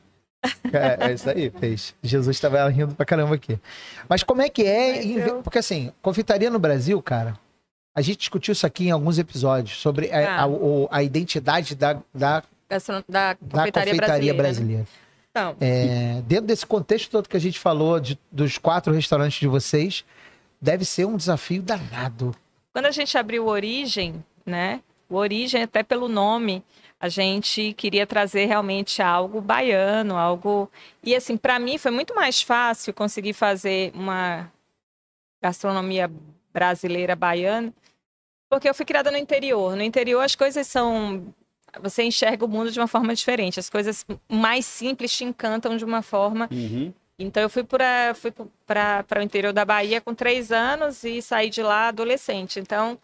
É, 0.71 1.09
é 1.09 1.13
isso 1.13 1.29
aí, 1.29 1.51
fez. 1.59 1.93
Jesus 2.01 2.35
estava 2.37 2.67
rindo 2.69 2.95
pra 2.95 3.05
caramba 3.05 3.35
aqui. 3.35 3.59
Mas 4.07 4.23
como 4.23 4.41
é 4.41 4.49
que 4.49 4.63
é? 4.63 5.03
Eu- 5.05 5.41
Porque 5.43 5.59
assim, 5.59 5.91
confeitaria 6.01 6.49
no 6.49 6.59
Brasil, 6.59 7.01
cara, 7.01 7.37
a 7.95 8.01
gente 8.01 8.19
discutiu 8.19 8.53
isso 8.53 8.65
aqui 8.65 8.87
em 8.87 8.91
alguns 8.91 9.19
episódios, 9.19 9.77
sobre 9.81 10.09
a, 10.11 10.17
Ah. 10.37 10.41
a- 10.43 10.47
o- 10.47 10.87
a 10.89 11.03
identidade 11.03 11.75
da, 11.75 11.93
da, 12.13 12.41
Da 12.69 12.77
da 13.07 13.35
confeitaria, 13.35 13.93
confeitaria 13.93 14.33
brasileira. 14.33 14.33
né? 14.33 14.41
brasileira. 14.43 14.85
Então, 15.31 15.55
É, 15.59 16.21
dentro 16.25 16.45
desse 16.47 16.65
contexto 16.65 17.09
todo 17.11 17.29
que 17.29 17.37
a 17.37 17.39
gente 17.39 17.59
falou, 17.59 17.99
de- 17.99 18.17
dos 18.31 18.57
quatro 18.57 18.91
restaurantes 18.93 19.39
de 19.39 19.47
vocês, 19.47 20.03
deve 20.61 20.83
ser 20.85 21.05
um 21.05 21.15
desafio 21.17 21.61
danado. 21.61 22.35
quando 22.73 22.85
a 22.85 22.91
gente 22.91 23.17
abriu 23.17 23.47
Origem, 23.47 24.23
né? 24.45 24.81
O 25.09 25.15
Origem, 25.15 25.63
até 25.63 25.83
pelo 25.83 26.07
nome, 26.07 26.63
a 26.99 27.09
gente 27.09 27.73
queria 27.73 28.05
trazer 28.07 28.45
realmente 28.45 29.01
algo 29.01 29.41
baiano, 29.41 30.15
algo. 30.15 30.71
E 31.03 31.15
assim, 31.15 31.35
para 31.35 31.59
mim 31.59 31.77
foi 31.77 31.91
muito 31.91 32.13
mais 32.15 32.41
fácil 32.41 32.93
conseguir 32.93 33.33
fazer 33.33 33.91
uma 33.95 34.49
gastronomia 35.41 36.09
brasileira 36.53 37.15
baiana, 37.15 37.73
porque 38.49 38.69
eu 38.69 38.73
fui 38.73 38.85
criada 38.85 39.11
no 39.11 39.17
interior. 39.17 39.75
No 39.75 39.83
interior 39.83 40.21
as 40.21 40.35
coisas 40.35 40.67
são 40.67 41.33
você 41.81 42.03
enxerga 42.03 42.45
o 42.45 42.47
mundo 42.47 42.71
de 42.71 42.79
uma 42.79 42.87
forma 42.87 43.13
diferente. 43.13 43.59
As 43.59 43.69
coisas 43.69 44.05
mais 44.27 44.65
simples 44.65 45.11
te 45.11 45.23
encantam 45.23 45.77
de 45.77 45.85
uma 45.85 46.01
forma 46.01 46.49
então 47.19 47.43
eu 47.43 47.49
fui 47.49 47.63
para 47.63 48.13
fui 48.15 48.31
para 48.65 49.19
o 49.19 49.21
interior 49.21 49.51
da 49.51 49.65
Bahia 49.65 49.99
com 49.99 50.15
três 50.15 50.51
anos 50.53 51.03
e 51.03 51.21
saí 51.21 51.49
de 51.49 51.61
lá 51.61 51.89
adolescente. 51.89 52.59
Então 52.59 52.97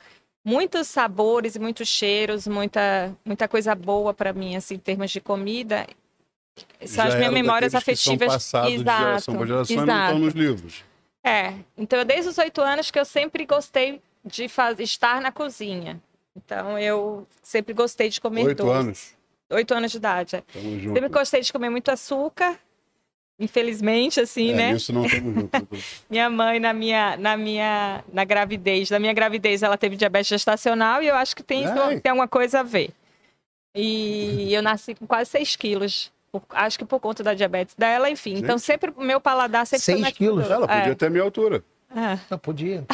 muitos 0.44 0.88
sabores, 0.88 1.58
muitos 1.58 1.90
cheiros, 1.90 2.48
muita 2.48 3.14
muita 3.26 3.48
coisa 3.48 3.76
boa 3.76 4.14
para 4.14 4.32
mim 4.32 4.56
assim 4.56 4.76
em 4.76 4.80
termos 4.80 5.12
de 5.12 5.20
comida. 5.20 5.86
São 6.86 7.04
Já 7.04 7.10
as 7.10 7.16
minhas 7.16 7.34
memórias 7.34 7.74
daqueles 7.74 8.00
que 8.00 8.06
são 8.06 8.14
afetivas. 8.14 8.34
passados 8.36 8.72
de 8.72 8.78
geração 8.78 9.36
para 9.36 9.46
geração 9.46 9.74
e 9.74 9.78
não 9.78 9.84
exato. 9.84 10.04
estão 10.06 10.20
nos 10.20 10.34
livros. 10.34 10.84
É, 11.26 11.54
então 11.78 12.00
eu 12.00 12.06
desde 12.06 12.30
os 12.30 12.38
oito 12.38 12.62
anos 12.62 12.90
que 12.90 12.98
eu 12.98 13.04
sempre 13.04 13.46
gostei 13.46 14.02
de 14.24 14.48
faz... 14.48 14.80
estar 14.80 15.20
na 15.20 15.32
cozinha. 15.32 16.02
Então 16.36 16.78
eu 16.78 17.26
sempre 17.42 17.74
gostei 17.74 18.10
de 18.10 18.20
comer 18.20 18.46
Oito 18.46 18.64
doce. 18.64 18.78
anos. 18.78 19.16
Oito 19.52 19.74
anos 19.74 19.92
de 19.92 19.98
idade. 19.98 20.36
é. 20.36 20.42
Tamo 20.42 20.64
Sempre 20.64 20.80
junto. 21.02 21.10
gostei 21.10 21.42
de 21.42 21.54
comer 21.54 21.70
muito 21.70 21.90
açúcar. 21.90 22.58
Infelizmente, 23.38 24.20
assim, 24.22 24.52
É, 24.52 24.56
né? 24.56 24.72
Isso 24.74 24.94
não 24.94 25.06
estamos 25.06 25.34
juntos. 25.36 26.04
Minha 26.10 26.30
mãe, 26.30 26.58
na 26.60 26.72
minha, 26.72 27.18
na 27.18 27.36
minha 27.36 28.04
na 28.14 28.24
gravidez, 28.24 28.90
na 28.90 28.98
minha 28.98 29.12
gravidez, 29.14 29.62
ela 29.62 29.78
teve 29.78 29.96
diabetes 29.98 30.28
gestacional 30.30 31.04
e 31.04 31.08
eu 31.08 31.16
acho 31.16 31.36
que 31.36 31.44
tem, 31.44 31.66
Ai. 31.66 32.00
tem 32.00 32.12
alguma 32.12 32.28
coisa 32.30 32.62
a 32.62 32.64
ver. 32.64 32.92
E 33.76 34.54
eu 34.54 34.62
nasci 34.62 34.96
com 34.96 35.06
quase 35.06 35.30
6 35.32 35.56
quilos. 35.58 36.12
acho 36.50 36.80
que 36.80 36.86
por 36.86 37.00
conta 37.02 37.24
da 37.24 37.34
diabetes 37.34 37.76
dela, 37.76 38.10
enfim. 38.10 38.36
Então, 38.38 38.58
Gente. 38.58 38.66
sempre 38.66 38.94
o 38.96 39.02
meu 39.04 39.20
paladar 39.20 39.68
sempre 39.68 39.84
Seis 39.84 39.96
foi 39.98 40.02
mais 40.02 40.16
quilos? 40.18 40.50
Ela 40.50 40.68
podia 40.68 40.92
É. 40.92 40.96
ter 40.96 41.06
a 41.08 41.10
minha 41.10 41.24
altura. 41.24 41.64
É. 41.94 42.18
Não 42.30 42.38
podia. 42.40 42.86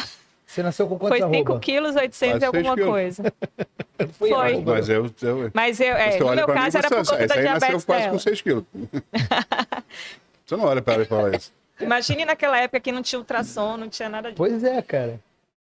Você 0.52 0.62
nasceu 0.62 0.86
com 0.86 0.98
quantos 0.98 1.18
Foi 1.18 1.28
5 1.30 1.48
arroba? 1.48 1.60
quilos, 1.60 1.96
800 1.96 2.42
e 2.42 2.44
alguma 2.44 2.74
quilos. 2.74 2.90
coisa. 2.90 3.22
Foi. 4.18 4.28
Foi. 4.28 4.60
Mas 4.60 4.88
eu, 4.88 5.10
eu, 5.22 5.50
Mas 5.54 5.80
eu, 5.80 5.94
é, 5.96 6.18
no 6.18 6.34
meu 6.34 6.46
caso 6.46 6.76
mim, 6.76 6.84
era 6.84 6.88
por 6.90 7.06
conta 7.06 7.26
da 7.26 7.34
aí 7.34 7.42
nasceu 7.44 7.58
diabetes 7.58 7.84
quase 7.86 8.02
dela. 8.02 8.12
com 8.12 8.18
6 8.18 8.42
quilos. 8.42 8.64
você 10.44 10.56
não 10.56 10.64
olha 10.64 10.82
para 10.82 10.94
ela 10.94 11.02
e 11.04 11.06
fala 11.06 11.34
isso. 11.34 11.50
Imagine 11.80 12.26
naquela 12.26 12.58
época 12.58 12.80
que 12.80 12.92
não 12.92 13.00
tinha 13.00 13.18
ultrassom, 13.18 13.78
não 13.78 13.88
tinha 13.88 14.10
nada 14.10 14.28
disso. 14.28 14.36
Pois 14.36 14.62
é, 14.62 14.82
cara. 14.82 15.18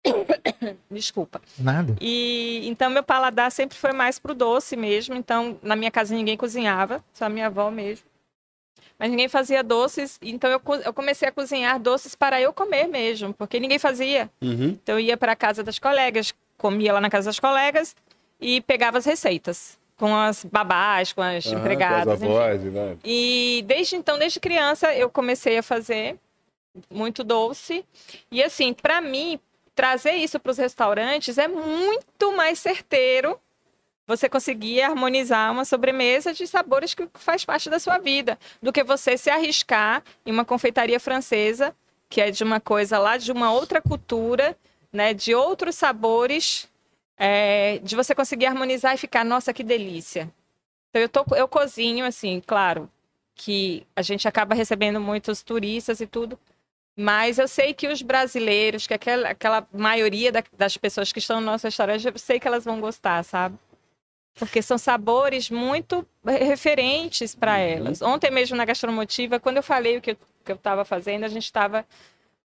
Desculpa. 0.88 1.40
Nada. 1.58 1.96
E 2.00 2.68
então 2.68 2.88
meu 2.88 3.02
paladar 3.02 3.50
sempre 3.50 3.76
foi 3.76 3.92
mais 3.92 4.20
pro 4.20 4.32
doce 4.32 4.76
mesmo. 4.76 5.16
Então 5.16 5.58
na 5.60 5.74
minha 5.74 5.90
casa 5.90 6.14
ninguém 6.14 6.36
cozinhava, 6.36 7.02
só 7.12 7.28
minha 7.28 7.46
avó 7.46 7.68
mesmo. 7.68 8.04
Mas 8.98 9.10
ninguém 9.10 9.28
fazia 9.28 9.62
doces, 9.62 10.18
então 10.20 10.50
eu, 10.50 10.60
eu 10.84 10.92
comecei 10.92 11.28
a 11.28 11.32
cozinhar 11.32 11.78
doces 11.78 12.16
para 12.16 12.40
eu 12.40 12.52
comer 12.52 12.88
mesmo, 12.88 13.32
porque 13.32 13.60
ninguém 13.60 13.78
fazia. 13.78 14.28
Uhum. 14.42 14.76
Então 14.82 14.96
eu 14.96 15.00
ia 15.00 15.16
para 15.16 15.32
a 15.32 15.36
casa 15.36 15.62
das 15.62 15.78
colegas, 15.78 16.34
comia 16.56 16.92
lá 16.92 17.00
na 17.00 17.08
casa 17.08 17.26
das 17.26 17.38
colegas 17.38 17.94
e 18.40 18.60
pegava 18.62 18.98
as 18.98 19.04
receitas 19.04 19.78
com 19.96 20.16
as 20.16 20.44
babás, 20.44 21.12
com 21.12 21.20
as 21.20 21.46
Aham, 21.46 21.58
empregadas. 21.58 22.04
Com 22.04 22.10
as 22.12 22.22
avós 22.22 22.72
vai. 22.72 22.96
E 23.04 23.64
desde 23.66 23.96
então, 23.96 24.18
desde 24.18 24.40
criança, 24.40 24.94
eu 24.94 25.10
comecei 25.10 25.58
a 25.58 25.62
fazer 25.62 26.16
muito 26.90 27.24
doce. 27.24 27.84
E 28.30 28.42
assim, 28.42 28.72
para 28.72 29.00
mim, 29.00 29.38
trazer 29.74 30.12
isso 30.12 30.38
para 30.38 30.52
os 30.52 30.58
restaurantes 30.58 31.36
é 31.36 31.48
muito 31.48 32.32
mais 32.36 32.58
certeiro 32.58 33.38
você 34.08 34.26
conseguir 34.26 34.80
harmonizar 34.80 35.52
uma 35.52 35.66
sobremesa 35.66 36.32
de 36.32 36.46
sabores 36.46 36.94
que 36.94 37.06
faz 37.12 37.44
parte 37.44 37.68
da 37.68 37.78
sua 37.78 37.98
vida, 37.98 38.38
do 38.62 38.72
que 38.72 38.82
você 38.82 39.18
se 39.18 39.28
arriscar 39.28 40.02
em 40.24 40.32
uma 40.32 40.46
confeitaria 40.46 40.98
francesa, 40.98 41.76
que 42.08 42.22
é 42.22 42.30
de 42.30 42.42
uma 42.42 42.58
coisa 42.58 42.98
lá 42.98 43.18
de 43.18 43.30
uma 43.30 43.52
outra 43.52 43.82
cultura, 43.82 44.56
né, 44.90 45.12
de 45.12 45.34
outros 45.34 45.74
sabores, 45.74 46.66
é, 47.18 47.78
de 47.82 47.94
você 47.94 48.14
conseguir 48.14 48.46
harmonizar 48.46 48.94
e 48.94 48.98
ficar, 48.98 49.24
nossa, 49.26 49.52
que 49.52 49.62
delícia. 49.62 50.32
Então 50.88 51.02
eu, 51.02 51.08
tô, 51.10 51.26
eu 51.36 51.46
cozinho, 51.46 52.06
assim, 52.06 52.42
claro, 52.46 52.90
que 53.34 53.86
a 53.94 54.00
gente 54.00 54.26
acaba 54.26 54.54
recebendo 54.54 54.98
muitos 54.98 55.42
turistas 55.42 56.00
e 56.00 56.06
tudo, 56.06 56.38
mas 56.96 57.38
eu 57.38 57.46
sei 57.46 57.74
que 57.74 57.86
os 57.88 58.00
brasileiros, 58.00 58.86
que 58.86 58.94
aquela, 58.94 59.28
aquela 59.28 59.68
maioria 59.70 60.32
da- 60.32 60.42
das 60.56 60.78
pessoas 60.78 61.12
que 61.12 61.18
estão 61.18 61.40
no 61.40 61.46
nosso 61.46 61.66
restaurante, 61.66 62.06
eu 62.06 62.18
sei 62.18 62.40
que 62.40 62.48
elas 62.48 62.64
vão 62.64 62.80
gostar, 62.80 63.22
sabe? 63.22 63.56
Porque 64.38 64.62
são 64.62 64.78
sabores 64.78 65.50
muito 65.50 66.06
referentes 66.24 67.34
para 67.34 67.58
elas. 67.58 68.00
Ontem 68.02 68.30
mesmo 68.30 68.56
na 68.56 68.64
gastromotiva, 68.64 69.40
quando 69.40 69.56
eu 69.58 69.62
falei 69.62 69.96
o 69.98 70.00
que 70.00 70.16
eu 70.46 70.54
estava 70.54 70.84
fazendo, 70.84 71.24
a 71.24 71.28
gente 71.28 71.44
estava 71.44 71.84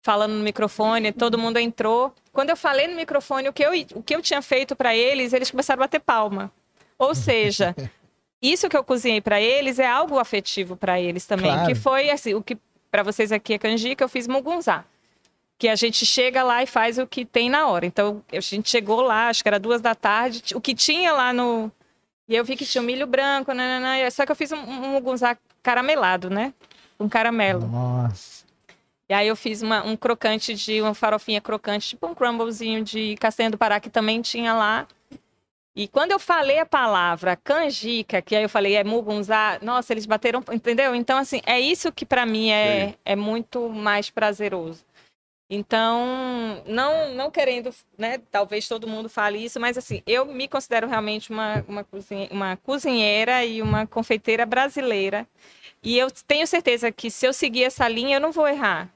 falando 0.01 0.34
no 0.34 0.43
microfone, 0.43 1.12
todo 1.12 1.38
mundo 1.38 1.58
entrou. 1.58 2.13
Quando 2.32 2.49
eu 2.49 2.58
falei 2.58 2.88
no 2.88 2.95
microfone 2.95 3.49
o 3.49 3.54
que 3.54 3.63
eu, 3.63 3.71
o 3.95 4.01
que 4.01 4.15
eu 4.15 4.21
tinha 4.21 4.41
feito 4.41 4.75
para 4.75 4.95
eles, 4.95 5.34
eles 5.34 5.51
começaram 5.51 5.82
a 5.82 5.86
bater 5.86 5.99
palma. 5.99 6.51
Ou 6.97 7.13
seja, 7.15 7.75
isso 8.41 8.67
que 8.69 8.75
eu 8.77 8.84
cozinhei 8.84 9.21
para 9.21 9.39
eles 9.39 9.77
é 9.77 9.86
algo 9.86 10.17
afetivo 10.17 10.75
para 10.75 10.99
eles 10.99 11.25
também, 11.25 11.51
Claro. 11.51 11.67
que 11.67 11.75
foi 11.75 12.10
assim, 12.10 12.34
o 12.34 12.41
que 12.41 12.58
para 12.89 13.04
vocês 13.04 13.32
aqui 13.32 13.54
é 13.54 13.58
canjica, 13.58 14.04
eu 14.04 14.10
fiz 14.10 14.27
mugunzá. 14.27 14.84
Que 15.58 15.67
a 15.67 15.75
gente 15.75 16.06
chega 16.06 16.41
lá 16.41 16.63
e 16.63 16.65
faz 16.65 16.97
o 16.97 17.06
que 17.06 17.23
tem 17.23 17.47
na 17.49 17.67
hora. 17.67 17.86
Então, 17.86 18.23
a 18.34 18.39
gente 18.39 18.67
chegou 18.67 19.01
lá, 19.01 19.27
acho 19.30 19.43
que 19.43 19.47
era 19.47 19.60
duas 19.60 19.80
da 19.80 19.93
tarde, 19.93 20.41
o 20.56 20.60
que 20.60 20.73
tinha 20.73 21.13
lá 21.13 21.32
no. 21.32 21.71
E 22.32 22.36
eu 22.38 22.46
vi 22.46 22.56
que 22.56 22.65
tinha 22.65 22.82
um 22.82 22.86
milho 22.86 23.06
branco, 23.06 23.54
nananã, 23.54 24.10
só 24.10 24.26
que 24.26 24.32
eu 24.32 24.36
fiz 24.38 24.54
um, 24.54 24.56
um 24.58 24.91
mugunzá 24.94 25.36
caramelado, 25.62 26.30
né? 26.30 26.54
Com 26.98 27.10
caramelo. 27.10 27.67
Nossa. 27.67 28.46
E 29.10 29.13
aí 29.13 29.28
eu 29.28 29.36
fiz 29.36 29.62
uma- 29.62 29.84
um 29.86 29.98
crocante 29.98 30.54
de 30.54 30.82
uma 30.82 30.94
farofinha 30.94 31.41
crocante, 31.41 31.89
tipo 31.89 32.08
um 32.08 32.15
crumblezinho 32.15 32.86
de 32.86 33.17
castanha 33.17 33.50
do 33.52 33.58
Pará 33.58 33.82
que 33.82 33.89
também 33.89 34.22
tinha 34.22 34.54
lá. 34.54 34.88
E 35.76 35.89
quando 35.89 36.12
eu 36.12 36.20
falei 36.20 36.58
a 36.60 36.65
palavra 36.65 37.36
canjica, 37.36 38.22
que 38.22 38.34
aí 38.34 38.44
eu 38.44 38.50
falei 38.50 38.76
é 38.78 38.84
mugunzá, 38.86 39.60
nossa, 39.62 39.91
eles 39.91 40.06
bateram, 40.06 40.41
entendeu? 40.54 40.96
Então 40.96 41.17
assim, 41.17 41.41
é 41.46 41.60
isso 41.60 41.91
que 41.91 42.06
pra 42.06 42.26
mim 42.26 42.50
é, 42.50 42.88
Sim. 42.91 42.96
é 43.04 43.15
muito 43.17 43.67
mais 43.67 44.10
prazeroso. 44.10 44.86
Então, 45.54 46.64
não 46.66 47.14
não 47.14 47.30
querendo, 47.30 47.76
né, 47.98 48.20
talvez 48.32 48.70
todo 48.70 48.88
mundo 48.88 49.10
fale 49.10 49.38
isso, 49.44 49.60
mas 49.60 49.78
assim, 49.78 50.02
eu 50.08 50.26
me 50.26 50.48
considero 50.48 50.88
realmente 50.88 51.30
uma, 51.30 51.62
uma, 51.68 51.86
uma 52.32 52.58
cozinheira 52.58 53.44
e 53.44 53.62
uma 53.62 53.86
confeiteira 53.86 54.46
brasileira. 54.46 55.28
E 55.84 55.98
eu 55.98 56.08
tenho 56.26 56.48
certeza 56.48 56.90
que 56.92 57.12
se 57.12 57.26
eu 57.28 57.34
seguir 57.34 57.66
essa 57.66 57.86
linha, 57.88 58.16
eu 58.18 58.22
não 58.22 58.32
vou 58.32 58.48
errar. 58.48 58.90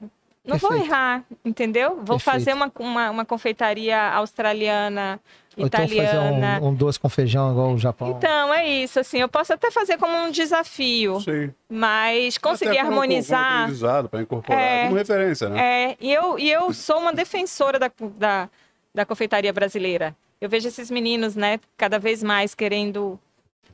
Não 0.46 0.56
vou 0.58 0.70
Perfeito. 0.70 0.92
errar, 0.92 1.24
entendeu? 1.44 1.96
Vou 1.96 2.18
Perfeito. 2.18 2.22
fazer 2.22 2.52
uma, 2.54 2.70
uma, 2.78 3.10
uma 3.10 3.24
confeitaria 3.24 4.00
australiana, 4.12 5.18
Ou 5.56 5.66
então 5.66 5.80
fazer 5.80 6.02
italiana. 6.02 6.60
um, 6.62 6.68
um 6.68 6.74
doce 6.74 7.00
com 7.00 7.08
feijão 7.08 7.50
igual 7.50 7.72
o 7.72 7.78
Japão. 7.78 8.10
Então, 8.16 8.54
é 8.54 8.68
isso, 8.68 9.00
assim, 9.00 9.18
eu 9.18 9.28
posso 9.28 9.52
até 9.52 9.70
fazer 9.70 9.98
como 9.98 10.16
um 10.16 10.30
desafio, 10.30 11.20
Sim. 11.20 11.52
mas 11.68 12.38
conseguir 12.38 12.78
harmonizar. 12.78 13.68
para 14.08 14.22
incorporar 14.22 14.60
É. 14.62 14.84
como 14.84 14.96
referência, 14.96 15.48
né? 15.48 15.60
É, 15.90 15.96
e 16.00 16.12
eu, 16.12 16.38
e 16.38 16.50
eu 16.50 16.72
sou 16.72 16.98
uma 17.00 17.12
defensora 17.12 17.78
da, 17.78 17.90
da, 18.16 18.48
da 18.94 19.04
confeitaria 19.04 19.52
brasileira. 19.52 20.14
Eu 20.40 20.48
vejo 20.48 20.68
esses 20.68 20.90
meninos, 20.90 21.34
né, 21.34 21.58
cada 21.76 21.98
vez 21.98 22.22
mais 22.22 22.54
querendo, 22.54 23.18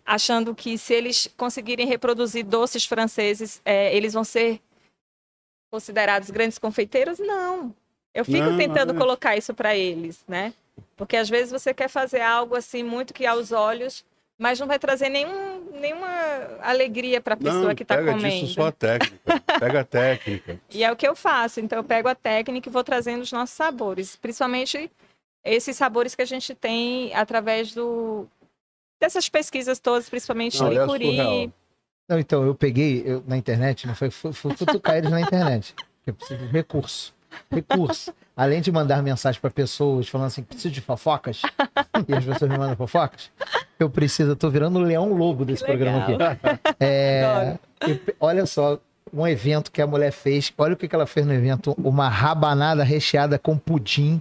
achando 0.06 0.54
que 0.54 0.78
se 0.78 0.94
eles 0.94 1.28
conseguirem 1.36 1.86
reproduzir 1.86 2.44
doces 2.46 2.84
franceses, 2.86 3.60
é, 3.64 3.94
eles 3.94 4.14
vão 4.14 4.24
ser 4.24 4.60
considerados 5.72 6.30
grandes 6.30 6.58
confeiteiros. 6.58 7.18
Não. 7.18 7.74
Eu 8.14 8.26
fico 8.26 8.50
Não, 8.50 8.58
tentando 8.58 8.92
é. 8.94 8.96
colocar 8.96 9.36
isso 9.38 9.54
para 9.54 9.74
eles, 9.74 10.22
né? 10.28 10.52
Porque 10.96 11.16
às 11.16 11.30
vezes 11.30 11.50
você 11.50 11.72
quer 11.72 11.88
fazer 11.88 12.20
algo 12.20 12.54
assim 12.54 12.82
muito 12.82 13.14
que 13.14 13.24
aos 13.24 13.52
olhos, 13.52 14.04
mas 14.38 14.60
não 14.60 14.66
vai 14.66 14.78
trazer 14.78 15.08
nenhum, 15.08 15.70
nenhuma 15.72 16.08
alegria 16.60 17.22
para 17.22 17.32
a 17.34 17.36
pessoa 17.38 17.68
Não, 17.68 17.74
que 17.74 17.84
está 17.84 17.96
pega 17.96 18.12
comendo. 18.12 18.28
disso 18.40 18.54
só 18.54 18.66
a 18.66 18.72
técnica. 18.72 19.40
Pega 19.58 19.80
a 19.80 19.84
técnica. 19.84 20.60
E 20.70 20.84
é 20.84 20.92
o 20.92 20.96
que 20.96 21.08
eu 21.08 21.16
faço. 21.16 21.58
Então, 21.58 21.78
eu 21.78 21.84
pego 21.84 22.08
a 22.08 22.14
técnica 22.14 22.68
e 22.68 22.72
vou 22.72 22.84
trazendo 22.84 23.22
os 23.22 23.32
nossos 23.32 23.56
sabores. 23.56 24.14
Principalmente 24.16 24.90
esses 25.42 25.74
sabores 25.76 26.14
que 26.14 26.22
a 26.22 26.26
gente 26.26 26.54
tem 26.54 27.14
através 27.14 27.74
do 27.74 28.26
dessas 29.00 29.28
pesquisas 29.28 29.80
todas, 29.80 30.08
principalmente 30.08 30.60
Não, 30.60 30.68
é 30.68 30.74
licuri. 30.74 31.04
surreal. 31.06 31.52
Não, 32.12 32.18
então, 32.18 32.44
eu 32.44 32.54
peguei 32.54 33.02
eu- 33.06 33.24
na 33.26 33.38
internet, 33.38 33.86
não 33.86 33.94
foi, 33.94 34.10
fui, 34.10 34.34
fui 34.34 34.54
futucar 34.54 34.96
eles 34.98 35.10
na 35.10 35.18
internet. 35.18 35.74
Eu 36.06 36.12
preciso 36.12 36.40
de 36.46 36.52
recurso. 36.52 37.14
Recurso. 37.50 38.12
Além 38.36 38.60
de 38.60 38.70
mandar 38.70 39.02
mensagem 39.02 39.40
para 39.40 39.50
pessoas 39.50 40.06
falando 40.08 40.26
assim, 40.26 40.42
preciso 40.42 40.74
de 40.74 40.82
fofocas, 40.82 41.40
e 42.06 42.14
as 42.14 42.22
pessoas 42.22 42.50
me 42.50 42.58
mandam 42.58 42.76
fofocas, 42.76 43.30
eu 43.78 43.88
preciso, 43.88 44.32
eu 44.32 44.36
tô 44.36 44.50
virando 44.50 44.78
o 44.78 44.82
leão 44.82 45.10
lobo 45.14 45.42
desse 45.42 45.64
programa 45.64 46.02
aqui. 46.02 46.12
É, 46.78 47.56
eu 47.80 47.98
olha 48.20 48.44
só, 48.44 48.78
um 49.10 49.26
evento 49.26 49.72
que 49.72 49.80
a 49.80 49.86
mulher 49.86 50.12
fez, 50.12 50.52
olha 50.58 50.74
o 50.74 50.76
que, 50.76 50.86
que 50.86 50.94
ela 50.94 51.06
fez 51.06 51.24
no 51.24 51.32
evento, 51.32 51.74
uma 51.82 52.10
rabanada 52.10 52.84
recheada 52.84 53.38
com 53.38 53.56
pudim, 53.56 54.20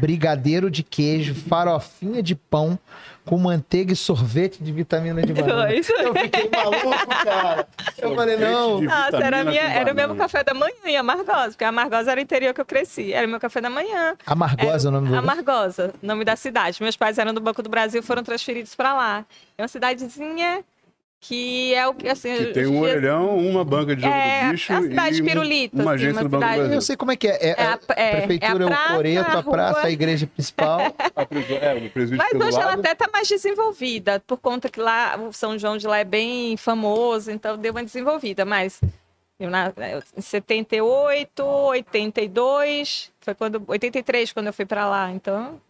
brigadeiro 0.00 0.70
de 0.70 0.82
queijo, 0.82 1.34
farofinha 1.34 2.22
de 2.22 2.34
pão, 2.34 2.78
com 3.24 3.36
manteiga 3.36 3.92
e 3.92 3.96
sorvete 3.96 4.62
de 4.62 4.70
vitamina 4.70 5.20
de 5.20 5.32
banana. 5.32 5.74
Isso. 5.74 5.92
Eu 5.92 6.14
fiquei 6.14 6.48
maluco, 6.48 7.06
cara. 7.24 7.66
Eu 7.98 8.14
falei, 8.14 8.36
não. 8.36 8.80
de 8.80 8.86
Nossa, 8.86 9.16
era, 9.16 9.44
minha, 9.44 9.62
com 9.62 9.68
era 9.68 9.92
o 9.92 9.96
mesmo 9.96 10.16
café 10.16 10.44
da 10.44 10.54
manhã 10.54 10.74
em 10.84 10.96
Amargosa, 10.96 11.50
porque 11.50 11.64
a 11.64 11.68
Amargosa 11.68 12.12
era 12.12 12.20
o 12.20 12.22
interior 12.22 12.54
que 12.54 12.60
eu 12.60 12.64
cresci. 12.64 13.12
Era 13.12 13.26
o 13.26 13.30
meu 13.30 13.40
café 13.40 13.60
da 13.60 13.68
manhã. 13.68 14.16
Amargosa 14.24 14.88
é 14.88 14.90
o 14.90 14.92
nome 14.92 15.08
do? 15.08 15.16
Amargosa, 15.16 15.92
nome 16.00 16.24
da 16.24 16.36
cidade. 16.36 16.80
Meus 16.80 16.96
pais 16.96 17.18
eram 17.18 17.34
do 17.34 17.40
Banco 17.40 17.62
do 17.62 17.68
Brasil 17.68 18.00
e 18.00 18.04
foram 18.04 18.22
transferidos 18.22 18.76
para 18.76 18.94
lá. 18.94 19.24
É 19.58 19.62
uma 19.62 19.68
cidadezinha 19.68 20.64
que 21.28 21.74
é 21.74 21.86
o 21.88 21.94
que 21.94 22.08
assim. 22.08 22.36
Que 22.36 22.46
tem 22.52 22.66
um 22.66 22.80
orelhão, 22.80 23.36
uma 23.36 23.64
banca 23.64 23.96
de 23.96 24.02
jogo 24.02 24.14
É, 24.14 24.46
do 24.46 24.50
bicho 24.52 24.72
a 24.72 24.82
cidade 24.82 25.18
e 25.18 25.22
pirulita, 25.24 25.76
uma 25.76 25.82
assim, 25.94 26.04
agência 26.04 26.12
uma 26.14 26.22
do 26.22 26.28
Banco 26.28 26.44
do 26.44 26.54
Brasil. 26.56 26.74
Eu 26.74 26.80
sei 26.80 26.96
como 26.96 27.12
é 27.12 27.16
que 27.16 27.28
é. 27.28 27.30
É, 27.40 27.48
É 27.50 27.62
a- 27.64 27.78
a, 27.88 28.00
é- 28.00 28.10
prefeitura 28.26 28.64
é, 28.64 28.68
é 28.68 28.72
a 28.72 28.90
o 28.90 28.94
Coreto, 28.94 29.24
praça, 29.24 29.36
a 29.36 29.40
a 29.40 29.42
praça, 29.42 29.86
a 29.86 29.90
igreja 29.90 30.26
principal. 30.26 30.80
A 31.16 31.26
prisão- 31.26 31.56
é, 31.56 31.74
o 31.74 31.90
presídio 31.90 32.18
Mas 32.18 32.30
pelo 32.30 32.44
hoje 32.44 32.56
ela 32.56 32.66
lado. 32.66 32.80
até 32.80 32.92
está 32.92 33.08
mais 33.12 33.28
desenvolvida, 33.28 34.22
por 34.26 34.38
conta 34.38 34.68
que 34.68 34.80
lá 34.80 35.16
o 35.18 35.32
São 35.32 35.58
João 35.58 35.76
de 35.76 35.86
lá 35.86 35.98
é 35.98 36.04
bem 36.04 36.56
famoso, 36.56 37.30
então 37.30 37.56
deu 37.58 37.72
uma 37.72 37.82
desenvolvida. 37.84 38.44
Mas 38.44 38.80
eu, 39.40 39.50
na, 39.50 39.72
eu, 39.76 40.02
em 40.16 40.20
78, 40.20 41.42
82, 41.44 43.10
foi 43.20 43.34
quando 43.34 43.62
83 43.66 44.32
quando 44.32 44.46
eu 44.46 44.52
fui 44.52 44.64
para 44.64 44.88
lá. 44.88 45.10
Então, 45.12 45.60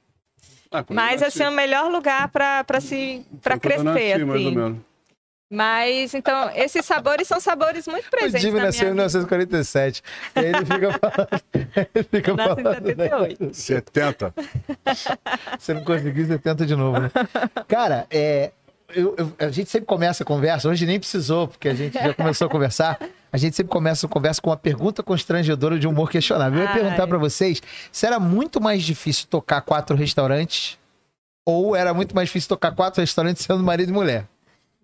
Ah, 0.71 0.85
mas 0.91 1.23
assim 1.23 1.43
é 1.45 1.49
o 1.49 1.53
melhor 1.53 1.91
lugar 1.91 2.29
para 2.29 2.65
se 2.81 3.25
eu 3.45 3.61
crescer 3.61 3.83
nasci, 3.85 4.25
mais 4.25 4.29
ou 4.29 4.35
assim. 4.35 4.55
menos. 4.57 4.79
Mas 5.51 6.13
então 6.13 6.51
esses 6.57 6.85
sabores 6.85 7.29
são 7.29 7.39
sabores 7.39 7.87
muito 7.87 8.07
O 8.09 8.11
presentes 8.11 8.41
Jimmy 8.43 8.59
na 8.59 8.65
nasceu 8.67 8.89
em 8.89 8.95
minha 8.95 9.07
vida. 9.07 9.19
1947. 9.21 10.03
E 10.35 10.39
ele 10.41 10.65
fica 10.65 10.99
falando. 10.99 11.43
Ele 11.95 12.05
fica 12.11 12.31
Eu 12.31 12.37
nasci 12.37 12.61
em 12.61 12.63
falando, 12.65 12.85
né? 12.97 13.09
78. 13.09 13.55
70. 13.55 14.35
Você 15.59 15.75
não 15.75 15.85
conseguiu, 15.85 16.27
você 16.27 16.39
tenta 16.39 16.67
de 16.67 16.75
novo, 16.75 16.99
né? 16.99 17.11
Cara, 17.69 18.07
é, 18.11 18.51
eu- 18.93 19.15
eu- 19.17 19.33
a 19.39 19.49
gente 19.51 19.71
sempre 19.71 19.87
começa 19.87 20.25
a 20.25 20.27
conversa, 20.27 20.69
hoje 20.69 20.85
nem 20.85 20.99
precisou, 20.99 21.47
porque 21.47 21.69
a 21.69 21.75
gente 21.75 21.95
já 21.95 22.13
começou 22.13 22.49
a 22.49 22.51
conversar. 22.51 22.99
A 23.33 23.37
gente 23.37 23.55
sempre 23.55 23.71
começa 23.71 24.05
a 24.07 24.09
conversa 24.09 24.41
com 24.43 24.51
uma 24.51 24.57
pergunta 24.57 25.01
constrangedora 25.03 25.79
de 25.79 25.87
humor 25.87 26.11
questionável. 26.11 26.59
Eu 26.59 26.65
ia 26.65 26.71
Ai. 26.71 26.81
perguntar 26.81 27.07
pra 27.07 27.19
vocês 27.19 27.63
se 27.93 28.05
era 28.05 28.19
muito 28.19 28.61
mais 28.61 28.83
difícil 28.83 29.27
tocar 29.29 29.61
quatro 29.61 29.95
restaurantes 29.97 30.77
ou 31.47 31.77
era 31.77 31.95
muito 31.95 32.15
mais 32.17 32.29
difícil 32.29 32.49
tocar 32.49 32.73
quatro 32.73 33.01
restaurantes 33.01 33.45
sendo 33.45 33.63
marido 33.63 33.91
e 33.91 33.93
mulher. 33.93 34.25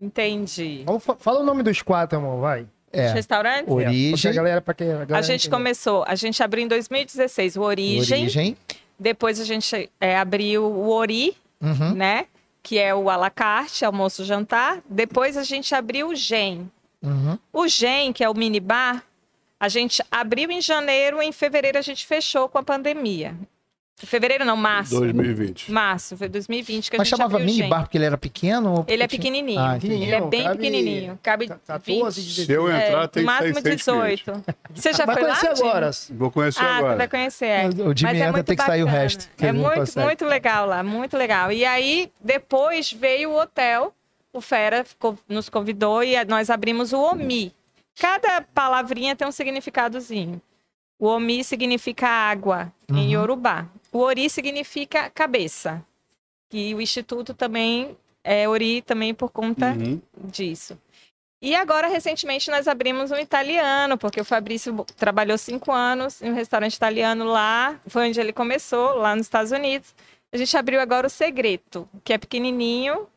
Entendi. 0.02 0.84
Fa- 1.00 1.16
fala 1.16 1.40
o 1.40 1.42
nome 1.44 1.62
dos 1.62 1.80
quatro, 1.80 2.18
amor, 2.18 2.40
vai. 2.40 2.62
Os 2.62 2.68
É, 2.92 3.12
restaurantes? 3.12 3.64
Porque 3.66 3.84
a 3.84 3.88
origem, 3.88 4.34
galera, 4.34 4.60
pra 4.60 4.74
quem, 4.74 4.88
a, 4.88 4.92
galera 4.96 5.18
A 5.18 5.22
gente 5.22 5.46
entender. 5.46 5.56
começou, 5.56 6.04
a 6.06 6.14
gente 6.14 6.42
abriu 6.42 6.64
em 6.64 6.68
2016 6.68 7.56
o 7.56 7.62
Origem, 7.62 8.22
origem. 8.22 8.56
depois 8.98 9.40
a 9.40 9.44
gente 9.44 9.88
é, 10.00 10.18
abriu 10.18 10.64
o 10.64 10.90
Ori, 10.90 11.34
Uhum. 11.60 11.94
né? 11.94 12.26
Que 12.62 12.78
é 12.78 12.94
o 12.94 13.08
à 13.08 13.16
la 13.16 13.30
carte, 13.30 13.84
almoço 13.84 14.24
jantar. 14.24 14.80
Depois 14.88 15.36
a 15.36 15.42
gente 15.44 15.74
abriu 15.74 16.08
o 16.08 16.14
Gen. 16.14 16.70
Uhum. 17.02 17.38
O 17.52 17.66
Gen, 17.68 18.12
que 18.12 18.22
é 18.22 18.28
o 18.28 18.34
minibar, 18.34 19.02
a 19.58 19.68
gente 19.68 20.02
abriu 20.10 20.50
em 20.50 20.60
janeiro, 20.60 21.22
em 21.22 21.32
fevereiro 21.32 21.78
a 21.78 21.82
gente 21.82 22.06
fechou 22.06 22.48
com 22.48 22.58
a 22.58 22.62
pandemia. 22.62 23.34
Fevereiro 24.06 24.44
não, 24.44 24.56
março. 24.56 24.98
2020. 24.98 25.70
Março, 25.70 26.16
foi 26.16 26.28
2020 26.28 26.90
que 26.90 26.96
a 26.96 26.98
Mas 26.98 27.08
gente 27.08 27.16
chamava 27.18 27.38
mini 27.38 27.62
bar 27.68 27.82
porque 27.82 27.96
ele 27.98 28.04
era 28.04 28.18
pequeno? 28.18 28.72
ou 28.78 28.84
Ele 28.88 29.02
é 29.02 29.06
pequenininho. 29.08 29.60
Ah, 29.60 29.76
entendi. 29.76 29.94
ele 30.02 30.14
é 30.14 30.20
bem 30.20 30.42
cabe- 30.44 30.56
pequenininho. 30.56 31.18
Cabe 31.22 31.48
14, 31.48 32.20
20. 32.20 32.26
16. 32.36 32.46
Se 32.46 32.52
eu 32.52 32.70
É, 32.70 32.88
entrar, 32.88 33.08
tem 33.08 33.22
no 33.22 33.26
máximo 33.26 33.54
600 33.54 33.82
clientes. 33.84 34.24
18. 34.24 34.44
Você 34.74 34.92
já 34.92 35.04
Vai 35.06 35.14
foi 35.16 35.24
lá? 35.24 35.28
conhecer 35.36 35.56
Jimmy? 35.56 35.68
agora. 35.68 35.90
Vou 36.10 36.30
conhecer 36.30 36.60
Ah, 36.60 36.62
você 36.68 36.78
agora. 36.78 36.96
vai 36.96 37.08
conhecer. 37.08 37.46
é. 37.46 37.66
O 37.68 37.70
Jimmy 37.70 37.84
Mas 37.84 38.02
é 38.14 38.16
entra, 38.16 38.32
muito 38.32 38.46
tem 38.46 38.56
que 38.56 38.64
sair 38.64 38.82
o 38.82 38.86
resto, 38.86 39.28
que 39.36 39.46
É 39.46 39.52
muito, 39.52 39.74
consegue. 39.74 40.06
muito 40.06 40.24
legal 40.24 40.66
lá, 40.66 40.82
muito 40.82 41.16
legal. 41.16 41.52
E 41.52 41.64
aí, 41.64 42.10
depois 42.20 42.92
veio 42.92 43.30
o 43.30 43.40
hotel, 43.40 43.94
o 44.32 44.40
Fera 44.40 44.84
ficou- 44.84 45.18
nos 45.28 45.48
convidou 45.48 46.02
e 46.02 46.22
nós 46.24 46.50
abrimos 46.50 46.92
o 46.92 46.98
OMI. 47.00 47.52
Cada 48.00 48.40
palavrinha 48.54 49.14
tem 49.14 49.28
um 49.28 49.32
significadozinho. 49.32 50.40
O 50.98 51.06
OMI 51.08 51.42
significa 51.44 52.06
água 52.08 52.72
em 52.88 52.94
Uhum. 52.94 53.10
Yorubá. 53.10 53.66
O 53.92 53.98
Ori 53.98 54.28
significa 54.30 55.10
cabeça. 55.10 55.84
E 56.52 56.74
o 56.74 56.80
Instituto 56.80 57.34
também 57.34 57.96
é 58.24 58.48
Ori 58.48 58.82
também 58.82 59.12
por 59.14 59.30
conta 59.30 59.72
Uhum. 59.72 60.00
disso. 60.16 60.78
E 61.40 61.54
agora, 61.56 61.88
recentemente, 61.88 62.50
nós 62.50 62.68
abrimos 62.68 63.10
um 63.10 63.16
italiano, 63.16 63.98
porque 63.98 64.20
o 64.20 64.24
Fabrício 64.24 64.84
trabalhou 64.96 65.36
cinco 65.36 65.72
anos 65.72 66.22
em 66.22 66.30
um 66.30 66.34
restaurante 66.34 66.74
italiano 66.74 67.24
lá, 67.24 67.80
foi 67.88 68.08
onde 68.08 68.20
ele 68.20 68.32
começou, 68.32 68.94
lá 68.94 69.16
nos 69.16 69.26
Estados 69.26 69.50
Unidos. 69.50 69.92
A 70.32 70.36
gente 70.36 70.56
abriu 70.56 70.80
agora 70.80 71.06
o 71.06 71.10
Segreto, 71.10 71.88
que 72.04 72.12
é 72.12 72.18
pequenininho, 72.18 73.08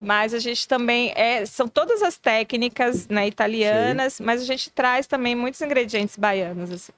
mas 0.00 0.32
a 0.32 0.38
gente 0.38 0.66
também 0.66 1.12
é, 1.14 1.44
são 1.44 1.68
todas 1.68 2.02
as 2.02 2.16
técnicas 2.16 3.08
né, 3.08 3.26
italianas, 3.28 4.20
mas 4.20 4.40
a 4.40 4.44
gente 4.46 4.70
traz 4.70 5.06
também 5.06 5.34
muitos 5.34 5.60
ingredientes 5.60 6.16
baianos. 6.16 6.70
assim. 6.72 6.92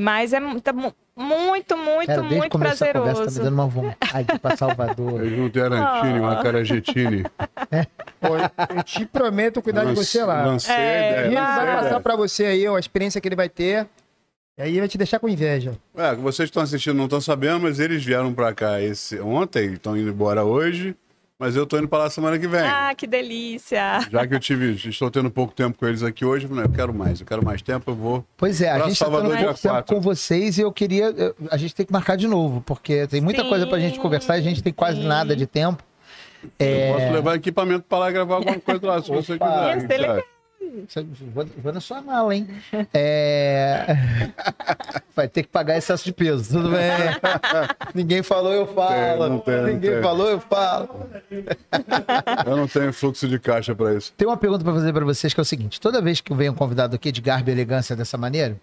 Mas 0.00 0.32
é 0.32 0.40
tá 0.60 0.72
mu- 0.72 0.94
muito, 1.16 1.76
muito, 1.76 2.06
Cara, 2.06 2.22
muito 2.22 2.44
a 2.44 2.48
conversa, 2.50 2.86
tá 2.86 2.98
me 2.98 3.04
prazeroso. 3.04 3.42
dando 3.42 3.52
uma 3.54 3.66
vontade 3.66 4.24
de 4.28 4.34
ir 4.34 4.38
pra 4.38 4.56
Salvador. 4.56 5.20
Eu 5.24 5.28
juntei 5.36 5.62
Arantini, 5.62 6.18
Ah. 6.18 6.20
uma 6.22 6.42
caragetini. 6.42 7.22
Pô, 8.20 8.36
eu 8.36 8.82
te 8.84 9.04
prometo 9.06 9.62
cuidar 9.62 9.84
de 9.84 9.94
você 9.94 10.22
lá. 10.24 10.44
Lancei 10.44 10.74
É, 10.74 11.10
ideia. 11.12 11.26
Ele 11.26 11.34
vai 11.34 11.76
passar 11.82 12.00
pra 12.00 12.16
você 12.16 12.44
aí 12.46 12.68
ó, 12.68 12.76
a 12.76 12.80
experiência 12.80 13.20
que 13.20 13.28
ele 13.28 13.36
vai 13.36 13.48
ter. 13.48 13.86
E 14.58 14.62
aí 14.62 14.78
vai 14.78 14.88
te 14.88 14.98
deixar 14.98 15.18
com 15.18 15.28
inveja. 15.28 15.72
É, 15.96 16.14
que 16.14 16.20
vocês 16.20 16.46
estão 16.48 16.62
assistindo 16.62 16.94
não 16.96 17.04
estão 17.04 17.20
sabendo, 17.20 17.60
mas 17.60 17.78
eles 17.80 18.04
vieram 18.04 18.32
pra 18.34 18.52
cá 18.52 18.80
esse, 18.80 19.18
ontem, 19.20 19.72
estão 19.72 19.96
indo 19.96 20.10
embora 20.10 20.44
hoje, 20.44 20.94
mas 21.40 21.56
eu 21.56 21.66
tô 21.66 21.78
indo 21.78 21.88
pra 21.88 21.98
lá 22.00 22.10
semana 22.10 22.38
que 22.38 22.46
vem. 22.46 22.60
Ah, 22.60 22.92
que 22.94 23.06
delícia! 23.06 23.98
Já 24.10 24.26
que 24.26 24.34
eu 24.34 24.38
tive, 24.38 24.72
estou 24.88 25.10
tendo 25.10 25.30
pouco 25.30 25.54
tempo 25.54 25.76
com 25.78 25.86
eles 25.88 26.02
aqui 26.02 26.24
hoje, 26.24 26.46
né, 26.46 26.64
eu 26.64 26.68
quero 26.68 26.92
mais, 26.94 27.18
eu 27.20 27.26
quero 27.26 27.42
mais 27.44 27.62
tempo, 27.62 27.90
eu 27.90 27.94
vou. 27.94 28.24
Pois 28.36 28.60
é, 28.60 28.70
a 28.70 28.78
gente 28.86 28.98
tá 28.98 29.06
tendo 29.06 29.22
pouco 29.30 29.58
tempo 29.60 29.84
com 29.86 30.00
vocês 30.00 30.58
e 30.58 30.60
eu 30.60 30.70
queria. 30.70 31.06
eu- 31.06 31.34
A 31.50 31.56
gente 31.56 31.74
tem 31.74 31.86
que 31.86 31.92
marcar 31.92 32.16
de 32.16 32.28
novo, 32.28 32.60
porque 32.60 33.06
tem 33.06 33.20
muita 33.20 33.42
Sim, 33.42 33.48
coisa 33.48 33.66
pra 33.66 33.78
gente 33.80 33.98
conversar 33.98 34.36
e 34.36 34.40
a 34.40 34.42
gente 34.42 34.62
tem 34.62 34.72
quase 34.72 35.00
sim. 35.00 35.06
nada 35.08 35.34
de 35.34 35.46
tempo. 35.46 35.82
Eu 36.42 36.66
É, 36.66 36.92
posso 36.92 37.12
levar 37.12 37.34
equipamento 37.36 37.84
pra 37.88 37.98
lá 37.98 38.10
e 38.10 38.12
gravar 38.12 38.34
alguma 38.36 38.58
coisa 38.60 38.86
lá, 38.86 39.02
se 39.02 39.08
você 39.10 39.38
quiser. 39.38 39.74
Ia 39.76 39.80
ser 39.80 39.98
legal. 39.98 40.22
Vou, 41.34 41.46
vou 41.62 41.72
na 41.72 41.80
sua 41.80 42.00
mala, 42.02 42.34
hein? 42.34 42.46
É... 42.92 43.86
Vai 45.16 45.26
ter 45.26 45.42
que 45.42 45.48
pagar 45.48 45.76
excesso 45.76 46.04
de 46.04 46.12
peso, 46.12 46.52
tudo 46.52 46.70
bem. 46.70 46.80
Ninguém 47.94 48.22
falou, 48.22 48.52
eu 48.52 48.66
falo. 48.72 49.28
não 49.28 49.38
tem, 49.40 49.56
não 49.56 49.64
Ninguém 49.64 49.90
tem. 49.92 50.02
falou, 50.02 50.28
eu 50.28 50.40
falo. 50.40 51.08
Eu 52.46 52.56
não 52.56 52.68
tenho 52.68 52.92
fluxo 52.92 53.26
de 53.26 53.38
caixa 53.38 53.74
pra 53.74 53.94
isso. 53.94 54.12
Tem 54.16 54.28
uma 54.28 54.36
pergunta 54.36 54.62
pra 54.62 54.72
fazer 54.74 54.92
pra 54.92 55.04
vocês 55.04 55.32
que 55.34 55.40
é 55.40 55.42
o 55.42 55.44
seguinte: 55.46 55.80
toda 55.80 56.00
vez 56.00 56.20
que 56.20 56.32
vem 56.34 56.50
um 56.50 56.54
convidado 56.54 56.94
aqui 56.94 57.10
de 57.10 57.20
garbo 57.20 57.48
e 57.50 57.52
elegância 57.52 57.96
dessa 57.96 58.16
maneira, 58.16 58.56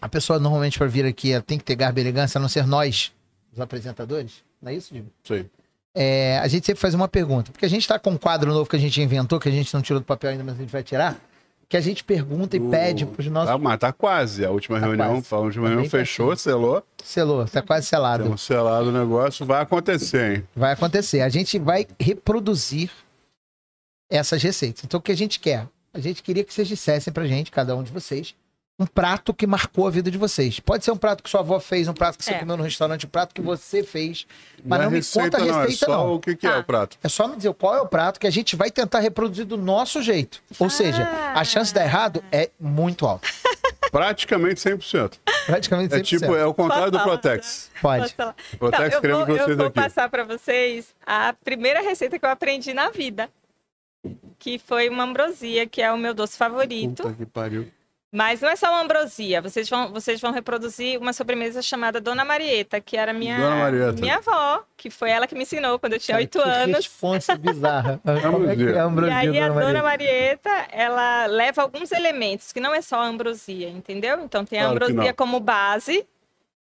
a 0.00 0.08
pessoa 0.08 0.38
normalmente 0.38 0.78
para 0.78 0.86
vir 0.86 1.04
aqui 1.06 1.38
tem 1.42 1.58
que 1.58 1.64
ter 1.64 1.74
garbo 1.74 1.98
e 1.98 2.02
elegância, 2.02 2.38
a 2.38 2.40
não 2.40 2.48
ser 2.48 2.66
nós, 2.66 3.12
os 3.52 3.60
apresentadores. 3.60 4.42
Não 4.60 4.70
é 4.70 4.74
isso, 4.74 4.92
Diego? 4.92 5.08
Sei. 5.24 5.46
É, 5.94 6.38
a 6.38 6.48
gente 6.48 6.64
sempre 6.66 6.80
faz 6.80 6.94
uma 6.94 7.06
pergunta, 7.08 7.52
porque 7.52 7.66
a 7.66 7.68
gente 7.68 7.86
tá 7.86 7.98
com 7.98 8.10
um 8.12 8.16
quadro 8.18 8.52
novo 8.52 8.68
que 8.68 8.76
a 8.76 8.78
gente 8.78 9.00
inventou, 9.02 9.38
que 9.38 9.48
a 9.48 9.52
gente 9.52 9.72
não 9.74 9.82
tirou 9.82 10.00
do 10.00 10.06
papel 10.06 10.30
ainda, 10.30 10.42
mas 10.44 10.54
a 10.54 10.58
gente 10.58 10.70
vai 10.70 10.82
tirar, 10.82 11.20
que 11.68 11.76
a 11.76 11.80
gente 11.82 12.02
pergunta 12.02 12.56
e 12.56 12.60
O- 12.60 12.70
pede 12.70 13.04
pros 13.04 13.26
nossos. 13.26 13.50
Tá, 13.50 13.58
mas 13.58 13.78
tá 13.78 13.92
quase. 13.92 14.44
A 14.44 14.50
última 14.50 14.80
Tá 14.80 14.86
reunião, 14.86 15.20
quase. 15.20 15.34
a 15.34 15.38
última 15.38 15.64
Tá 15.64 15.68
reunião 15.70 15.90
fechou, 15.90 16.34
selou. 16.36 16.82
Selou, 17.04 17.44
tá 17.46 17.60
quase 17.60 17.86
selado. 17.86 18.24
Temos 18.24 18.40
selado 18.42 18.88
o 18.88 18.92
negócio, 18.92 19.44
vai 19.44 19.60
acontecer, 19.60 20.36
hein? 20.38 20.44
Vai 20.56 20.72
acontecer. 20.72 21.20
A 21.20 21.28
gente 21.28 21.58
vai 21.58 21.86
reproduzir 22.00 22.90
essas 24.10 24.42
receitas. 24.42 24.84
Então, 24.84 24.98
o 24.98 25.02
que 25.02 25.12
a 25.12 25.16
gente 25.16 25.40
quer? 25.40 25.66
A 25.94 26.00
gente 26.00 26.22
queria 26.22 26.42
que 26.44 26.52
vocês 26.54 26.66
dissessem 26.68 27.12
pra 27.12 27.26
gente, 27.26 27.50
cada 27.50 27.76
um 27.76 27.82
de 27.82 27.92
vocês, 27.92 28.34
um 28.78 28.86
prato 28.86 29.32
que 29.34 29.46
marcou 29.46 29.86
a 29.86 29.90
vida 29.90 30.10
de 30.10 30.18
vocês. 30.18 30.58
Pode 30.58 30.84
ser 30.84 30.90
um 30.90 30.96
prato 30.96 31.22
que 31.22 31.30
sua 31.30 31.40
avó 31.40 31.60
fez, 31.60 31.86
um 31.88 31.92
prato 31.94 32.18
que 32.18 32.24
você 32.24 32.32
É. 32.32 32.38
comeu 32.38 32.56
no 32.56 32.62
restaurante, 32.64 33.06
um 33.06 33.08
prato 33.08 33.34
que 33.34 33.40
você 33.40 33.82
fez. 33.84 34.26
Mas 34.64 34.78
Não 34.80 34.90
não, 34.90 34.96
é 34.96 35.00
me 35.00 35.04
conta 35.04 35.36
a 35.36 35.40
não, 35.40 35.46
é 35.60 35.66
receita, 35.66 35.86
só 35.86 35.92
não. 36.06 36.14
o 36.14 36.20
que, 36.20 36.34
que 36.34 36.46
é 36.46 36.50
Tá. 36.50 36.58
o 36.58 36.64
prato. 36.64 36.98
É 37.02 37.08
só 37.08 37.28
me 37.28 37.36
dizer 37.36 37.52
qual 37.54 37.76
é 37.76 37.80
o 37.80 37.86
prato 37.86 38.18
que 38.18 38.26
a 38.26 38.30
gente 38.30 38.56
vai 38.56 38.70
tentar 38.70 39.00
reproduzir 39.00 39.44
do 39.44 39.56
nosso 39.56 40.02
jeito. 40.02 40.42
Ou 40.58 40.68
seja, 40.70 41.04
a 41.34 41.44
chance 41.44 41.68
de 41.70 41.74
dar 41.74 41.84
errado 41.84 42.24
é 42.32 42.50
muito 42.58 43.06
alta. 43.06 43.28
Praticamente 43.90 44.58
100%. 44.60 45.18
Praticamente 45.46 45.94
100%. 45.94 45.98
É 45.98 46.02
tipo, 46.02 46.34
é 46.34 46.46
o 46.46 46.54
contrário 46.54 46.90
do 46.90 46.98
Posso 46.98 47.04
falar? 47.04 47.18
Protex. 47.18 47.70
Pode. 47.80 48.14
Protex 48.14 48.34
Então, 48.54 48.84
eu 48.96 49.00
queremos 49.00 49.26
vou, 49.26 49.36
vocês 49.36 49.48
eu 49.50 49.56
vou 49.56 49.66
aqui. 49.66 49.74
passar 49.80 50.08
para 50.08 50.24
vocês 50.24 50.94
a 51.06 51.34
primeira 51.44 51.82
receita 51.82 52.18
que 52.18 52.24
eu 52.24 52.30
aprendi 52.30 52.72
na 52.72 52.88
vida. 52.90 53.28
Que 54.38 54.58
foi 54.58 54.88
uma 54.88 55.04
ambrosia, 55.04 55.66
que 55.66 55.80
é 55.82 55.92
o 55.92 55.98
meu 55.98 56.14
doce 56.14 56.36
favorito. 56.38 57.02
Puta 57.02 57.14
que 57.14 57.26
pariu. 57.26 57.70
Mas 58.14 58.42
não 58.42 58.50
é 58.50 58.56
só 58.56 58.68
uma 58.68 58.82
ambrosia. 58.82 59.40
Vocês 59.40 59.70
vão, 59.70 59.90
vocês 59.90 60.20
vão 60.20 60.32
reproduzir 60.32 61.00
uma 61.00 61.14
sobremesa 61.14 61.62
chamada 61.62 61.98
Dona 61.98 62.26
Marieta, 62.26 62.78
que 62.78 62.94
era 62.94 63.10
minha, 63.14 63.38
Dona 63.38 63.56
Marieta. 63.56 64.00
minha 64.02 64.16
avó, 64.16 64.62
que 64.76 64.90
foi 64.90 65.08
ela 65.08 65.26
que 65.26 65.34
me 65.34 65.44
ensinou 65.44 65.78
quando 65.78 65.94
eu 65.94 65.98
tinha 65.98 66.18
oito 66.18 66.38
que 66.38 66.46
anos. 66.48 66.76
responsa 66.76 67.34
bizarra. 67.36 67.98
É 68.12 68.56
que 68.56 68.64
é 68.64 68.72
a 68.72 68.74
E 68.74 68.78
ambrosia, 68.78 69.16
aí 69.16 69.40
a 69.40 69.48
Dona 69.48 69.60
Dona 69.60 69.82
Maria? 69.82 69.82
Marieta, 69.82 70.50
ela 70.70 71.24
leva 71.26 71.62
alguns 71.62 71.90
elementos, 71.90 72.52
que 72.52 72.60
não 72.60 72.74
é 72.74 72.82
só 72.82 73.00
a 73.00 73.06
ambrosia, 73.06 73.68
entendeu? 73.70 74.20
Então 74.22 74.44
tem 74.44 74.58
a 74.58 74.64
Claro 74.64 74.74
ambrosia 74.76 75.14
como 75.14 75.40
base, 75.40 76.06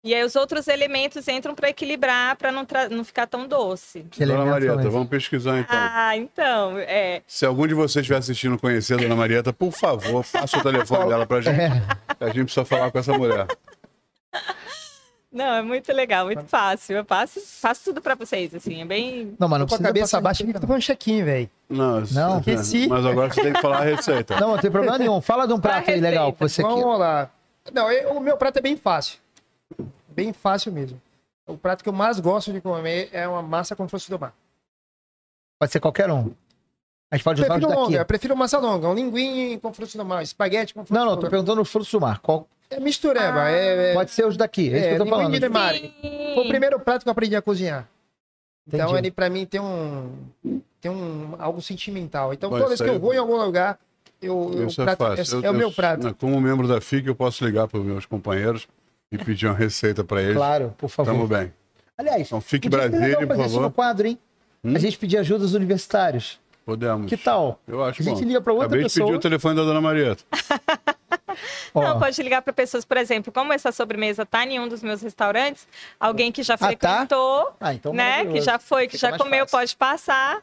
e 0.04 0.14
aí 0.14 0.24
os 0.24 0.36
outros 0.36 0.68
elementos 0.68 1.28
entram 1.28 1.56
para 1.56 1.70
equilibrar, 1.70 2.36
para 2.36 2.52
não, 2.52 2.66
tra- 2.66 2.90
não 2.90 3.04
ficar 3.04 3.26
tão 3.26 3.48
doce. 3.48 4.06
Que 4.12 4.26
Dona 4.26 4.46
Marieta, 4.46 4.90
vamos 4.90 5.08
pesquisar 5.08 5.60
então. 5.60 5.78
Ah, 5.80 6.18
então, 6.18 6.78
é. 6.80 7.22
Se 7.26 7.46
algum 7.46 7.66
de 7.66 7.74
vocês 7.74 8.04
estiver 8.04 8.18
assistindo 8.18 8.58
conhecer 8.58 8.96
a 8.96 8.98
Dona 8.98 9.16
Marieta, 9.16 9.54
por 9.54 9.72
favor, 9.72 10.26
passa 10.32 10.58
o 10.58 10.62
telefone 10.64 11.08
dela 11.10 11.26
pra 11.26 11.40
gente. 11.42 11.54
É. 12.20 12.26
A 12.26 12.28
gente 12.28 12.44
precisa 12.46 12.66
falar 12.66 12.92
com 12.92 13.00
essa 13.00 13.18
mulher. 13.18 13.48
Não, 15.32 15.56
é 15.56 15.62
muito 15.64 15.92
legal, 15.92 16.26
muito 16.28 16.44
fácil. 16.46 16.96
Eu 16.98 17.04
passo, 17.06 17.40
faço 17.60 17.86
tudo 17.86 18.02
para 18.02 18.14
vocês, 18.14 18.54
assim, 18.54 18.82
é 18.82 18.86
bem. 18.86 19.34
Não, 19.40 19.48
mas 19.48 19.60
não 19.60 19.66
precisa 19.66 19.88
cabeça 19.88 20.22
baixa 20.22 20.44
que 20.46 20.54
tô 20.54 20.68
falando 20.68 20.82
check-in, 20.82 21.24
velho. 21.24 21.50
Não, 21.68 22.02
Não. 22.12 22.38
Esqueci. 22.40 22.88
mas 22.88 23.04
agora 23.06 23.34
você 23.34 23.42
tem 23.42 23.54
que 23.54 23.62
falar 23.62 23.78
a 23.78 23.84
receita. 23.84 24.40
Não, 24.40 24.50
não 24.50 24.58
tem 24.60 24.70
problema 24.70 24.98
nenhum. 25.00 25.20
Fala 25.22 25.48
de 25.48 25.54
um 25.54 25.60
prato 25.60 25.90
aí 25.90 26.00
legal 26.00 26.32
que 26.34 26.40
você 26.40 26.62
quer. 26.62 26.70
Vamos 26.70 27.00
lá. 27.00 27.30
Não, 27.74 27.92
eu- 27.92 28.12
o 28.12 28.20
meu 28.20 28.38
prato 28.38 28.60
é 28.60 28.62
bem 28.62 28.78
fácil. 28.78 29.18
Bem 30.10 30.32
fácil 30.34 30.72
mesmo. 30.72 31.02
O 31.46 31.58
prato 31.58 31.84
que 31.84 31.90
eu 31.90 31.94
mais 31.94 32.20
gosto 32.20 32.54
de 32.54 32.62
comer 32.62 33.10
é 33.12 33.28
uma 33.28 33.42
massa 33.42 33.76
com 33.76 33.88
frutos 33.88 34.08
do 34.08 34.18
mar. 34.20 34.34
Pode 35.60 35.72
ser 35.72 35.80
qualquer 35.80 36.10
um. 36.10 36.32
A 37.12 37.16
gente 37.16 37.24
pode 37.24 37.42
usar 37.42 37.54
os 37.54 37.60
Prefiro 37.60 37.80
longa, 37.80 37.98
eu 37.98 38.06
prefiro 38.06 38.36
massa 38.38 38.58
longa. 38.58 38.88
Um 38.88 38.94
linguine 38.96 39.60
com 39.60 39.72
frutos 39.74 39.96
do 39.96 40.04
mar, 40.06 40.24
espaguete 40.24 40.74
com 40.74 40.86
frutos 40.86 40.98
Não, 40.98 41.06
não, 41.06 41.12
do 41.16 41.18
tô 41.20 41.24
mar. 41.24 41.30
perguntando 41.30 41.62
os 41.62 41.70
frutos 41.70 41.92
do 41.92 42.02
mar. 42.02 42.20
Qual... 42.20 42.48
É 42.70 42.80
mistureba. 42.80 43.44
Ah. 43.44 43.52
é, 43.52 43.92
é, 43.92 43.94
Pode 43.94 44.10
ser 44.12 44.26
os 44.26 44.36
daqui. 44.36 44.74
É 44.74 44.78
isso 44.80 44.88
que 44.88 44.94
eu 44.96 44.98
tô 45.00 45.06
falando. 45.06 45.40
de 45.40 45.50
mare. 45.50 45.94
Foi 46.34 46.44
o 46.44 46.48
primeiro 46.48 46.80
prato 46.80 47.04
que 47.04 47.10
eu 47.10 47.12
aprendi 47.12 47.36
a 47.36 47.42
cozinhar. 47.42 47.88
Então 48.68 48.80
Entendi. 48.90 48.98
ele 49.00 49.12
pra 49.12 49.30
mim 49.30 49.46
tem 49.46 49.60
um 49.62 50.10
tem 50.82 50.90
um 50.90 51.36
algo 51.38 51.62
sentimental. 51.62 52.34
Então 52.34 52.50
toda 52.50 52.68
vez 52.68 52.82
que 52.82 52.90
eu 52.90 53.00
vou 53.00 53.14
em 53.14 53.18
algum 53.18 53.36
lugar, 53.38 53.78
eu, 54.22 54.52
eu 54.56 54.68
é 54.68 54.74
prato, 54.74 54.98
fácil. 54.98 55.22
esse 55.22 55.34
Eu- 55.36 55.40
é 55.44 55.50
o 55.50 55.54
eu- 55.54 55.54
meu 55.54 55.72
prato. 55.72 56.08
né, 56.08 56.16
Como 56.18 56.40
membro 56.42 56.68
da 56.68 56.80
FIC, 56.82 57.06
eu 57.08 57.16
posso 57.16 57.46
ligar 57.46 57.68
para 57.68 57.80
os 57.80 57.86
meus 57.86 58.06
companheiros 58.06 58.68
e 59.14 59.18
pedir 59.18 59.46
uma 59.48 59.56
receita 59.56 60.04
para 60.04 60.22
eles. 60.22 60.36
Claro, 60.36 60.74
por 60.78 60.90
favor. 60.90 61.12
Tamo 61.12 61.28
bem. 61.28 61.54
Aliás, 61.98 62.22
Então 62.28 62.42
fique 62.42 62.68
Brasília, 62.70 63.18
por 63.28 63.36
isso 63.36 63.38
favor. 63.44 63.62
no 63.62 63.72
quadro, 63.72 64.08
hein? 64.08 64.18
Hum? 64.64 64.76
A 64.76 64.80
gente 64.80 64.98
pedir 64.98 65.18
ajuda 65.18 65.40
dos 65.40 65.54
universitários. 65.54 66.40
Podemos. 66.66 67.08
Que 67.10 67.18
tal? 67.18 67.60
Eu 67.68 67.84
acho 67.84 68.02
A 68.02 68.06
gente 68.06 68.22
bom. 68.22 68.28
liga 68.28 68.42
pra 68.42 68.54
outra 68.54 68.68
Acabei 68.68 68.84
de 68.84 68.86
pessoa. 68.90 69.06
pedir 69.08 69.18
o 69.18 69.22
telefone 69.22 69.56
da 69.56 69.64
Dona 69.64 69.82
Marieta. 69.82 70.24
Não, 71.74 72.00
pode 72.00 72.22
ligar 72.22 72.42
para 72.42 72.54
pessoas, 72.54 72.86
por 72.86 72.96
exemplo, 72.98 73.34
como 73.34 73.52
essa 73.52 73.72
sobremesa 73.72 74.26
tá 74.26 74.46
em 74.46 74.60
um 74.60 74.68
dos 74.68 74.84
meus 74.84 75.02
restaurantes, 75.02 75.68
alguém 76.00 76.32
que 76.32 76.44
já 76.44 76.56
tá? 76.58 76.68
frequentou, 76.68 77.56
Ah, 77.60 77.74
então 77.74 77.92
né, 77.94 78.26
que 78.26 78.40
já 78.42 78.60
foi, 78.60 78.88
que 78.88 78.98
Fica 78.98 79.12
já 79.12 79.18
comeu, 79.18 79.40
fácil. 79.48 79.52
pode 79.58 79.76
passar. 79.76 80.42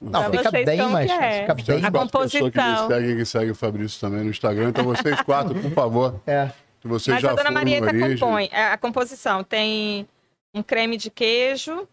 Não, 0.00 0.30
fica 0.30 0.50
vocês 0.50 0.64
bem 0.64 0.82
mais 0.88 1.10
que 1.12 1.18
é. 1.18 1.40
Fica 1.40 1.54
Tem 1.56 1.64
bem 1.80 1.84
A 1.84 1.90
pessoas 1.90 2.30
que 2.30 2.40
me 2.40 2.50
composição. 2.52 2.88
seguem, 2.88 3.16
que 3.16 3.24
seguem 3.24 3.50
o 3.50 3.54
Fabrício 3.54 4.00
também 4.00 4.22
no 4.22 4.30
Instagram. 4.30 4.68
Então 4.68 4.84
vocês 4.84 5.20
quatro, 5.22 5.54
por 5.60 5.70
favor, 5.72 6.20
É. 6.24 6.50
que 6.82 6.88
vocês 6.88 7.14
Mas 7.14 7.22
já 7.22 7.30
a 7.30 7.34
Dona 7.34 7.50
Marieta 7.50 7.92
compõe. 7.92 8.48
é, 8.52 8.66
A 8.66 8.76
composição 8.76 9.42
tem 9.42 10.06
um 10.52 10.62
creme 10.62 10.96
de 10.98 11.08
queijo, 11.10 11.88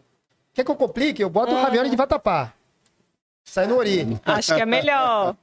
Quer 0.52 0.64
que 0.64 0.70
eu 0.70 0.76
complique? 0.76 1.22
Eu 1.22 1.30
boto 1.30 1.52
o 1.52 1.62
ravioli 1.62 1.88
de 1.88 1.96
vatapá. 1.96 2.52
Sai 3.50 3.66
no 3.66 3.78
ori. 3.78 4.16
acho 4.26 4.54
que 4.54 4.60
é 4.62 4.64
melhor. 4.66 5.34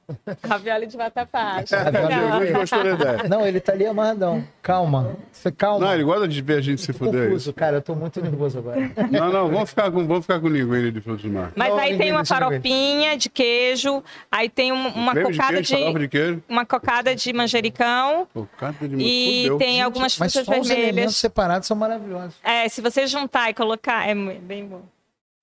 Ravioli 0.48 0.86
de 0.86 0.96
vatapá. 0.96 1.62
é 1.70 1.76
Ravioli 1.76 2.08
de 2.08 2.14
melhor. 2.14 2.42
Ele 2.42 2.52
gostou 2.52 2.82
da 2.82 2.90
ideia. 2.90 3.22
Não, 3.28 3.46
ele 3.46 3.60
tá 3.60 3.72
ali 3.72 3.84
amarradão. 3.86 4.42
Calma. 4.62 5.14
Você 5.30 5.52
calma. 5.52 5.84
Não, 5.86 5.92
ele 5.94 6.04
gosta 6.04 6.26
de 6.26 6.40
ver 6.40 6.54
a 6.56 6.60
gente 6.62 6.80
se 6.80 6.90
Tô 6.94 7.04
fuder. 7.04 7.24
confuso, 7.28 7.52
cara. 7.52 7.76
Eu 7.76 7.82
tô 7.82 7.94
muito 7.94 8.18
nervoso 8.22 8.58
agora. 8.60 8.80
Não, 9.10 9.30
não, 9.30 9.48
vamos 9.50 9.68
ficar 9.68 9.90
com, 9.90 10.06
vamos 10.06 10.22
ficar 10.24 10.40
com 10.40 10.48
linguine 10.48 10.90
de 10.90 11.02
frutos 11.02 11.22
do 11.22 11.30
mar. 11.30 11.52
Mas 11.54 11.68
Não, 11.68 11.78
aí 11.78 11.98
tem 11.98 12.10
uma 12.10 12.24
faropinha 12.24 13.14
de 13.18 13.28
queijo, 13.28 14.02
aí 14.32 14.48
tem 14.48 14.72
um- 14.72 14.88
uma 14.88 15.12
Creme 15.12 15.30
de 15.32 15.36
cocada 15.36 15.52
queijo, 15.62 15.76
de, 15.76 15.98
de 15.98 16.08
queijo. 16.08 16.42
uma 16.48 16.64
cocada 16.64 17.14
de 17.14 17.32
manjericão 17.34 18.26
Cocada 18.32 18.88
de 18.88 18.96
e 18.96 19.42
fudeu. 19.42 19.58
tem 19.58 19.82
algumas 19.82 20.18
Mas 20.18 20.32
frutas 20.32 20.46
só 20.46 20.60
os 20.60 20.70
elementos 20.70 20.86
vermelhas. 20.86 21.16
separados 21.16 21.68
são 21.68 21.76
maravilhosos. 21.76 22.36
É, 22.42 22.68
se 22.70 22.80
você 22.80 23.06
juntar 23.06 23.50
e 23.50 23.54
colocar, 23.54 24.08
é 24.08 24.14
bem 24.14 24.64
bom. 24.66 24.80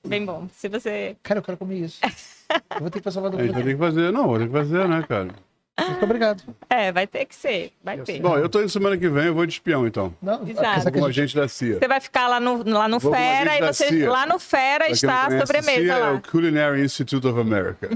Bem 0.06 0.26
bom. 0.26 0.48
Se 0.54 0.68
você. 0.70 1.16
Cara, 1.24 1.40
eu 1.40 1.44
quero 1.44 1.58
comer 1.58 1.76
isso. 1.80 2.00
Eu 2.04 2.80
vou 2.82 2.90
ter 2.90 3.00
que 3.00 3.04
passar 3.04 3.22
A 3.26 3.30
gente 3.32 3.52
vai 3.54 3.64
ter 3.64 3.74
que 3.74 3.80
fazer, 3.80 4.12
não, 4.12 4.28
vou 4.28 4.38
ter 4.40 4.46
que 4.48 4.52
fazer, 4.54 4.88
né, 4.88 5.04
cara? 5.08 5.30
Muito 5.78 6.06
obrigado. 6.06 6.42
É, 6.70 6.90
vai 6.90 7.06
ter 7.06 7.26
que 7.26 7.36
ser. 7.36 7.74
Vai 7.84 7.98
ter. 7.98 8.22
Bom, 8.22 8.38
eu 8.38 8.48
tô 8.48 8.62
indo 8.62 8.70
semana 8.70 8.96
que 8.98 9.10
vem, 9.10 9.26
eu 9.26 9.34
vou 9.34 9.46
de 9.46 9.52
espião, 9.54 9.86
então. 9.86 10.14
Não, 10.22 10.48
Exato. 10.48 10.90
Com 10.94 11.06
a 11.06 11.12
gente- 11.12 11.36
da 11.36 11.50
CIA. 11.50 11.80
Você 11.80 11.88
vai 11.88 12.00
ficar 12.00 12.30
lá 12.30 12.40
no, 12.40 12.64
lá 12.70 12.88
no 12.88 12.98
Vou 12.98 13.12
com 13.12 13.18
a 13.18 13.20
Fera 13.20 13.58
e 13.58 13.60
da 13.60 13.74
você. 13.74 13.90
CIA. 13.90 14.10
Lá 14.10 14.26
no 14.26 14.40
Fera 14.40 14.78
Pra 14.78 14.86
quem 14.86 14.94
está 14.94 15.08
não 15.08 15.20
a 15.22 15.26
conhece, 15.26 15.48
sobremesa 15.48 15.82
CIA 15.82 15.98
lá. 15.98 16.08
É 16.08 16.12
o 16.14 16.22
Culinary 16.22 16.82
Institute 16.82 17.28
of 17.28 17.38
America, 17.38 17.90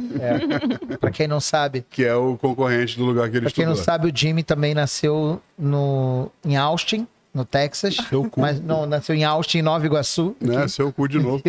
É. 0.91 0.97
Pra 0.97 1.09
quem 1.09 1.25
não 1.25 1.39
sabe, 1.39 1.85
que 1.89 2.03
é 2.03 2.13
o 2.13 2.35
concorrente 2.37 2.97
do 2.97 3.05
lugar 3.05 3.29
que 3.29 3.37
ele 3.37 3.45
pra 3.45 3.51
quem 3.53 3.65
não 3.65 3.73
estudou. 3.73 3.93
sabe, 3.93 4.11
o 4.11 4.11
Jimmy 4.13 4.43
também 4.43 4.73
nasceu 4.73 5.41
no, 5.57 6.29
em 6.43 6.57
Austin, 6.57 7.07
no 7.33 7.45
Texas. 7.45 7.97
Mas 8.37 8.61
não, 8.61 8.85
nasceu 8.85 9.15
em 9.15 9.23
Austin, 9.23 9.59
em 9.59 9.61
Nova 9.61 9.85
Iguaçu. 9.85 10.35
Né? 10.39 10.67
Seu 10.67 10.91
cu 10.91 11.07
de 11.07 11.19
novo. 11.21 11.41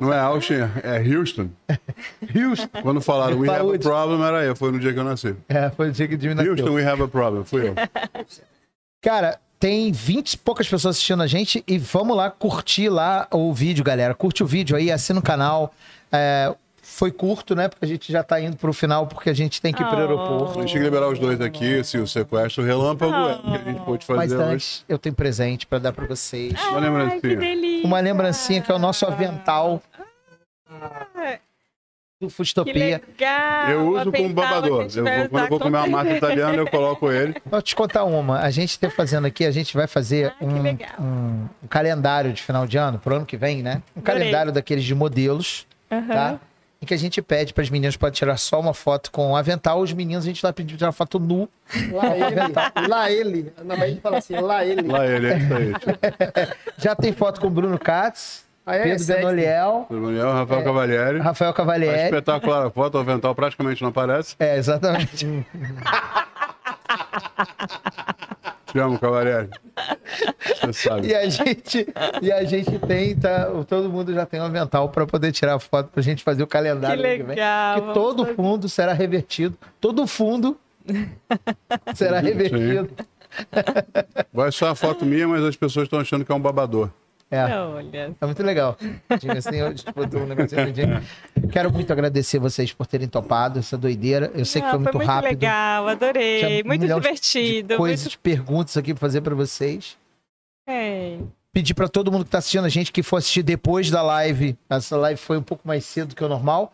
Não 0.00 0.12
é 0.12 0.18
Austin, 0.18 0.54
é 0.82 1.16
Houston. 1.16 1.48
Houston. 2.34 2.82
Quando 2.82 3.00
falaram 3.00 3.38
We 3.38 3.48
have 3.48 3.74
a 3.74 3.78
problem, 3.78 4.22
era 4.22 4.44
eu. 4.44 4.56
Foi 4.56 4.72
no 4.72 4.78
dia 4.78 4.92
que 4.92 4.98
eu 4.98 5.04
nasci. 5.04 5.34
É, 5.48 5.70
foi 5.70 5.88
o 5.88 5.92
dia 5.92 6.08
que 6.08 6.14
o 6.14 6.20
Jimmy 6.20 6.34
nasceu. 6.34 6.52
Houston, 6.52 6.70
we 6.72 6.84
have 6.84 7.02
a 7.02 7.08
problem. 7.08 7.44
Fui 7.44 7.68
eu. 7.68 7.74
Cara, 9.02 9.38
tem 9.58 9.90
20 9.90 10.32
e 10.32 10.38
poucas 10.38 10.68
pessoas 10.68 10.96
assistindo 10.96 11.22
a 11.22 11.26
gente 11.26 11.64
e 11.66 11.78
vamos 11.78 12.16
lá 12.16 12.30
curtir 12.30 12.88
lá 12.88 13.26
o 13.30 13.52
vídeo, 13.52 13.84
galera. 13.84 14.14
Curte 14.14 14.42
o 14.42 14.46
vídeo 14.46 14.76
aí, 14.76 14.90
assina 14.90 15.18
o 15.18 15.22
canal. 15.22 15.72
É, 16.12 16.54
foi 16.96 17.12
curto, 17.12 17.54
né? 17.54 17.68
Porque 17.68 17.84
a 17.84 17.88
gente 17.88 18.10
já 18.10 18.22
tá 18.22 18.40
indo 18.40 18.56
pro 18.56 18.72
final 18.72 19.06
porque 19.06 19.28
a 19.28 19.34
gente 19.34 19.60
tem 19.60 19.72
que 19.72 19.82
ir 19.82 19.86
pro 19.86 19.96
Oh. 19.96 20.00
aeroporto. 20.00 20.58
A 20.58 20.62
gente 20.62 20.72
tem 20.72 20.82
que 20.82 20.84
liberar 20.84 21.08
os 21.08 21.18
dois 21.18 21.40
aqui, 21.40 21.84
se 21.84 21.98
o 21.98 22.06
sequestro 22.06 22.64
relâmpago 22.64 23.12
é 23.12 23.34
o 23.34 23.42
que 23.42 23.48
a 23.48 23.72
gente 23.72 23.82
Mas 23.86 24.04
fazer 24.04 24.36
hoje. 24.36 24.44
antes, 24.54 24.84
eu 24.88 24.98
tenho 24.98 25.14
presente 25.14 25.66
pra 25.66 25.78
dar 25.78 25.92
pra 25.92 26.06
vocês. 26.06 26.52
Uma 26.68 26.78
Ai, 26.78 26.80
lembrancinha. 26.80 27.84
Uma 27.84 28.00
lembrancinha 28.00 28.62
que 28.62 28.72
é 28.72 28.74
o 28.74 28.78
nosso 28.78 29.04
avental 29.04 29.82
do 32.20 32.28
Que 32.28 32.32
Futopia. 32.32 33.02
legal. 33.08 33.68
Eu 33.70 33.88
uso 33.90 34.10
como 34.12 34.28
babador. 34.32 34.86
Eu 34.94 35.04
vou- 35.04 35.28
quando 35.28 35.42
eu 35.44 35.48
vou 35.50 35.58
com 35.58 35.64
comer 35.66 35.78
uma 35.78 35.86
massa 35.86 36.10
italiana, 36.16 36.54
eu 36.56 36.66
coloco 36.66 37.12
ele. 37.12 37.34
Vou 37.44 37.60
te 37.60 37.76
contar 37.76 38.04
uma. 38.04 38.40
A 38.40 38.50
gente 38.50 38.78
tá 38.78 38.88
fazendo 38.88 39.26
aqui, 39.26 39.44
a 39.44 39.50
gente 39.50 39.76
vai 39.76 39.86
fazer 39.86 40.32
Ah, 40.40 40.44
um, 40.44 41.02
um- 41.04 41.48
um 41.62 41.66
calendário 41.68 42.32
de 42.32 42.42
final 42.42 42.66
de 42.66 42.78
ano, 42.78 42.98
pro 42.98 43.16
ano 43.16 43.26
que 43.26 43.36
vem, 43.36 43.62
né? 43.62 43.82
Um 43.94 44.00
Adorei. 44.00 44.02
calendário 44.02 44.50
daqueles 44.52 44.84
de 44.84 44.94
modelos, 44.94 45.66
Aham. 45.92 46.06
tá? 46.08 46.40
Em 46.80 46.84
que 46.86 46.92
a 46.92 46.96
gente 46.98 47.22
pede 47.22 47.54
para 47.54 47.62
as 47.62 47.70
meninas 47.70 47.96
para 47.96 48.10
tirar 48.10 48.36
só 48.36 48.60
uma 48.60 48.74
foto 48.74 49.10
com 49.10 49.32
o 49.32 49.36
avental, 49.36 49.80
os 49.80 49.92
meninos 49.94 50.24
a 50.24 50.28
gente 50.28 50.42
vai 50.42 50.52
pedir 50.52 50.76
tirar 50.76 50.88
uma 50.88 50.92
foto 50.92 51.18
nu. 51.18 51.48
Lá 51.90 52.14
ele. 52.16 52.88
Lá 52.88 53.10
ele. 53.10 53.52
Na 53.64 53.74
Bahia 53.76 53.84
a 53.84 53.88
gente 53.88 54.00
fala 54.02 54.18
assim, 54.18 54.34
lá 54.38 54.64
ele. 54.64 54.82
Lá 54.86 55.06
ele, 55.06 55.26
é 55.28 55.36
isso 55.38 55.54
aí. 55.54 55.72
Já 56.76 56.94
tem 56.94 57.12
foto 57.14 57.40
com 57.40 57.46
o 57.46 57.50
Bruno 57.50 57.78
Katz, 57.78 58.44
Ah, 58.66 58.76
é? 58.76 58.82
Pedro 58.82 58.98
Sexy. 58.98 59.20
Benoliel, 59.20 59.86
Daniel 59.90 60.32
Rafael 60.32 60.64
Cavalieri. 60.64 61.18
Rafael 61.18 61.52
Tá 61.52 61.56
Cavalieri. 61.56 62.02
espetacular 62.04 62.66
a 62.66 62.70
foto, 62.70 62.96
o 62.96 62.98
avental 62.98 63.34
praticamente 63.34 63.80
não 63.80 63.88
aparece. 63.88 64.36
É, 64.38 64.56
exatamente. 64.58 65.26
Te 68.76 68.80
amo, 68.80 68.98
Cavalieri. 68.98 69.48
Você 70.60 70.72
sabe. 70.74 71.08
E 71.08 71.14
a 71.14 71.26
gente, 71.30 71.86
e 72.20 72.30
a 72.30 72.44
gente 72.44 72.78
tem, 72.80 73.16
tá, 73.16 73.46
todo 73.66 73.88
mundo 73.88 74.12
já 74.12 74.26
tem 74.26 74.38
um 74.38 74.44
avental 74.44 74.90
para 74.90 75.06
poder 75.06 75.32
tirar 75.32 75.58
foto 75.58 75.88
pra 75.88 76.02
gente 76.02 76.22
fazer 76.22 76.42
o 76.42 76.46
Que 76.46 76.52
calendário. 76.52 77.00
vem. 77.02 77.22
legal. 77.22 77.74
Que 77.74 77.80
vamos 77.80 77.94
todo 77.94 78.22
fazer. 78.24 78.36
fundo 78.36 78.68
será 78.68 78.92
revertido. 78.92 79.56
Todo 79.80 80.06
fundo 80.06 80.58
será 81.94 82.20
revertido. 82.20 82.90
Vai 84.32 84.52
só 84.52 84.68
a 84.68 84.74
foto 84.74 85.06
minha, 85.06 85.26
mas 85.26 85.42
as 85.42 85.56
pessoas 85.56 85.84
estão 85.84 85.98
achando 85.98 86.22
que 86.24 86.30
é 86.30 86.34
um 86.34 86.40
babador. 86.40 86.90
É. 87.30 87.42
Olha. 87.58 88.12
É 88.20 88.24
muito 88.26 88.42
legal. 88.42 88.76
Assim, 89.36 89.56
eu 89.56 89.72
disputo 89.74 90.16
um 90.18 90.26
negocinho 90.26 90.72
de- 90.72 90.82
Quero 91.50 91.72
muito 91.72 91.92
agradecer 91.92 92.38
vocês 92.38 92.72
por 92.72 92.86
terem 92.86 93.08
topado 93.08 93.58
essa 93.58 93.76
doideira. 93.76 94.30
Eu 94.34 94.44
sei 94.44 94.62
que 94.62 94.68
Ah, 94.68 94.70
foi 94.70 94.78
muito 94.78 94.98
rápido. 94.98 95.30
legal, 95.30 95.88
adorei. 95.88 96.38
Tinha 96.38 96.64
muito 96.64 96.86
divertido. 96.86 97.68
De 97.70 97.76
coisas, 97.76 98.04
muito... 98.06 98.18
perguntas 98.20 98.76
aqui 98.76 98.94
pra 98.94 99.00
fazer 99.00 99.20
pra 99.22 99.34
vocês. 99.34 99.96
É. 100.68 101.18
pedir 101.52 101.72
para 101.72 101.88
todo 101.88 102.12
mundo 102.12 102.22
que 102.22 102.28
está 102.28 102.36
assistindo 102.38 102.66
a 102.66 102.68
gente 102.68 102.92
que 102.92 103.02
for 103.02 103.16
assistir 103.16 103.42
depois 103.42 103.90
da 103.90 104.02
live. 104.02 104.54
Essa 104.68 104.94
live 104.98 105.18
foi 105.18 105.38
um 105.38 105.42
pouco 105.42 105.66
mais 105.66 105.86
cedo 105.86 106.14
que 106.14 106.22
o 106.22 106.28
normal. 106.28 106.70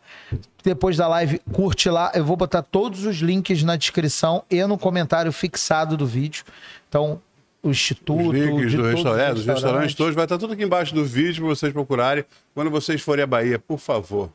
Depois 0.64 0.96
da 0.96 1.06
live, 1.06 1.40
curte 1.52 1.88
lá. 1.88 2.10
Eu 2.14 2.24
vou 2.24 2.36
botar 2.36 2.62
todos 2.62 3.04
os 3.06 3.16
links 3.18 3.62
na 3.62 3.76
descrição 3.76 4.42
e 4.50 4.64
no 4.66 4.76
comentário 4.76 5.30
fixado 5.30 5.96
do 5.96 6.04
vídeo. 6.04 6.44
Então, 6.88 7.20
o 7.62 7.70
instituto. 7.70 8.28
Os 8.28 8.34
links 8.34 8.70
de 8.70 8.76
do 8.76 8.82
os 8.84 8.92
restaurante, 8.94 9.34
dos 9.34 9.46
restaurantes 9.46 9.94
todos, 9.94 10.14
vai 10.14 10.24
estar 10.24 10.38
tudo 10.38 10.52
aqui 10.54 10.64
embaixo 10.64 10.94
do 10.94 11.04
vídeo 11.04 11.44
para 11.44 11.54
vocês 11.54 11.72
procurarem. 11.72 12.24
Quando 12.54 12.70
vocês 12.70 13.00
forem 13.00 13.22
à 13.22 13.26
Bahia, 13.26 13.58
por 13.58 13.78
favor, 13.78 14.30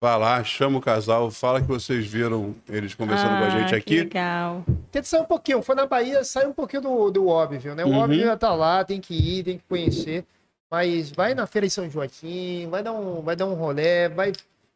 vá 0.00 0.16
lá, 0.16 0.42
chama 0.44 0.78
o 0.78 0.80
casal, 0.80 1.30
fala 1.30 1.60
que 1.60 1.66
vocês 1.66 2.06
viram 2.06 2.54
eles 2.68 2.94
conversando 2.94 3.38
com 3.38 3.44
a 3.44 3.50
gente 3.50 3.64
Ah, 3.66 3.68
que 3.68 3.74
aqui. 3.74 3.98
Legal. 4.00 4.64
Tenta 4.90 5.06
sair 5.06 5.20
um 5.20 5.24
pouquinho. 5.26 5.62
Foi 5.62 5.74
na 5.74 5.86
Bahia, 5.86 6.22
sai 6.24 6.46
um 6.46 6.52
pouquinho 6.52 6.82
do, 6.82 7.10
do 7.10 7.26
óbvio, 7.28 7.74
né? 7.74 7.84
O 7.84 7.88
Uhum. 7.88 7.98
óbvio 7.98 8.20
já 8.20 8.36
tá 8.36 8.54
lá, 8.54 8.84
tem 8.84 9.00
que 9.00 9.14
ir, 9.14 9.42
tem 9.44 9.58
que 9.58 9.64
conhecer. 9.68 10.24
Mas 10.70 11.10
vai 11.10 11.34
na 11.34 11.46
Feira 11.46 11.66
de 11.66 11.72
São 11.72 11.90
Joaquim, 11.90 12.66
vai 12.70 12.82
dar 12.82 12.92
um, 12.92 13.20
vai 13.22 13.36
dar 13.36 13.44
um 13.46 13.54
rolê, 13.54 14.08
vai. 14.08 14.32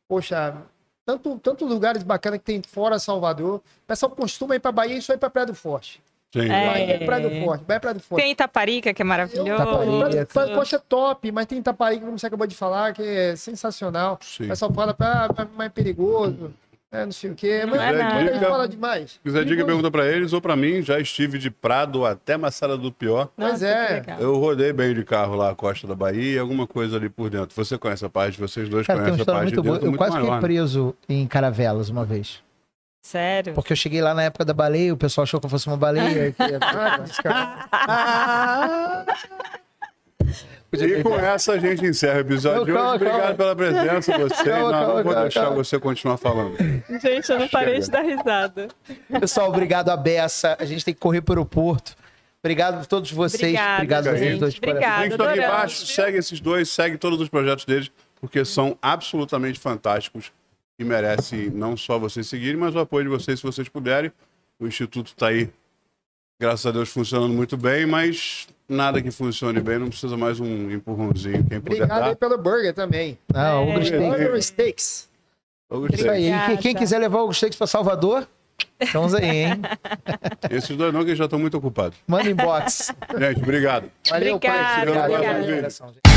Poxa, 0.08 0.54
tanto, 1.06 1.38
tanto 1.38 1.64
lugares 1.64 2.02
bacanas 2.02 2.38
que 2.38 2.44
tem 2.44 2.60
fora 2.62 2.98
Salvador. 2.98 3.56
O 3.56 3.62
pessoal 3.86 4.10
costuma 4.10 4.54
ir 4.56 4.60
pra 4.60 4.70
Bahia 4.72 4.96
e 4.98 5.02
só 5.02 5.14
ir 5.14 5.18
pra 5.18 5.30
Praia 5.30 5.46
do 5.46 5.54
Forte. 5.54 6.00
Sim. 6.32 6.50
É. 6.50 6.66
Vai 6.66 6.90
é 6.90 6.98
Praia 6.98 7.28
do 7.28 7.44
Forte, 7.44 7.64
vai 7.66 7.80
Praia 7.80 7.94
do 7.94 8.00
Forte. 8.00 8.22
Tem 8.22 8.32
Itaparica, 8.32 8.92
que 8.92 9.00
é 9.00 9.04
maravilhoso. 9.04 9.48
Itaparica. 9.48 10.26
Praia 10.26 10.48
do 10.48 10.54
Forte 10.54 10.74
é 10.74 10.78
top, 10.78 11.32
mas 11.32 11.46
tem 11.46 11.58
Itaparica, 11.58 12.04
como 12.04 12.18
você 12.18 12.26
acabou 12.26 12.46
de 12.46 12.54
falar, 12.56 12.92
que 12.92 13.02
é 13.02 13.36
sensacional. 13.36 14.18
Sim. 14.22 14.44
O 14.44 14.48
pessoal 14.48 14.72
fala, 14.72 14.94
ah, 14.98 15.28
mas- 15.36 15.48
mas 15.56 15.66
é 15.66 15.70
perigoso, 15.70 16.52
é, 16.92 17.04
não 17.04 17.12
sei 17.12 17.30
o 17.30 17.34
quê. 17.34 17.62
Mas 17.66 17.80
é 17.80 17.92
mas 18.02 18.40
fala 18.40 18.68
demais. 18.68 19.10
Se 19.12 19.18
quiser 19.20 19.44
dica, 19.44 19.64
pergunta 19.64 19.90
para 19.90 20.06
eles 20.06 20.32
ou 20.32 20.40
para 20.40 20.54
mim. 20.56 20.82
Já 20.82 20.98
estive 21.00 21.38
de 21.38 21.50
Prado 21.50 22.04
até 22.04 22.36
Massara 22.36 22.76
do 22.76 22.92
Pior. 22.92 23.28
Nossa, 23.36 23.66
é. 23.66 24.02
Eu 24.20 24.36
rodei 24.36 24.72
bem 24.72 24.94
de 24.94 25.04
carro 25.04 25.34
lá, 25.36 25.50
a 25.50 25.54
costa 25.54 25.86
da 25.86 25.94
Bahia, 25.94 26.40
alguma 26.40 26.66
coisa 26.66 26.96
ali 26.96 27.08
por 27.08 27.30
dentro. 27.30 27.54
Você 27.56 27.76
conhece 27.78 28.04
a 28.04 28.08
parte, 28.08 28.38
vocês 28.38 28.68
dois 28.68 28.86
Cara, 28.86 29.00
conhecem 29.00 29.22
a 29.22 29.24
parte 29.24 29.48
de 29.48 29.54
muito 29.56 29.62
boa. 29.62 29.74
dentro, 29.74 29.86
Eu 29.86 29.90
muito 29.90 29.98
quase 29.98 30.12
maior, 30.12 30.24
fiquei 30.24 30.34
né? 30.36 30.40
preso 30.40 30.94
em 31.08 31.26
Caravelas 31.26 31.88
uma 31.88 32.04
vez. 32.04 32.44
Sério? 33.06 33.54
Porque 33.54 33.72
eu 33.72 33.76
cheguei 33.76 34.02
lá 34.02 34.12
na 34.14 34.24
época 34.24 34.44
da 34.44 34.52
baleia, 34.52 34.92
o 34.92 34.96
pessoal 34.96 35.22
achou 35.22 35.38
que 35.38 35.46
eu 35.46 35.50
fosse 35.50 35.68
uma 35.68 35.76
baleia. 35.76 36.34
Ah. 37.72 39.04
E 40.72 41.02
com 41.04 41.14
essa 41.16 41.52
a 41.52 41.58
gente 41.58 41.86
encerra 41.86 42.16
o 42.18 42.20
episódio 42.20 42.64
de 42.64 42.72
hoje. 42.72 42.80
Obrigado 42.96 43.18
calma. 43.20 43.34
pela 43.36 43.56
presença. 43.56 44.12
Você, 44.18 44.44
Calma, 44.44 44.64
não, 44.64 44.70
calma, 44.72 44.86
não 44.86 44.94
vou 44.94 45.04
calma, 45.04 45.20
deixar 45.22 45.40
calma. 45.42 45.56
você 45.56 45.78
continuar 45.78 46.16
falando. 46.18 46.56
Gente, 47.00 47.30
eu 47.30 47.38
não 47.38 47.48
parei 47.48 47.78
de 47.80 47.88
dar 47.88 48.02
risada. 48.02 48.68
Pessoal, 49.20 49.48
obrigado 49.48 49.88
a 49.90 49.96
Beça. 49.96 50.56
A 50.58 50.64
gente 50.64 50.84
tem 50.84 50.92
que 50.92 50.98
correr 51.00 51.20
para 51.22 51.32
o 51.32 51.34
aeroporto. 51.36 51.94
Obrigado 52.42 52.82
a 52.82 52.84
todos 52.84 53.10
vocês. 53.12 53.42
Obrigada, 53.42 53.74
obrigado 53.76 54.06
a 54.08 54.10
vocês 54.10 54.30
gente. 54.30 54.40
dois. 54.40 54.58
por- 54.58 54.68
Obrigada. 54.68 55.06
Link 55.06 55.22
aqui 55.22 55.38
embaixo, 55.38 55.86
segue 55.86 56.18
esses 56.18 56.40
dois, 56.40 56.68
segue 56.68 56.98
todos 56.98 57.20
os 57.20 57.28
projetos 57.28 57.64
deles, 57.64 57.90
porque 58.20 58.44
são 58.44 58.76
absolutamente 58.82 59.58
fantásticos 59.60 60.32
e 60.78 60.84
merecem 60.84 61.50
não 61.50 61.76
só 61.76 61.98
vocês 61.98 62.26
seguirem, 62.26 62.56
mas 62.56 62.74
o 62.74 62.78
apoio 62.78 63.04
de 63.04 63.10
vocês 63.10 63.38
se 63.40 63.46
vocês 63.46 63.68
puderem. 63.68 64.12
O 64.58 64.66
Instituto 64.66 65.08
está 65.08 65.28
aí, 65.28 65.50
graças 66.40 66.64
a 66.66 66.70
Deus, 66.70 66.88
funcionando 66.88 67.32
muito 67.32 67.56
bem, 67.56 67.86
mas 67.86 68.48
nada 68.68 69.00
que 69.02 69.10
funcione 69.10 69.60
bem 69.60 69.78
não 69.78 69.88
precisa 69.88 70.16
mais 70.16 70.40
um 70.40 70.70
empurrãozinho. 70.70 71.44
Quem 71.44 71.60
puder 71.60 71.82
Obrigado 71.84 72.08
aí 72.08 72.16
pelo 72.16 72.38
burger 72.38 72.74
também. 72.74 73.18
O 73.30 74.36
É. 74.36 74.40
Steaks. 74.40 75.08
Aí. 76.10 76.30
E 76.30 76.46
quem, 76.46 76.56
quem 76.58 76.74
quiser 76.74 76.98
levar 76.98 77.22
o 77.22 77.32
Steaks 77.32 77.58
para 77.58 77.66
Salvador, 77.66 78.26
estamos 78.80 79.14
aí, 79.14 79.44
hein? 79.44 79.62
Esses 80.50 80.76
dois 80.76 80.92
não, 80.92 81.04
que 81.04 81.14
já 81.16 81.24
estão 81.24 81.38
muito 81.38 81.56
ocupados. 81.56 81.98
Manda 82.06 82.30
inbox. 82.30 82.94
Gente, 83.18 83.42
obrigado. 83.42 83.90
Valeu, 84.08 84.38
pai. 84.38 84.82
Obrigado. 84.82 85.12
obrigada. 85.12 85.40
Obrigado. 85.40 86.15